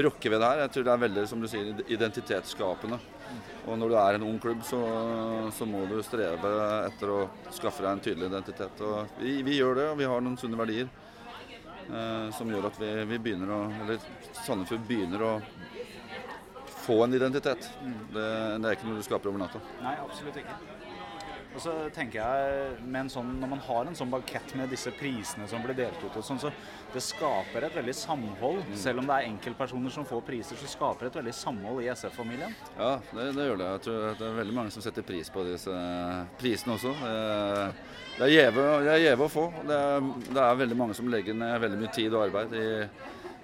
rokke 0.04 0.30
ved 0.30 0.40
det 0.40 0.48
her. 0.50 0.62
Jeg 0.64 0.72
tror 0.74 0.86
det 0.86 0.92
er 0.92 1.02
veldig 1.06 1.24
som 1.30 1.40
du 1.42 1.48
sier, 1.50 1.72
identitetsskapende. 1.88 2.98
Og 3.66 3.78
når 3.80 3.90
du 3.90 3.96
er 3.98 4.18
en 4.18 4.26
ung 4.28 4.38
klubb, 4.42 4.62
så, 4.66 4.78
så 5.56 5.66
må 5.66 5.82
du 5.90 5.96
streve 6.06 6.52
etter 6.86 7.12
å 7.12 7.24
skaffe 7.54 7.82
deg 7.82 7.90
en 7.90 8.04
tydelig 8.04 8.30
identitet. 8.30 8.82
Og 8.86 9.18
vi, 9.22 9.40
vi 9.46 9.58
gjør 9.58 9.80
det, 9.80 9.88
og 9.90 9.98
vi 9.98 10.08
har 10.12 10.22
noen 10.22 10.38
sunne 10.38 10.60
verdier 10.60 10.86
eh, 10.86 12.28
som 12.36 12.52
gjør 12.52 12.70
at 12.70 12.80
vi, 12.82 12.92
vi 13.10 13.20
begynner 13.24 13.52
å 13.56 13.60
Eller 13.82 14.00
Sandefjord 14.44 14.86
begynner 14.86 15.26
å 15.26 15.34
få 16.86 17.02
en 17.04 17.18
identitet. 17.18 17.70
Det, 18.14 18.26
det 18.62 18.70
er 18.70 18.78
ikke 18.78 18.90
noe 18.92 19.02
du 19.02 19.06
skaper 19.06 19.32
over 19.32 19.42
natta. 19.42 19.62
Nei, 19.82 19.96
absolutt 20.04 20.38
ikke. 20.44 20.75
Og 21.56 21.62
så 21.64 21.72
tenker 21.96 22.20
jeg, 22.20 22.72
med 22.84 22.98
en 23.06 23.08
sånn, 23.08 23.30
Når 23.40 23.48
man 23.48 23.60
har 23.64 23.86
en 23.88 23.94
sånn 23.96 24.10
bankett 24.12 24.50
med 24.58 24.68
disse 24.68 24.90
prisene 24.92 25.46
som 25.48 25.62
blir 25.64 25.72
delt 25.78 26.02
ut, 26.04 26.18
og 26.20 26.24
sånn, 26.26 26.38
så 26.42 26.50
det 26.92 27.00
skaper 27.00 27.64
et 27.64 27.78
veldig 27.78 27.94
samhold. 27.96 28.60
Selv 28.76 29.00
om 29.00 29.08
det 29.08 29.16
er 29.16 29.28
enkeltpersoner 29.30 29.94
som 29.94 30.04
får 30.04 30.20
priser, 30.26 30.60
så 30.60 30.68
skaper 30.68 31.06
det 31.06 31.14
et 31.14 31.18
veldig 31.22 31.34
samhold 31.38 31.80
i 31.80 31.88
SF-familien. 31.94 32.52
Ja, 32.76 32.90
det, 33.08 33.30
det 33.38 33.48
gjør 33.48 33.60
det. 33.62 33.70
Jeg 33.72 33.84
tror 33.88 34.04
det 34.20 34.28
er 34.28 34.38
veldig 34.42 34.56
mange 34.60 34.74
som 34.76 34.84
setter 34.84 35.08
pris 35.08 35.32
på 35.32 35.46
disse 35.48 35.80
prisene 36.40 36.76
også. 36.76 36.92
Eh, 37.08 37.74
Det 38.18 38.24
er 38.28 38.32
gjeve 39.00 39.24
å 39.26 39.32
få. 39.32 39.48
Det 39.66 39.76
er, 39.76 40.06
det 40.28 40.40
er 40.44 40.60
veldig 40.62 40.76
mange 40.84 40.94
som 40.96 41.08
legger 41.12 41.34
ned 41.36 41.56
veldig 41.60 41.80
mye 41.82 41.92
tid 41.92 42.12
og 42.16 42.28
arbeid 42.28 42.52
i, 42.56 42.68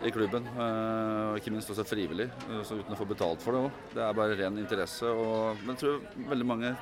i 0.08 0.12
klubben. 0.12 0.46
eh, 0.52 1.32
Og 1.32 1.40
ikke 1.40 1.52
minst 1.56 1.72
også 1.72 1.88
frivillig, 1.88 2.28
eh, 2.28 2.60
så 2.64 2.76
uten 2.76 2.92
å 2.92 3.00
få 3.00 3.08
betalt 3.08 3.40
for 3.40 3.56
det 3.56 3.64
òg. 3.66 3.84
Det 3.96 4.04
er 4.04 4.12
bare 4.20 4.36
ren 4.44 4.60
interesse. 4.60 5.08
Og, 5.08 5.56
men 5.64 5.74
jeg 5.76 5.86
tror 5.86 6.28
veldig 6.28 6.46
mange 6.56 6.76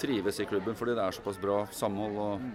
trives 0.00 0.40
i 0.42 0.46
klubben 0.48 0.76
fordi 0.78 0.94
det 0.98 1.04
er 1.06 1.16
såpass 1.16 1.38
bra 1.42 1.62
samhold 1.74 2.16
og, 2.22 2.46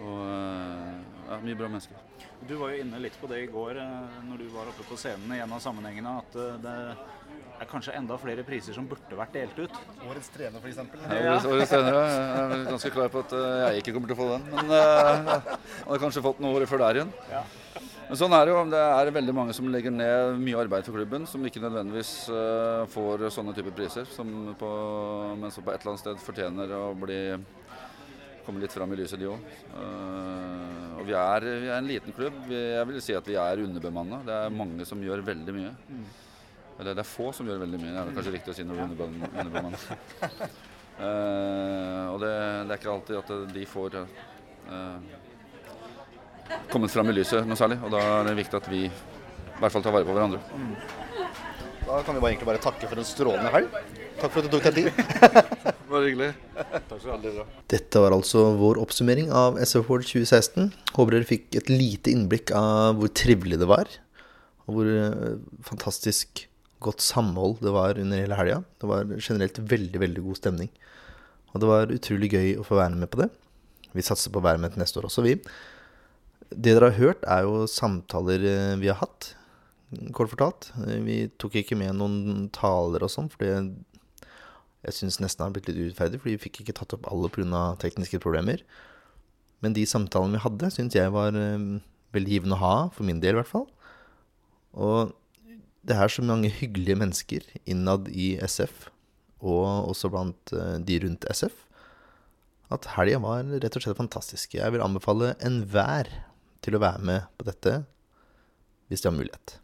og 0.00 0.20
eh, 0.24 0.98
ja, 1.30 1.38
mye 1.44 1.58
bra 1.58 1.68
mennesker. 1.70 1.96
Du 2.48 2.54
var 2.56 2.72
jo 2.72 2.80
inne 2.84 3.00
litt 3.04 3.16
på 3.20 3.28
det 3.30 3.42
i 3.44 3.48
går 3.52 3.78
eh, 3.82 4.20
når 4.28 4.44
du 4.44 4.46
var 4.54 4.70
oppe 4.72 4.86
på 4.88 4.96
scenen 5.00 5.32
i 5.36 5.40
en 5.44 5.52
av 5.56 5.60
sammenhengene, 5.64 6.14
at 6.22 6.38
eh, 6.40 6.56
det 6.64 6.76
er 7.60 7.68
kanskje 7.68 7.92
enda 7.98 8.16
flere 8.16 8.40
priser 8.46 8.72
som 8.72 8.86
burde 8.88 9.16
vært 9.18 9.34
delt 9.36 9.58
ut. 9.60 9.74
Årets 10.08 10.30
trener, 10.32 10.62
f.eks. 10.64 10.78
Ja, 10.80 11.34
årets- 11.44 11.68
trener, 11.74 11.92
ja. 11.98 12.04
Jeg 12.08 12.54
er 12.56 12.64
ganske 12.70 12.92
klar 12.94 13.10
på 13.12 13.20
at 13.26 13.34
jeg 13.36 13.82
ikke 13.82 13.92
kommer 13.98 14.08
til 14.08 14.16
å 14.16 14.20
få 14.22 14.28
den. 14.32 14.46
Men 14.54 14.72
jeg 14.72 15.42
hadde 15.84 16.00
kanskje 16.06 16.22
fått 16.24 16.40
den 16.40 16.48
året 16.48 16.70
før 16.72 16.80
der 16.86 17.00
igjen. 17.02 17.12
Ja. 17.28 17.42
Men 18.10 18.18
sånn 18.18 18.32
er 18.34 18.42
det 18.42 18.50
jo. 18.50 18.62
Det 18.66 18.78
er 18.82 19.08
veldig 19.14 19.32
mange 19.36 19.52
som 19.54 19.68
legger 19.70 19.92
ned 19.94 20.40
mye 20.42 20.58
arbeid 20.58 20.82
for 20.82 20.98
klubben, 20.98 21.28
som 21.30 21.44
ikke 21.46 21.62
nødvendigvis 21.62 22.10
eh, 22.34 22.80
får 22.90 23.28
sånne 23.36 23.54
typer 23.54 23.76
priser, 23.76 24.08
som 24.10 24.32
på, 24.58 24.70
men 25.38 25.54
som 25.54 25.62
på 25.62 25.70
et 25.70 25.78
eller 25.78 25.92
annet 25.92 26.02
sted 26.02 26.24
fortjener 26.24 26.74
å 26.74 26.88
bli 26.98 27.20
komme 28.42 28.64
litt 28.64 28.74
fram 28.74 28.90
i 28.90 28.98
lyset, 28.98 29.20
de 29.20 29.28
òg. 29.30 29.46
og 30.96 31.04
vi 31.06 31.14
er, 31.14 31.46
vi 31.62 31.70
er 31.70 31.76
en 31.76 31.86
liten 31.86 32.16
klubb. 32.16 32.42
Vi, 32.48 32.58
jeg 32.58 32.88
vil 32.90 32.98
si 33.04 33.14
at 33.14 33.30
vi 33.30 33.38
er 33.38 33.62
underbemanna. 33.62 34.24
Det 34.26 34.40
er 34.40 34.58
mange 34.58 34.88
som 34.88 35.06
gjør 35.06 35.22
veldig 35.30 35.54
mye. 35.60 35.70
Eller 36.80 36.98
det 36.98 37.04
er 37.04 37.12
få 37.12 37.30
som 37.36 37.46
gjør 37.46 37.62
veldig 37.62 37.78
mye. 37.84 37.94
Det 37.94 38.02
er 38.02 38.18
kanskje 38.18 38.34
riktig 38.40 38.56
å 38.56 38.58
si 38.58 38.66
når 38.66 38.80
vi 38.80 38.88
er 38.88 39.06
underbemanna. 39.38 40.50
Eh, 41.00 42.06
og 42.12 42.18
det, 42.20 42.28
det 42.68 42.74
er 42.74 42.76
ikke 42.76 42.90
alltid 42.92 43.16
at 43.16 43.30
de 43.54 43.62
får 43.64 43.94
eh, 43.96 45.14
kommet 46.70 46.92
fram 46.92 47.10
i 47.10 47.16
lyset 47.16 47.46
noe 47.48 47.58
særlig. 47.58 47.80
Og 47.84 47.92
da 47.94 48.02
er 48.20 48.30
det 48.30 48.36
viktig 48.40 48.60
at 48.60 48.68
vi 48.70 48.84
i 48.86 48.92
hvert 49.60 49.74
fall 49.74 49.84
tar 49.84 49.94
vare 49.94 50.08
på 50.08 50.16
hverandre. 50.16 50.40
Da 51.86 52.02
kan 52.06 52.14
vi 52.14 52.22
bare, 52.22 52.30
egentlig 52.32 52.48
bare 52.48 52.62
takke 52.62 52.88
for 52.88 53.00
en 53.00 53.08
strålende 53.08 53.50
helg. 53.54 53.72
Takk 54.20 54.34
for 54.34 54.42
at 54.42 54.46
du 54.46 54.52
tok 54.52 54.66
deg 54.68 54.76
tid. 54.76 54.90
Bare 55.90 56.06
hyggelig. 56.06 56.28
Takk 56.86 57.00
skal 57.00 57.22
du 57.24 57.30
ha. 57.40 57.44
Dette 57.72 58.02
var 58.02 58.14
altså 58.14 58.44
vår 58.60 58.78
oppsummering 58.82 59.30
av 59.34 59.56
SF 59.58 59.88
World 59.88 60.06
2016. 60.06 60.68
Håper 60.94 61.16
dere 61.16 61.26
fikk 61.26 61.56
et 61.58 61.70
lite 61.72 62.12
innblikk 62.12 62.52
av 62.54 63.00
hvor 63.00 63.10
trivelig 63.16 63.58
det 63.62 63.66
var. 63.70 63.90
Og 64.68 64.76
hvor 64.76 64.90
eh, 64.92 65.40
fantastisk 65.66 66.44
godt 66.84 67.02
samhold 67.02 67.58
det 67.64 67.72
var 67.74 67.98
under 67.98 68.22
hele 68.22 68.38
helga. 68.38 68.60
Det 68.78 68.92
var 68.92 69.10
generelt 69.16 69.58
veldig, 69.72 70.04
veldig 70.04 70.24
god 70.28 70.38
stemning. 70.38 70.70
Og 71.50 71.64
det 71.64 71.72
var 71.72 71.96
utrolig 71.96 72.30
gøy 72.36 72.52
å 72.60 72.66
få 72.66 72.78
være 72.78 73.00
med 73.00 73.10
på 73.10 73.24
det. 73.24 73.30
Vi 73.96 74.06
satser 74.06 74.30
på 74.30 74.38
å 74.38 74.46
være 74.46 74.62
med 74.62 74.76
til 74.76 74.84
neste 74.84 75.00
år 75.00 75.08
også, 75.10 75.24
vi. 75.26 75.34
Det 76.50 76.74
dere 76.74 76.90
har 76.90 76.98
hørt, 76.98 77.22
er 77.30 77.44
jo 77.46 77.62
samtaler 77.70 78.42
eh, 78.42 78.76
vi 78.80 78.90
har 78.90 78.98
hatt, 78.98 79.34
kort 80.16 80.32
fortalt. 80.32 80.70
Eh, 80.86 80.98
Vi 81.06 81.18
tok 81.38 81.60
ikke 81.60 81.78
med 81.78 81.94
noen 81.98 82.48
taler 82.54 83.04
og 83.06 83.12
sånn, 83.12 83.30
for 83.30 83.44
det 83.44 83.52
jeg 84.80 84.96
syns 84.96 85.20
nesten 85.20 85.44
har 85.44 85.52
blitt 85.52 85.68
litt 85.68 85.76
urettferdig, 85.76 86.22
fordi 86.22 86.34
vi 86.38 86.42
fikk 86.46 86.62
ikke 86.62 86.74
tatt 86.78 86.94
opp 86.96 87.06
alle 87.12 87.28
pga. 87.28 87.76
tekniske 87.78 88.18
problemer. 88.22 88.62
Men 89.60 89.74
de 89.76 89.84
samtalene 89.84 90.38
vi 90.38 90.44
hadde, 90.46 90.70
syns 90.72 90.96
jeg 90.96 91.12
var 91.12 91.36
eh, 91.36 91.80
veldig 92.16 92.32
givende 92.34 92.56
å 92.58 92.62
ha, 92.64 92.74
for 92.96 93.06
min 93.06 93.20
del 93.22 93.36
i 93.36 93.40
hvert 93.42 93.50
fall. 93.50 93.68
Og 94.74 95.12
det 95.86 95.96
er 95.96 96.10
så 96.12 96.24
mange 96.24 96.50
hyggelige 96.50 96.98
mennesker 96.98 97.46
innad 97.68 98.08
i 98.10 98.34
SF, 98.42 98.88
og 99.40 99.92
også 99.92 100.10
blant 100.12 100.52
de 100.84 100.98
rundt 101.00 101.24
SF, 101.30 101.54
at 102.70 102.86
helga 102.94 103.18
var 103.22 103.46
rett 103.48 103.76
og 103.76 103.82
slett 103.82 103.98
fantastisk. 103.98 104.54
Jeg 104.54 104.74
vil 104.74 104.84
anbefale 104.84 105.32
enhver 105.42 106.10
til 106.64 106.76
å 106.76 106.82
være 106.82 107.02
med 107.06 107.28
på 107.38 107.46
dette, 107.48 107.80
hvis 108.90 109.02
de 109.02 109.10
har 109.10 109.16
mulighet. 109.16 109.56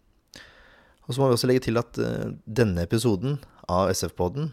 Og 1.07 1.15
så 1.15 1.23
må 1.23 1.31
vi 1.31 1.37
også 1.37 1.51
legge 1.51 1.67
til 1.69 1.79
at 1.79 1.99
eh, 2.03 2.33
denne 2.47 2.85
episoden 2.87 3.39
av 3.71 3.91
SF-poden 3.93 4.53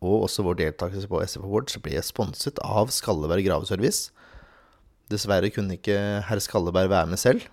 og 0.00 0.24
også 0.26 0.44
vår 0.46 0.58
deltakelse 0.62 1.08
på 1.10 1.20
SF 1.22 1.44
Awards 1.44 1.76
ble 1.84 2.00
sponset 2.04 2.60
av 2.64 2.92
Skalleberg 2.94 3.44
Graveservice. 3.44 4.14
Dessverre 5.12 5.50
kunne 5.52 5.76
ikke 5.76 5.98
herr 6.26 6.42
Skalleberg 6.42 6.90
være 6.92 7.10
med 7.10 7.20
selv, 7.20 7.44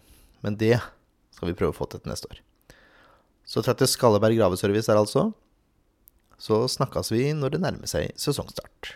men 0.45 0.55
det 0.60 0.78
skal 1.36 1.51
vi 1.51 1.58
prøve 1.58 1.76
å 1.76 1.78
få 1.78 1.89
til 1.91 2.05
neste 2.08 2.30
år. 2.32 2.39
Så 3.47 3.64
takk 3.66 3.82
til 3.82 3.91
Skalleberg 3.91 4.39
Graveservice 4.39 4.89
der, 4.89 5.01
altså. 5.01 5.30
Så 6.39 6.64
snakkes 6.72 7.12
vi 7.12 7.30
når 7.36 7.55
det 7.55 7.64
nærmer 7.66 7.89
seg 7.89 8.14
sesongstart. 8.20 8.95